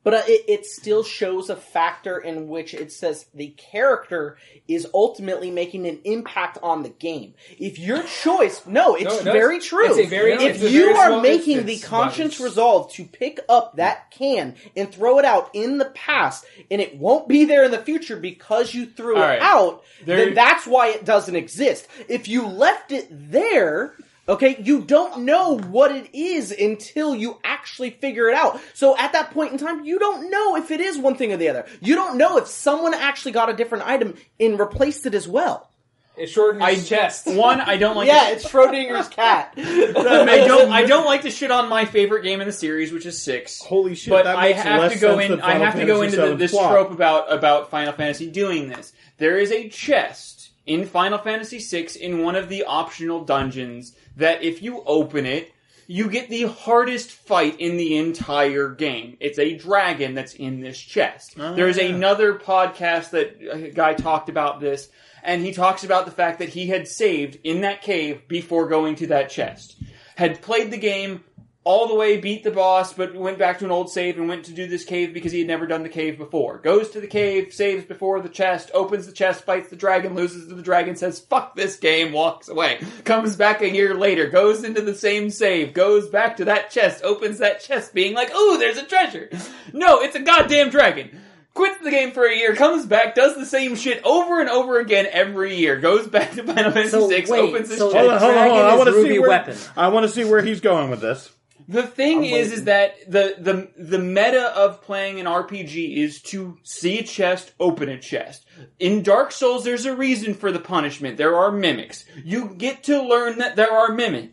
[0.03, 4.85] But uh, it, it still shows a factor in which it says the character is
[4.93, 7.33] ultimately making an impact on the game.
[7.57, 9.23] If your choice, no, it's No, does.
[9.23, 9.85] very true.
[9.89, 12.39] It's a very- if it's you are making it's- the it's conscious buttons.
[12.41, 16.97] resolve to pick up that can and throw it out in the past, and it
[16.97, 19.41] won't be there in the future because you threw All it right.
[19.41, 21.87] out, There- then that's why it doesn't exist.
[22.09, 23.95] If you left it there,
[24.27, 28.59] okay, you don't know what it is until you actually figure it out.
[28.73, 31.37] So at that point in time, you don't know if it is one thing or
[31.37, 31.65] the other.
[31.81, 35.69] You don't know if someone actually got a different item and replaced it as well.
[36.15, 37.25] It shortened I his chest.
[37.25, 38.05] One, I don't like.
[38.07, 39.53] yeah, to- it's Schrodinger's cat.
[39.57, 40.71] I don't.
[40.71, 43.59] I don't like to shit on my favorite game in the series, which is six.
[43.63, 44.11] Holy shit!
[44.11, 45.41] but that I makes have less to go in.
[45.41, 46.71] I Final have to go into VII's this plot.
[46.71, 48.93] trope about about Final Fantasy doing this.
[49.17, 54.43] There is a chest in Final Fantasy VI in one of the optional dungeons that
[54.43, 55.51] if you open it,
[55.87, 59.17] you get the hardest fight in the entire game.
[59.19, 61.35] It's a dragon that's in this chest.
[61.37, 64.89] Oh, There's another podcast that a guy talked about this,
[65.23, 68.95] and he talks about the fact that he had saved in that cave before going
[68.95, 69.75] to that chest.
[70.15, 71.23] Had played the game
[71.65, 74.43] all the way, beat the boss, but went back to an old save and went
[74.45, 76.57] to do this cave because he had never done the cave before.
[76.57, 80.49] Goes to the cave, saves before the chest, opens the chest, fights the dragon, loses
[80.49, 82.79] to the dragon, says, fuck this game, walks away.
[83.05, 87.01] Comes back a year later, goes into the same save, goes back to that chest,
[87.03, 89.29] opens that chest, being like, ooh, there's a treasure.
[89.71, 91.17] No, it's a goddamn dragon.
[91.53, 94.79] Quits the game for a year, comes back, does the same shit over and over
[94.79, 97.99] again every year, goes back to Final Fantasy So, VI, wait, opens his so- chest.
[97.99, 98.65] Hold on, hold on, hold on.
[98.71, 99.57] I want to see Ruby where weapon.
[99.77, 101.31] I want to see where he's going with this.
[101.67, 102.51] The thing I'm is, waiting.
[102.53, 107.53] is that the, the the meta of playing an RPG is to see a chest,
[107.59, 108.45] open a chest.
[108.79, 111.17] In Dark Souls, there's a reason for the punishment.
[111.17, 112.05] There are mimics.
[112.23, 114.32] You get to learn that there are mimics.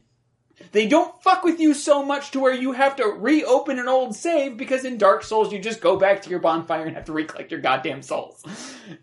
[0.73, 4.15] They don't fuck with you so much to where you have to reopen an old
[4.15, 7.13] save because in Dark Souls you just go back to your bonfire and have to
[7.13, 8.45] recollect your goddamn souls.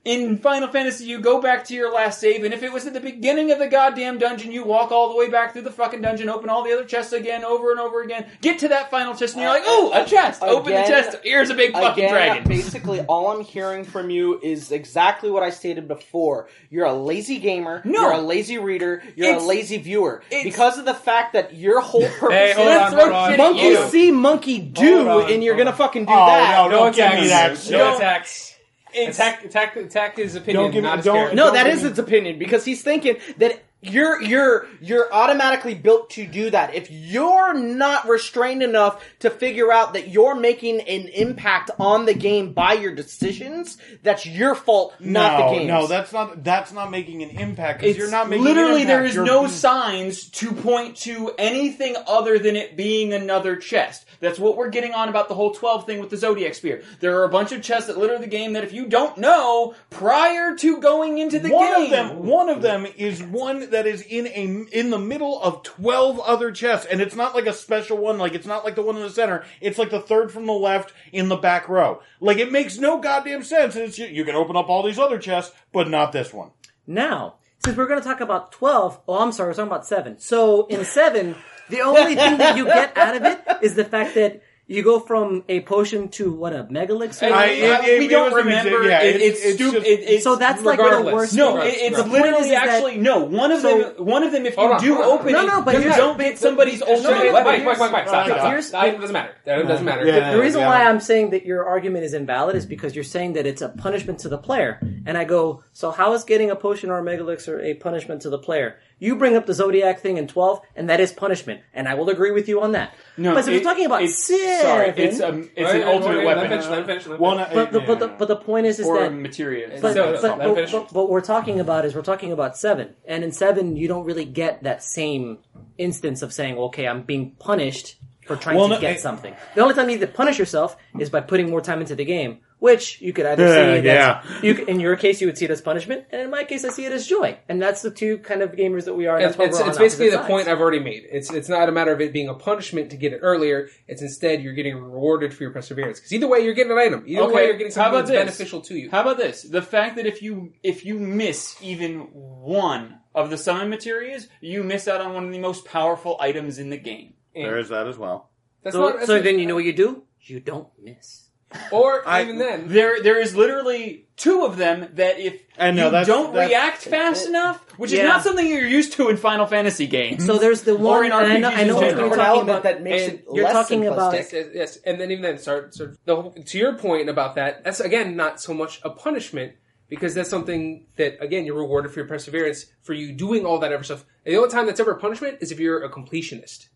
[0.05, 2.93] In Final Fantasy you go back to your last save and if it was at
[2.93, 6.01] the beginning of the goddamn dungeon you walk all the way back through the fucking
[6.01, 9.13] dungeon, open all the other chests again over and over again, get to that final
[9.13, 10.41] chest and you're like, oh, a chest!
[10.41, 12.43] open the chest, here's a big fucking Again, dragon.
[12.47, 16.49] basically, all I'm hearing from you is exactly what I stated before.
[16.69, 17.81] You're a lazy gamer.
[17.83, 18.01] No.
[18.01, 19.03] You're a lazy reader.
[19.15, 20.23] You're a lazy viewer.
[20.29, 23.37] Because of the fact that your whole purpose Hey, hold is on, hold on.
[23.37, 23.87] monkey you.
[23.89, 25.77] see, monkey do, Hold on, and you're hold gonna on.
[25.77, 26.57] fucking do Oh, that.
[26.57, 27.21] no, No Don't give attacks.
[27.21, 27.71] me that.
[27.71, 28.53] No Don't- attacks.
[28.93, 31.35] It's- Attack, attack, attack his opinion, Don't give me- not his don't- character.
[31.35, 36.09] No, Don't that me- its opinion because he's thinking that you're you're you're automatically built
[36.11, 36.73] to do that.
[36.73, 42.15] If you're not restrained enough to figure out that you're making an impact on the
[42.15, 45.67] game by your decisions, that's your fault, not no, the game.
[45.67, 49.13] no, that's not that's not making an impact because you're not making literally there is
[49.13, 54.05] You're no being- signs to point to anything other than it being another chest.
[54.19, 56.81] That's what we're getting on about the whole 12 thing with the Zodiac Spear.
[56.99, 59.75] There are a bunch of chests that litter the game that if you don't know
[59.91, 61.83] prior to going into the one game.
[61.83, 65.63] of them one of them is one that is in a in the middle of
[65.63, 68.81] 12 other chests and it's not like a special one like it's not like the
[68.81, 69.45] one in the center.
[69.61, 72.01] It's like the third from the left in the back row.
[72.19, 75.55] Like it makes no goddamn sense it's you can open up all these other chests
[75.71, 76.51] but not this one.
[76.85, 80.19] Now, since we're going to talk about 12, oh, I'm sorry, we're talking about 7.
[80.19, 81.35] So in 7,
[81.69, 84.99] the only thing that you get out of it is the fact that you go
[84.99, 87.31] from a potion to what a megalixir.
[87.31, 88.69] I- I- it- it- we it don't was remember.
[88.83, 89.83] exa- yeah, it, it's- it's it's stupid.
[89.87, 91.35] it, it's so that's like one of the worst.
[91.35, 93.19] No, it, it's The literally is, is that- actually no.
[93.23, 94.05] One of So- them.
[94.05, 94.45] One of them.
[94.45, 96.89] If you on, do open No, it, no, but you don't but- get somebody's but-
[96.89, 97.03] old.
[97.03, 98.47] no, Wait, wait, wait, wait, wait, stop, but stop, stop.
[98.49, 99.31] here's- That item doesn't matter.
[99.45, 100.05] That item doesn't matter.
[100.05, 100.33] Yeah.
[100.33, 100.67] The reason Yeah.
[100.67, 103.69] why I'm saying that your argument is invalid is because you're saying that it's a
[103.69, 104.79] punishment to the player.
[105.05, 108.21] And I go, so how is getting a potion or a mega elixir a punishment
[108.23, 108.75] to the player?
[108.99, 111.61] You bring up the Zodiac thing in 12, and that is punishment.
[111.73, 112.93] And I will agree with you on that.
[113.15, 115.59] No, but if it- we're talking about it's, 7, Sorry, it's um, a it's Wait,
[115.59, 117.53] an wait, ultimate wait, weapon Let finish, let him finish, let him one finish.
[117.53, 119.69] but, the, but, the, but the point is, is or that materia.
[119.81, 122.57] But, So, but, so, but, let but what we're talking about is we're talking about
[122.57, 125.39] seven, and in seven you don't really get that same
[125.77, 129.35] instance of saying, "Okay, I'm being punished for trying Well, to no, get I- something."
[129.53, 132.05] The only time you need to punish yourself is by putting more time into the
[132.05, 133.47] game, which you could either
[133.79, 136.43] see Yeah, you, in your case you would see it as punishment, and in my
[136.43, 139.05] case I see it as joy, and that's the two kind of gamers that we
[139.07, 139.19] are.
[139.19, 140.47] It's, That's why it's, we're on it's basically the opposite point.
[140.47, 141.07] I've already made.
[141.11, 143.69] It's it's not a matter of it being a punishment to get it earlier.
[143.87, 145.99] It's instead you're getting rewarded for your perseverance.
[145.99, 147.03] Because either way, you're getting an item.
[147.05, 148.19] Either Okay, way, you're getting something that's this?
[148.19, 148.89] beneficial to you.
[148.89, 149.43] How about this?
[149.43, 154.63] The fact that if you if you miss even one of the summon materials you
[154.63, 157.13] miss out on one of the most powerful items in the game.
[157.33, 158.29] there is that as well
[158.63, 160.03] That's So, not, that's so not- then you know what you do?
[160.21, 161.26] You don't miss.
[161.71, 165.85] Or I- even then, There, there is literally two of them that if I know,
[165.85, 168.07] you that's- don't that's- react fast enough, which is Yeah.
[168.07, 170.25] not something you're used to in Final Fantasy games.
[170.25, 171.97] So there's the one, in and I know, RPGs I know what general.
[172.05, 172.63] you're An talking element about.
[172.63, 174.15] that makes and it you're less talking about- simplistic.
[174.15, 174.77] Yes, yes, yes.
[174.85, 177.63] And then even then, start, start the whole, to your point about that.
[177.63, 179.53] That's again not so much a punishment
[179.89, 183.71] because that's something that again you're rewarded for your perseverance for you doing all that
[183.71, 184.03] ever stuff.
[184.25, 186.67] And the only time that's ever a punishment is if you're a completionist.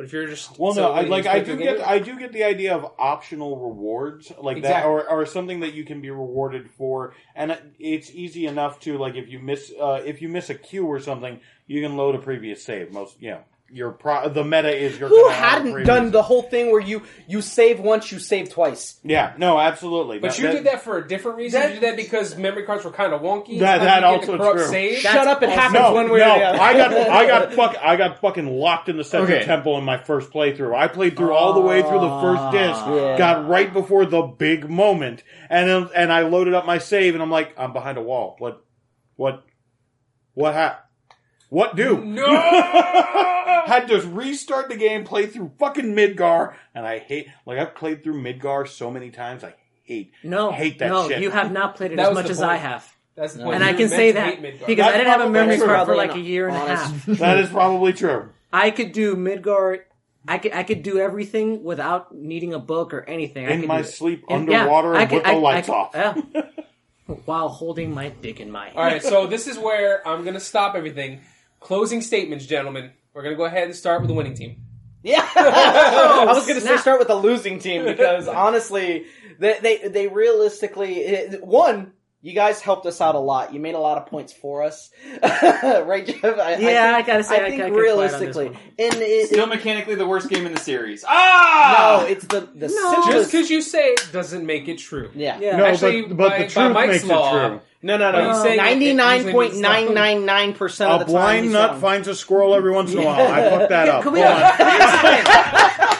[0.00, 2.18] But if you're just Well, so no, I, like I do get game- I do
[2.18, 6.08] get the idea of optional rewards like that, or, or something that you can be
[6.08, 10.48] rewarded for, and it's easy enough to like if you miss uh, if you miss
[10.48, 12.94] a queue or something, you can load a previous save.
[12.94, 13.40] Most you know
[13.72, 17.40] your pro the meta is your Who hadn't done the whole thing where you you
[17.40, 18.98] save once, you save twice?
[19.04, 21.60] yeah no absolutely But No, you did that for a different reason.
[21.60, 23.60] That- you did that because memory cards were kind of wonky.
[23.60, 24.66] That- that also true.
[24.66, 24.98] save.
[24.98, 25.42] Shut up!
[25.42, 26.60] It happens No, one way no, or the other.
[26.60, 29.46] I got, I got, fuck, I got fucking locked in the Central Okay.
[29.46, 30.74] Temple in my first playthrough.
[30.76, 33.16] I played through all the way through the first ah, disc, Yeah.
[33.18, 37.22] got right before the big moment, and then, and I loaded up my save, and
[37.22, 38.34] I'm like, I'm behind a wall.
[38.38, 38.64] What,
[39.16, 39.44] what,
[40.34, 40.89] what hap
[41.50, 42.02] What do?
[42.04, 42.24] No!
[43.66, 48.02] Had to restart the game, play through fucking Midgar, and I hate, like I've played
[48.02, 51.20] through Midgar so many times, I hate, No, hate that no, shit.
[51.20, 52.50] you have not played it That as was much the as point.
[52.50, 53.54] I have, That's the point.
[53.56, 54.66] and You I were can meant say to that hate Midgar.
[54.66, 55.66] because That's I didn't have a probably memory true.
[55.66, 57.06] card for Probably like a an year and a honest- half.
[57.18, 58.28] that is probably true.
[58.52, 59.80] I could do Midgar.
[60.28, 63.46] I could I could do everything without needing a book or anything.
[63.46, 63.90] I In could my do it.
[63.92, 65.90] sleep, And, yeah, underwater, I and could- with the I- I lights could- off.
[65.94, 66.14] yeah.
[67.24, 68.76] While holding my dick in my hand.
[68.78, 71.20] All right, so this is where I'm going to stop everything.
[71.60, 72.90] Closing statements, gentlemen.
[73.14, 74.62] We're going to go ahead and start with the winning team.
[75.02, 79.06] Yeah, I was going to say start with the losing team because honestly,
[79.38, 81.92] they they, they realistically it- one.
[82.22, 83.54] You guys helped us out a lot.
[83.54, 84.90] You made a lot of points for us,
[85.22, 86.22] right, Jeff?
[86.38, 88.56] I, Yeah, I think, gotta say, I- I think I on this realistically, one.
[88.78, 91.02] and it, Still it- mechanically the worst game in the series.
[91.08, 92.00] Ah!
[92.02, 92.90] no, it's the the No.
[92.90, 93.10] simplest.
[93.10, 95.10] Just because you say it doesn't make it true.
[95.14, 95.56] yeah, Yeah.
[95.56, 97.60] No, Actually, but, but by- the truth Mike's makes law, it true.
[97.84, 98.42] no, no, no.
[98.42, 101.14] say it, it Ninety nine usually point means nine nine nine percent of the time.
[101.14, 101.80] A blind nut wrong.
[101.80, 103.18] finds a squirrel every once in a while.
[103.32, 104.02] I fucked that up.
[104.02, 105.96] Can we- Hold on.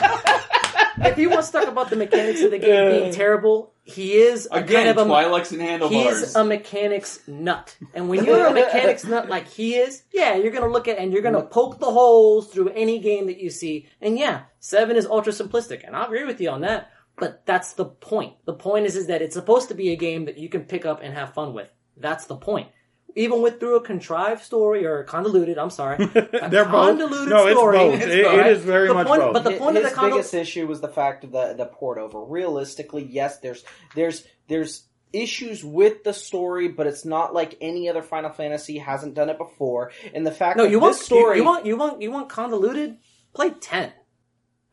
[1.05, 4.47] if he wants to talk about the mechanics of the game being terrible, he is
[4.51, 7.75] a Again, kind of a and He's a mechanics nut.
[7.93, 11.11] And when you're a mechanics nut like he is, yeah, you're gonna look at and
[11.11, 13.87] you're gonna poke the holes through any game that you see.
[13.99, 16.91] And yeah, seven is ultra simplistic, and I agree with you on that.
[17.17, 18.33] But that's the point.
[18.45, 20.85] The point is is that it's supposed to be a game that you can pick
[20.85, 21.69] up and have fun with.
[21.97, 22.69] That's the point.
[23.15, 26.23] Even with through a contrived story or convoluted, I'm sorry, They're
[26.65, 27.77] both- convoluted no, it's story.
[27.77, 28.01] both.
[28.01, 28.51] It- it right?
[28.51, 29.33] is very The much point- both.
[29.33, 31.65] But the His- point of the his biggest issue was the fact of the the
[31.65, 32.23] port over.
[32.23, 33.63] Realistically, yes, there's
[33.95, 34.83] there's there's
[35.13, 39.37] issues with the story, but it's not like any other Final Fantasy hasn't done it
[39.37, 39.91] before.
[40.13, 42.29] And the fact No, that you want story, You, you want you want you want
[42.29, 42.97] convoluted?
[43.33, 43.91] Play ten.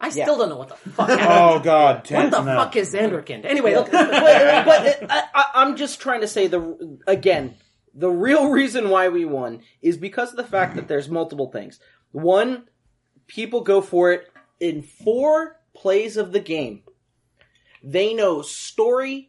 [0.01, 0.25] I Yeah.
[0.27, 1.09] still don't know what the fuck.
[1.11, 2.63] Oh God, what the now.
[2.65, 3.45] fuck is Zanarkand?
[3.45, 7.57] Anyway, look, but, but I, I, I'm just trying to say the again
[7.99, 11.81] the real reason why we won is because of the fact that there's multiple things.
[12.13, 12.69] One,
[13.27, 14.31] people go for it
[14.61, 16.83] in four plays of the game.
[17.83, 19.28] They know story.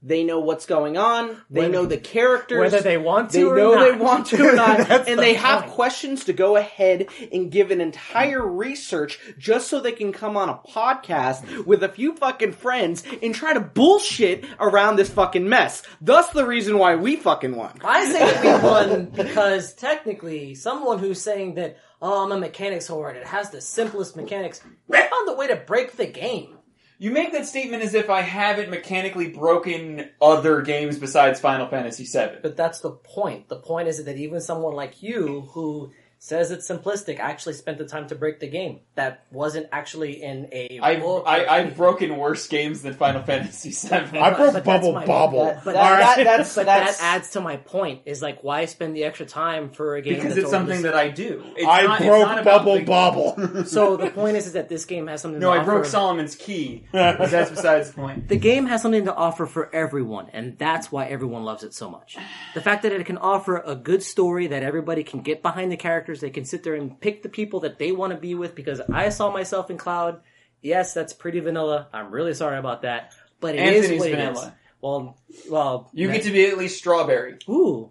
[0.00, 1.42] They know what's going on.
[1.50, 2.60] They Whether- know the characters.
[2.60, 3.84] whether they want to they or know not.
[3.84, 5.72] they want to or not, That's and the they have point.
[5.72, 10.48] questions to go ahead and give an entire research just so they can come on
[10.48, 15.82] a podcast with a few fucking friends and try to bullshit around this fucking mess.
[16.00, 17.72] Thus, the reason why we fucking won.
[17.84, 22.86] I say that we won because technically, someone who's saying that oh, I'm a mechanics
[22.86, 26.57] whore and it has the simplest mechanics, they found the way to break the game.
[27.00, 32.04] You make that statement as if I haven't mechanically broken other games besides Final Fantasy
[32.04, 32.40] VII.
[32.42, 33.48] But that's the point.
[33.48, 37.78] The point is that even someone like you who says it's simplistic I actually spent
[37.78, 38.80] the time to break the game.
[38.96, 41.76] That wasn't actually in a I've, book I, I've anything.
[41.76, 44.18] broke worse games than Final Fantasy VII.
[44.18, 45.44] I broke but that's Bubble my- Bobble.
[45.44, 48.02] that- But that- that's, that- that's- but that's- that adds to my point.
[48.04, 50.94] Is like why spend the extra time for a game because that's it's something that
[50.94, 51.42] I do.
[51.56, 53.64] It's I not, it's broke not Bubble Bobble.
[53.66, 55.40] So the point is, is that this game has something.
[55.40, 55.90] No, to I broke offer.
[55.90, 56.84] Solomon's key.
[56.92, 58.28] That's besides the point.
[58.28, 61.90] The game has something to offer for everyone, and that's why everyone loves it so
[61.90, 62.16] much.
[62.54, 65.76] The fact that it can offer a good story that everybody can get behind the
[66.08, 68.54] characters, they can sit there and pick the people that they want to be with.
[68.54, 70.20] Because I saw myself in Cloud.
[70.62, 71.88] Yes, that's pretty vanilla.
[71.92, 74.18] I'm really sorry about that, but it is Anthony's what it is.
[74.18, 74.54] vanilla.
[74.80, 75.18] Well,
[75.50, 77.38] well, You get to be at least strawberry.
[77.48, 77.90] ooh,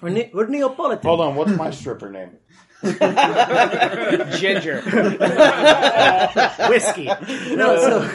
[0.00, 1.06] we're, ne- we're Neapolitan.
[1.06, 2.30] Hold on, what's my stripper name?
[4.38, 4.80] Ginger.
[6.68, 7.06] whiskey.
[7.54, 8.10] No, so,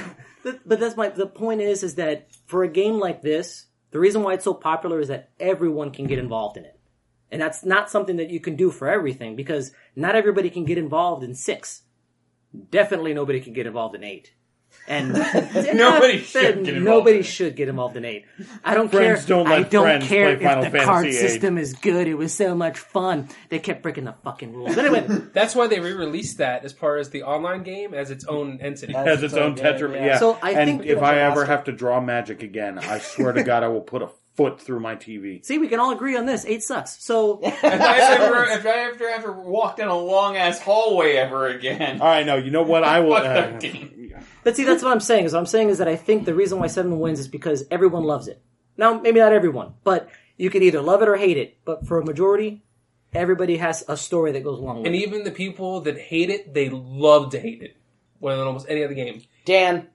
[0.66, 1.10] but that's my.
[1.10, 4.54] The point is, is that for a game like this, the reason why it's so
[4.54, 6.80] popular is that everyone can get involved in it,
[7.32, 10.78] and that's not something that you can do for everything because not everybody can get
[10.78, 11.84] involved in six.
[12.70, 14.34] Definitely, nobody can get involved in eight.
[14.88, 15.12] And
[15.74, 18.26] Nobody should get involved nobody in should get involved in eight.
[18.64, 19.38] I don't Friends care.
[19.44, 21.12] don't I don't friends care play if Final the Fantasy card VIII.
[21.14, 22.08] system is good.
[22.08, 23.28] It was so much fun.
[23.49, 24.78] They kept breaking the fucking rules.
[24.78, 28.60] Anyway, That's why they re-released that as part as the online game as its own
[28.62, 28.95] entity.
[28.95, 29.94] as its own tetra.
[29.94, 30.20] Yeah.
[30.20, 33.44] So I and think- if I ever have to draw magic again, I swear to
[33.44, 35.44] God, I will put a foot through my TV.
[35.45, 36.45] see, we can all agree on this.
[36.45, 37.03] Eight sucks.
[37.03, 41.48] So If I ever, if I ever, ever walked in a long ass hallway ever
[41.48, 42.84] again, All right, no, you know what?
[42.84, 43.14] I will.
[44.14, 44.20] Uh.
[44.44, 45.26] But see, that's what I'm saying.
[45.26, 47.64] Is what I'm saying is that I think the reason why Seven wins is because
[47.72, 48.41] everyone loves it.
[48.78, 51.58] Now, maybe not everyone, but you can either love it or hate it.
[51.66, 52.64] But for a majority,
[53.14, 55.03] everybody has a story that goes along with And it.
[55.03, 57.78] And even the people that hate it, they love to hate it
[58.20, 59.22] more than almost any other game.
[59.45, 59.88] Dan,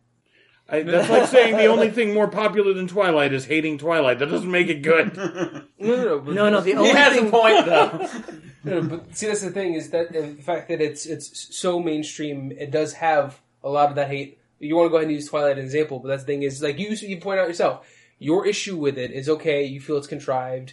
[0.69, 4.19] I, that's like saying the only thing more popular than Twilight is hating Twilight.
[4.19, 5.17] That doesn't make it good.
[5.79, 6.19] No, no, no.
[6.21, 7.29] but- No, no, the He only has thing.
[7.29, 8.09] a point though.
[8.65, 11.79] No, no, but see, that's the thing is that the fact that it's it's so
[11.79, 14.41] mainstream, it does have a lot of that hate.
[14.59, 16.43] You want to go ahead and use Twilight as an example, but that's the thing
[16.43, 17.87] is like you you point out yourself,
[18.19, 19.63] your issue with it is okay.
[19.65, 20.73] You feel it's contrived,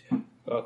[0.50, 0.62] uh,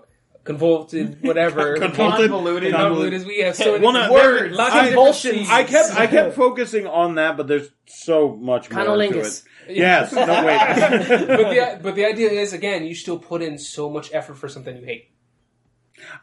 [0.48, 2.32] convoluted, whatever, Convoluted.
[2.32, 2.74] Convoluted.
[2.74, 3.28] convoluted.
[3.28, 5.50] We have so many Well, no, words, lots I- of convulsions.
[5.50, 9.44] I kept I kept focusing on that, but there's so much more to Conolingus.
[9.68, 9.78] it.
[9.78, 10.14] Yes.
[10.14, 10.58] No wait.
[11.28, 14.48] but the but the idea is again, you still put in so much effort for
[14.48, 15.12] something you hate.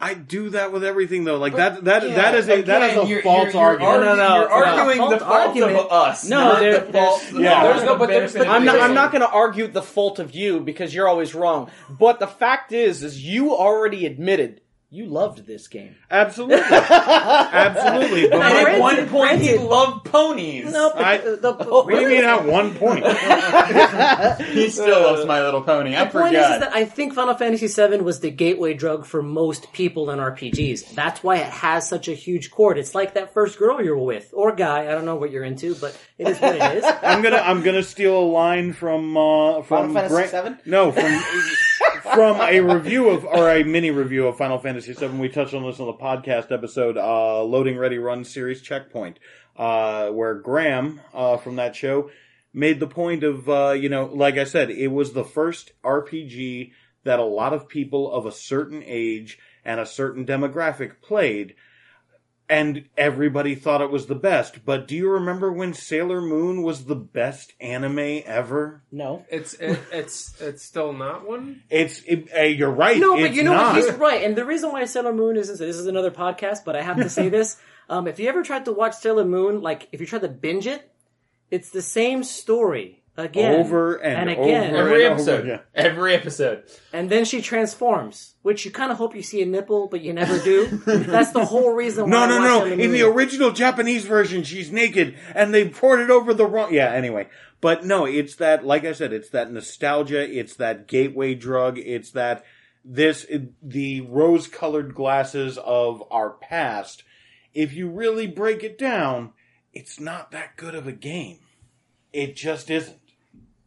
[0.01, 1.37] I do that with everything though.
[1.39, 3.93] Like that that Yeah, that is a that is a you're- false you're- you're argument.
[3.93, 4.55] argu- No, no, You're no.
[4.55, 5.77] arguing Fault the fault argument.
[5.77, 6.29] of us.
[6.29, 7.21] No, not there- the fault.
[7.21, 7.63] there's- Yeah.
[7.65, 8.81] There's no, but there's, but I'm not.
[8.81, 11.71] I'm not going to argue the fault of you because you're always wrong.
[11.91, 14.61] But the fact is, is you already admitted
[14.95, 15.97] you loved this game.
[16.11, 16.57] Absolutely.
[16.63, 18.29] Absolutely.
[18.29, 20.73] But Now, my- At one point, he loved ponies.
[20.73, 23.05] No, but I- the, the, what do you mean at one point?
[24.55, 25.97] He still loves My Little Pony.
[25.97, 26.53] I The point is, forgot.
[26.55, 30.19] is that I think Final Fantasy VII was the gateway drug for most people in
[30.19, 30.95] RPGs.
[30.95, 32.79] That's why it has such a huge chord.
[32.79, 34.83] It's like that first girl you're with, or guy.
[34.83, 36.85] I don't know what you're into, but it is what it is.
[37.03, 40.71] I'm gonna I'm gonna steal a line from uh from Final Fantasy Grant- VII?
[40.71, 41.05] No, from
[42.15, 45.09] from a review of or a mini review of Final Fantasy VII.
[45.09, 49.19] We touched on this on the podcast episode, uh, Loading Ready Run Series Checkpoint,
[49.57, 52.11] uh, where Graham uh, from that show
[52.53, 56.71] made the point of uh, you know, like I said, it was the first RPG
[57.03, 61.57] that a lot of people of a certain age and a certain demographic played
[62.49, 64.65] and everybody thought it was the best.
[64.65, 68.83] But do you remember when Sailor Moon was the best anime ever?
[68.93, 69.25] No.
[69.31, 71.63] It's it, it's it's still not one.
[71.71, 72.99] It's it, uh, you're right.
[72.99, 73.75] No, but it's you know not.
[73.75, 73.85] what?
[73.85, 74.23] He's right.
[74.23, 77.09] And the reason why Sailor Moon isn't, this is another podcast, but I have to
[77.09, 77.57] say this.
[77.89, 80.67] Um, if you ever tried to watch Sailor Moon, like, if you tried to binge
[80.67, 80.91] it,
[81.51, 83.61] it's the same story again.
[83.61, 84.75] Over and again.
[84.75, 84.79] over.
[84.79, 85.47] Every and over, episode.
[85.47, 85.61] yeah.
[85.75, 86.65] Every episode.
[86.93, 90.13] And then she transforms, which you kind of hope you see a nipple, but you
[90.13, 90.67] never do.
[90.87, 92.65] That's the whole reason why No, I no, no.
[92.65, 96.73] Sailor In the original Japanese version, she's naked, and they ported over the wrong.
[96.75, 96.91] Yeah.
[96.91, 97.29] Anyway,
[97.61, 98.65] but no, it's that.
[98.65, 100.29] Like I said, it's that nostalgia.
[100.29, 101.79] It's that gateway drug.
[101.79, 102.45] It's that
[102.85, 103.27] this
[103.63, 107.03] the rose-colored glasses of our past.
[107.55, 109.33] If you really break it down,
[109.73, 111.39] it's not that good of a game.
[112.13, 112.99] It just isn't.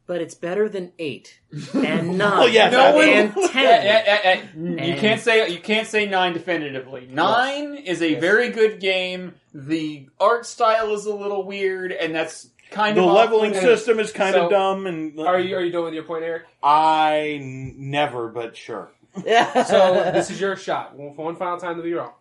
[0.07, 1.39] But it's better than eight
[1.73, 3.63] and oh, nine Well, yes, I mean- and ten.
[3.63, 4.41] Yeah, yeah, yeah, yeah.
[4.55, 7.07] Mm, you And- can't say you can't say nine definitively.
[7.11, 9.35] Nine is a very good game.
[9.53, 13.75] The art style is a little weird, and that's kind The of the leveling off-putting.
[13.77, 16.23] system is kind So, of dumb, and Are you are you done with your point,
[16.23, 16.43] Eric?
[16.63, 18.91] I n- never, but sure.
[19.25, 19.63] Yeah.
[19.63, 20.95] So this is your shot.
[20.95, 22.11] One, for one final time to be wrong.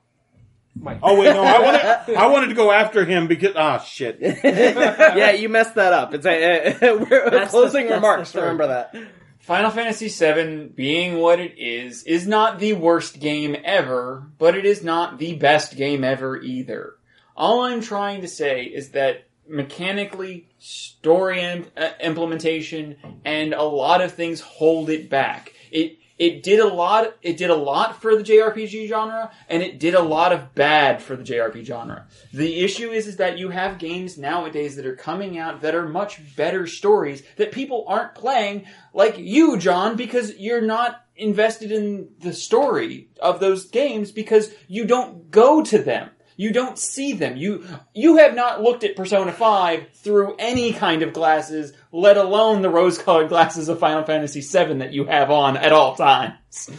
[0.79, 0.99] Mike.
[1.03, 4.19] Oh wait, no, I wanted I wanted to go after him because ah shit.
[4.45, 6.15] yeah, you messed that up.
[6.15, 6.79] It's a, uh,
[7.11, 8.33] we're That's closing the- remarks.
[8.33, 8.41] the.
[8.43, 8.95] Remember that.
[9.41, 14.67] Final Fantasy VII, being what it is, is not the worst game ever, but it
[14.67, 16.95] is not the best game ever either.
[17.37, 24.01] All I'm trying to say is that mechanically, story im- uh, implementation, and a lot
[24.01, 25.53] of things hold it back.
[25.71, 27.15] It it did a lot.
[27.23, 31.03] It did a lot for the JRPG genre, and it did a lot of bad
[31.03, 32.07] for the JRPG genre.
[32.33, 35.89] The issue is, is that you have games nowadays that are coming out that are
[35.89, 42.09] much better stories that people aren't playing, like you, John, because you're not invested in
[42.21, 46.11] the story of those games because you don't go to them.
[46.37, 47.37] You don't see them.
[47.37, 52.63] You you have not looked at Persona 5 through any kind of glasses, let alone
[52.63, 56.71] the rose-colored glasses of Final Fantasy VII that you have on at all times.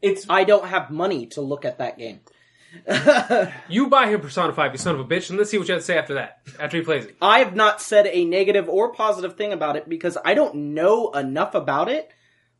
[0.00, 2.20] It's I don't have money to look at that game.
[3.68, 5.74] You buy him Persona 5, you son of a bitch, and let's see what you
[5.74, 6.38] have to say after that.
[6.60, 7.16] After he plays it.
[7.20, 11.10] I have not said a negative or positive thing about it because I don't know
[11.12, 12.10] enough about it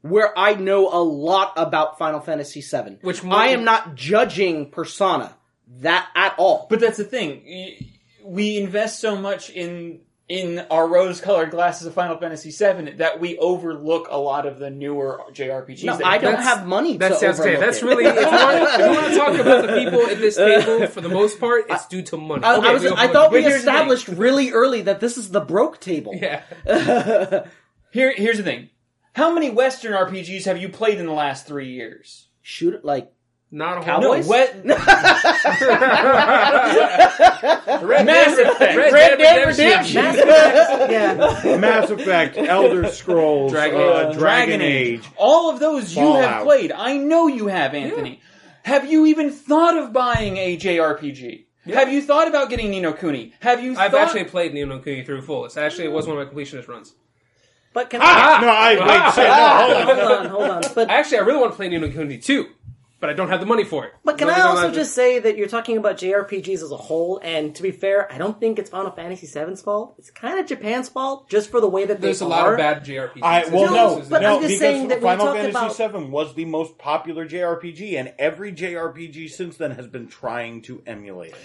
[0.02, 2.98] where I know a lot about Final Fantasy VII.
[3.02, 5.36] Which one- I am not judging Persona
[5.80, 6.66] that at all.
[6.70, 7.76] But that's the thing.
[8.24, 13.38] We invest so much in in our rose-colored glasses of Final Fantasy VII that we
[13.38, 15.84] overlook a lot of the newer JRPGs.
[15.84, 18.22] No, that I don't That's- have money That's to that's overlook That's really if you,
[18.26, 21.38] want, if you want to talk about the people at this table, for the most
[21.38, 22.42] part, it's due to money.
[22.42, 23.74] I, I was, we- I thought we But here's the thing.
[23.76, 26.12] established really early that this is the broke table.
[26.20, 26.42] yeah.
[27.92, 28.70] Here, here's the thing:
[29.14, 32.26] how many Western RPGs have you played in the last three years?
[32.42, 33.12] Shoot it like
[33.52, 34.26] Not a whole Cowboys?
[34.26, 34.54] No, what?
[37.82, 40.04] Red Mass Dead- Effect, Red Red Dead Dead Redemption.
[40.04, 40.90] Redemption.
[40.90, 41.56] yeah.
[41.56, 44.18] Mass Effect, Elder Scrolls, Dragon uh, Age.
[44.18, 45.04] Dragon Age.
[45.16, 46.72] All of those you have played.
[46.72, 48.20] I know you have, Anthony.
[48.64, 51.44] Have you even thought of buying a JRPG?
[51.66, 53.32] Have you thought about getting Ni no Kuni?
[53.40, 54.00] Have you I've thought...
[54.08, 55.56] actually played Ni no Kuni through fullest.
[55.56, 56.94] Actually, it was one of my completionist runs.
[57.72, 58.38] But can Ah!
[58.40, 59.14] No, I wait.
[59.14, 59.34] Say, no,
[59.86, 59.98] hold on.
[59.98, 60.74] hold on, hold on.
[60.74, 62.46] But Actually, I really want to play Ni no Kuni 2,
[62.98, 63.92] but I don't have the money for it.
[64.04, 67.20] But can So I also just say that you're talking about JRPGs as a whole,
[67.22, 69.94] and to be fair, I don't think it's Final Fantasy VII's fault.
[69.98, 72.06] It's kind of Japan's fault, just for the way that they play.
[72.08, 73.22] There's they a lot of bad JRPGs.
[73.22, 73.62] I, well,
[73.98, 76.44] This no, but no, I'm just saying that Final talk Fantasy about- VII was the
[76.46, 81.38] most popular JRPG, and every JRPG since then has been trying to emulate it.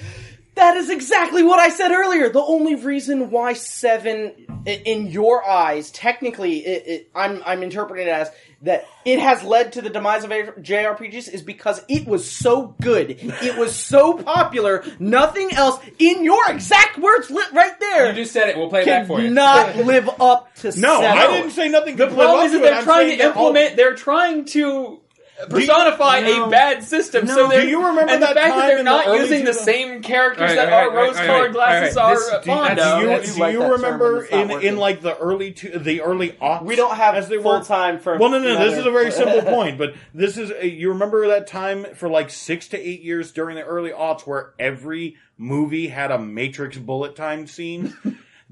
[0.55, 2.27] That is exactly what I said earlier.
[2.29, 4.33] The only reason why seven,
[4.65, 8.29] in your eyes, technically, it, it, I'm I'm interpreting it as
[8.63, 13.11] that it has led to the demise of JRPGs is because it was so good,
[13.19, 14.83] it was so popular.
[14.99, 18.57] Nothing else, in your exact words, lit right there, You just said it.
[18.57, 19.27] We'll play it back for you.
[19.29, 21.17] cannot live up to No, seven.
[21.17, 21.95] I didn't say nothing.
[21.95, 23.75] The problem is that they're trying to that all- implement.
[23.77, 24.99] They're trying to
[25.49, 26.45] personify No.
[26.45, 27.25] a bad system.
[27.25, 27.35] No.
[27.35, 29.45] So they're, Do you remember and the that fact that they're in the not using
[29.45, 32.17] the same characters Alright, that alright, our alright, rose-colored alright, glasses alright.
[32.17, 33.01] are This- uh, do- fond of.
[33.01, 34.67] Do you, do do like you remember and it's not in, working.
[34.69, 36.63] in like the early two, the early aughts?
[36.63, 37.63] We don't have as they full were?
[37.63, 38.17] time for.
[38.17, 41.27] Well, no, no, this is a very simple point, but this is a, you remember
[41.29, 45.87] that time for like six to eight years during the early aughts where every movie
[45.87, 47.95] had a Matrix bullet time scene.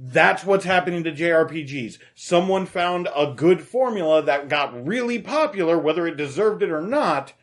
[0.01, 1.97] That's what's happening to JRPGs.
[2.15, 7.33] Someone found a good formula that got really popular, whether it deserved it or not,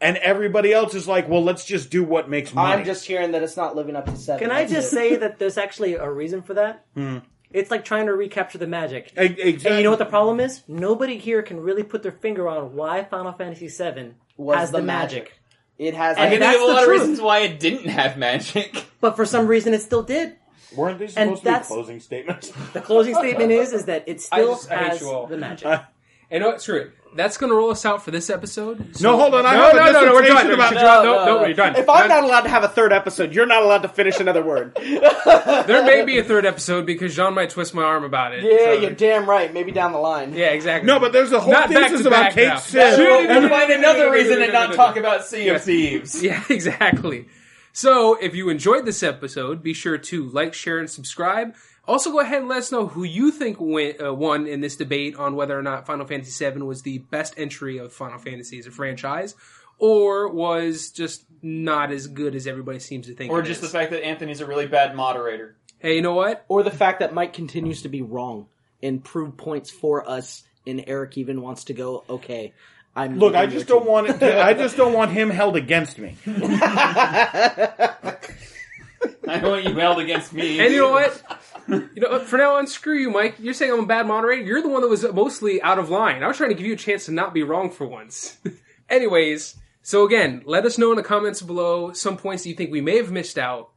[0.00, 3.32] and everybody else is like, "Well, let's just do what makes money." I'm just hearing
[3.32, 4.38] that it's not living up to seven.
[4.40, 4.96] Can I That's just it.
[4.96, 6.84] say that there's actually a reason for that?
[6.94, 7.18] Hmm.
[7.52, 9.12] It's like trying to recapture the magic.
[9.16, 9.50] E- exactly.
[9.70, 10.62] And you know what the problem is?
[10.68, 14.78] Nobody here can really put their finger on why Final Fantasy VII Was has the
[14.78, 15.22] the, magic.
[15.24, 15.40] magic.
[15.78, 16.16] It has.
[16.18, 18.84] I can think that's of a the lot of reasons why it didn't have magic.
[19.00, 20.36] But for some reason, it still did.
[20.74, 22.52] Weren't they and supposed to be that's- closing statements?
[22.72, 25.26] The closing statement is is that it still just- I hate has you all.
[25.26, 25.80] the magic.
[26.28, 26.90] And no, screw it.
[27.14, 29.00] That's going to roll us out for this episode.
[29.00, 29.46] no, hold on.
[29.46, 30.54] I No, have a no, no, no, we're dissertation done.
[30.54, 31.76] about No, no, no, no, we're done.
[31.76, 32.08] If I'm Done.
[32.08, 34.76] not allowed to have a third episode, you're not allowed to finish another word.
[35.66, 38.42] There may be a third episode because Jean might twist my arm about it.
[38.42, 39.54] Yeah, so- you're damn right.
[39.54, 40.34] Maybe down the line.
[40.34, 40.88] Yeah, exactly.
[40.88, 42.56] No, but there's a whole Not back thesis to about back Kate now.
[42.58, 42.98] Cid.
[42.98, 46.20] We'll find another reason to not talk about Sea of Thieves.
[46.24, 47.28] Yeah, exactly.
[47.76, 51.54] So, if you enjoyed this episode, be sure to like, share, and subscribe.
[51.86, 54.76] Also, go ahead and let us know who you think win, uh, won in this
[54.76, 58.58] debate on whether or not Final Fantasy VII was the best entry of Final Fantasy
[58.58, 59.34] as a franchise,
[59.78, 63.30] or was just not as good as everybody seems to think.
[63.30, 65.54] Or it just the fact that Anthony's a really bad moderator.
[65.78, 66.46] Hey, you know what?
[66.48, 68.46] Or the fact that Mike continues to be wrong
[68.82, 72.54] and prove points for us, and Eric even wants to go, okay,
[72.96, 73.18] I'm.
[73.18, 74.18] Look, I just don't team." want it.
[74.20, 76.16] To, I just don't want him held against me.
[79.28, 80.58] I know what you held against me.
[80.60, 81.22] And you know what?
[81.68, 83.36] You know, for now on, screw you, Mike.
[83.38, 84.42] You're saying I'm a bad moderator.
[84.42, 86.22] You're the one that was mostly out of line.
[86.22, 88.38] I was trying to give you a chance to not be wrong for once.
[88.88, 92.70] Anyways, so again, let us know in the comments below some points that you think
[92.70, 93.70] we may have missed out,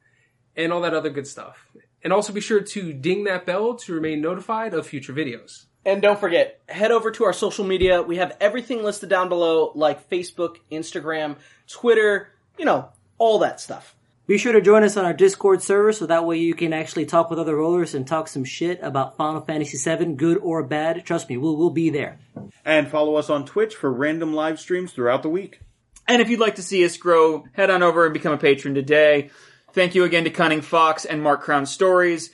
[0.55, 1.65] and all that other good stuff.
[2.03, 5.65] And also be sure to ding that bell to remain notified of future videos.
[5.85, 8.01] And don't forget, head over to our social media.
[8.01, 11.38] We have everything listed down below, like Facebook, Instagram,
[11.68, 13.95] Twitter, you know, all that stuff.
[14.27, 17.07] Be sure to join us on our Discord server so that way you can actually
[17.07, 21.03] talk with other rollers and talk some shit about Final Fantasy VII, good or bad.
[21.03, 22.19] Trust me, we'll, we'll be there.
[22.64, 25.61] And follow us on Twitch for random live streams throughout the week.
[26.07, 28.76] And if you'd like to see us grow, head on over and become a patron
[28.76, 29.31] today.
[29.73, 32.31] Thank you again to Cunning Fox and Mark Crown Stories.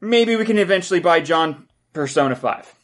[0.00, 1.65] Maybe we can eventually buy John
[1.96, 2.75] Persona 5.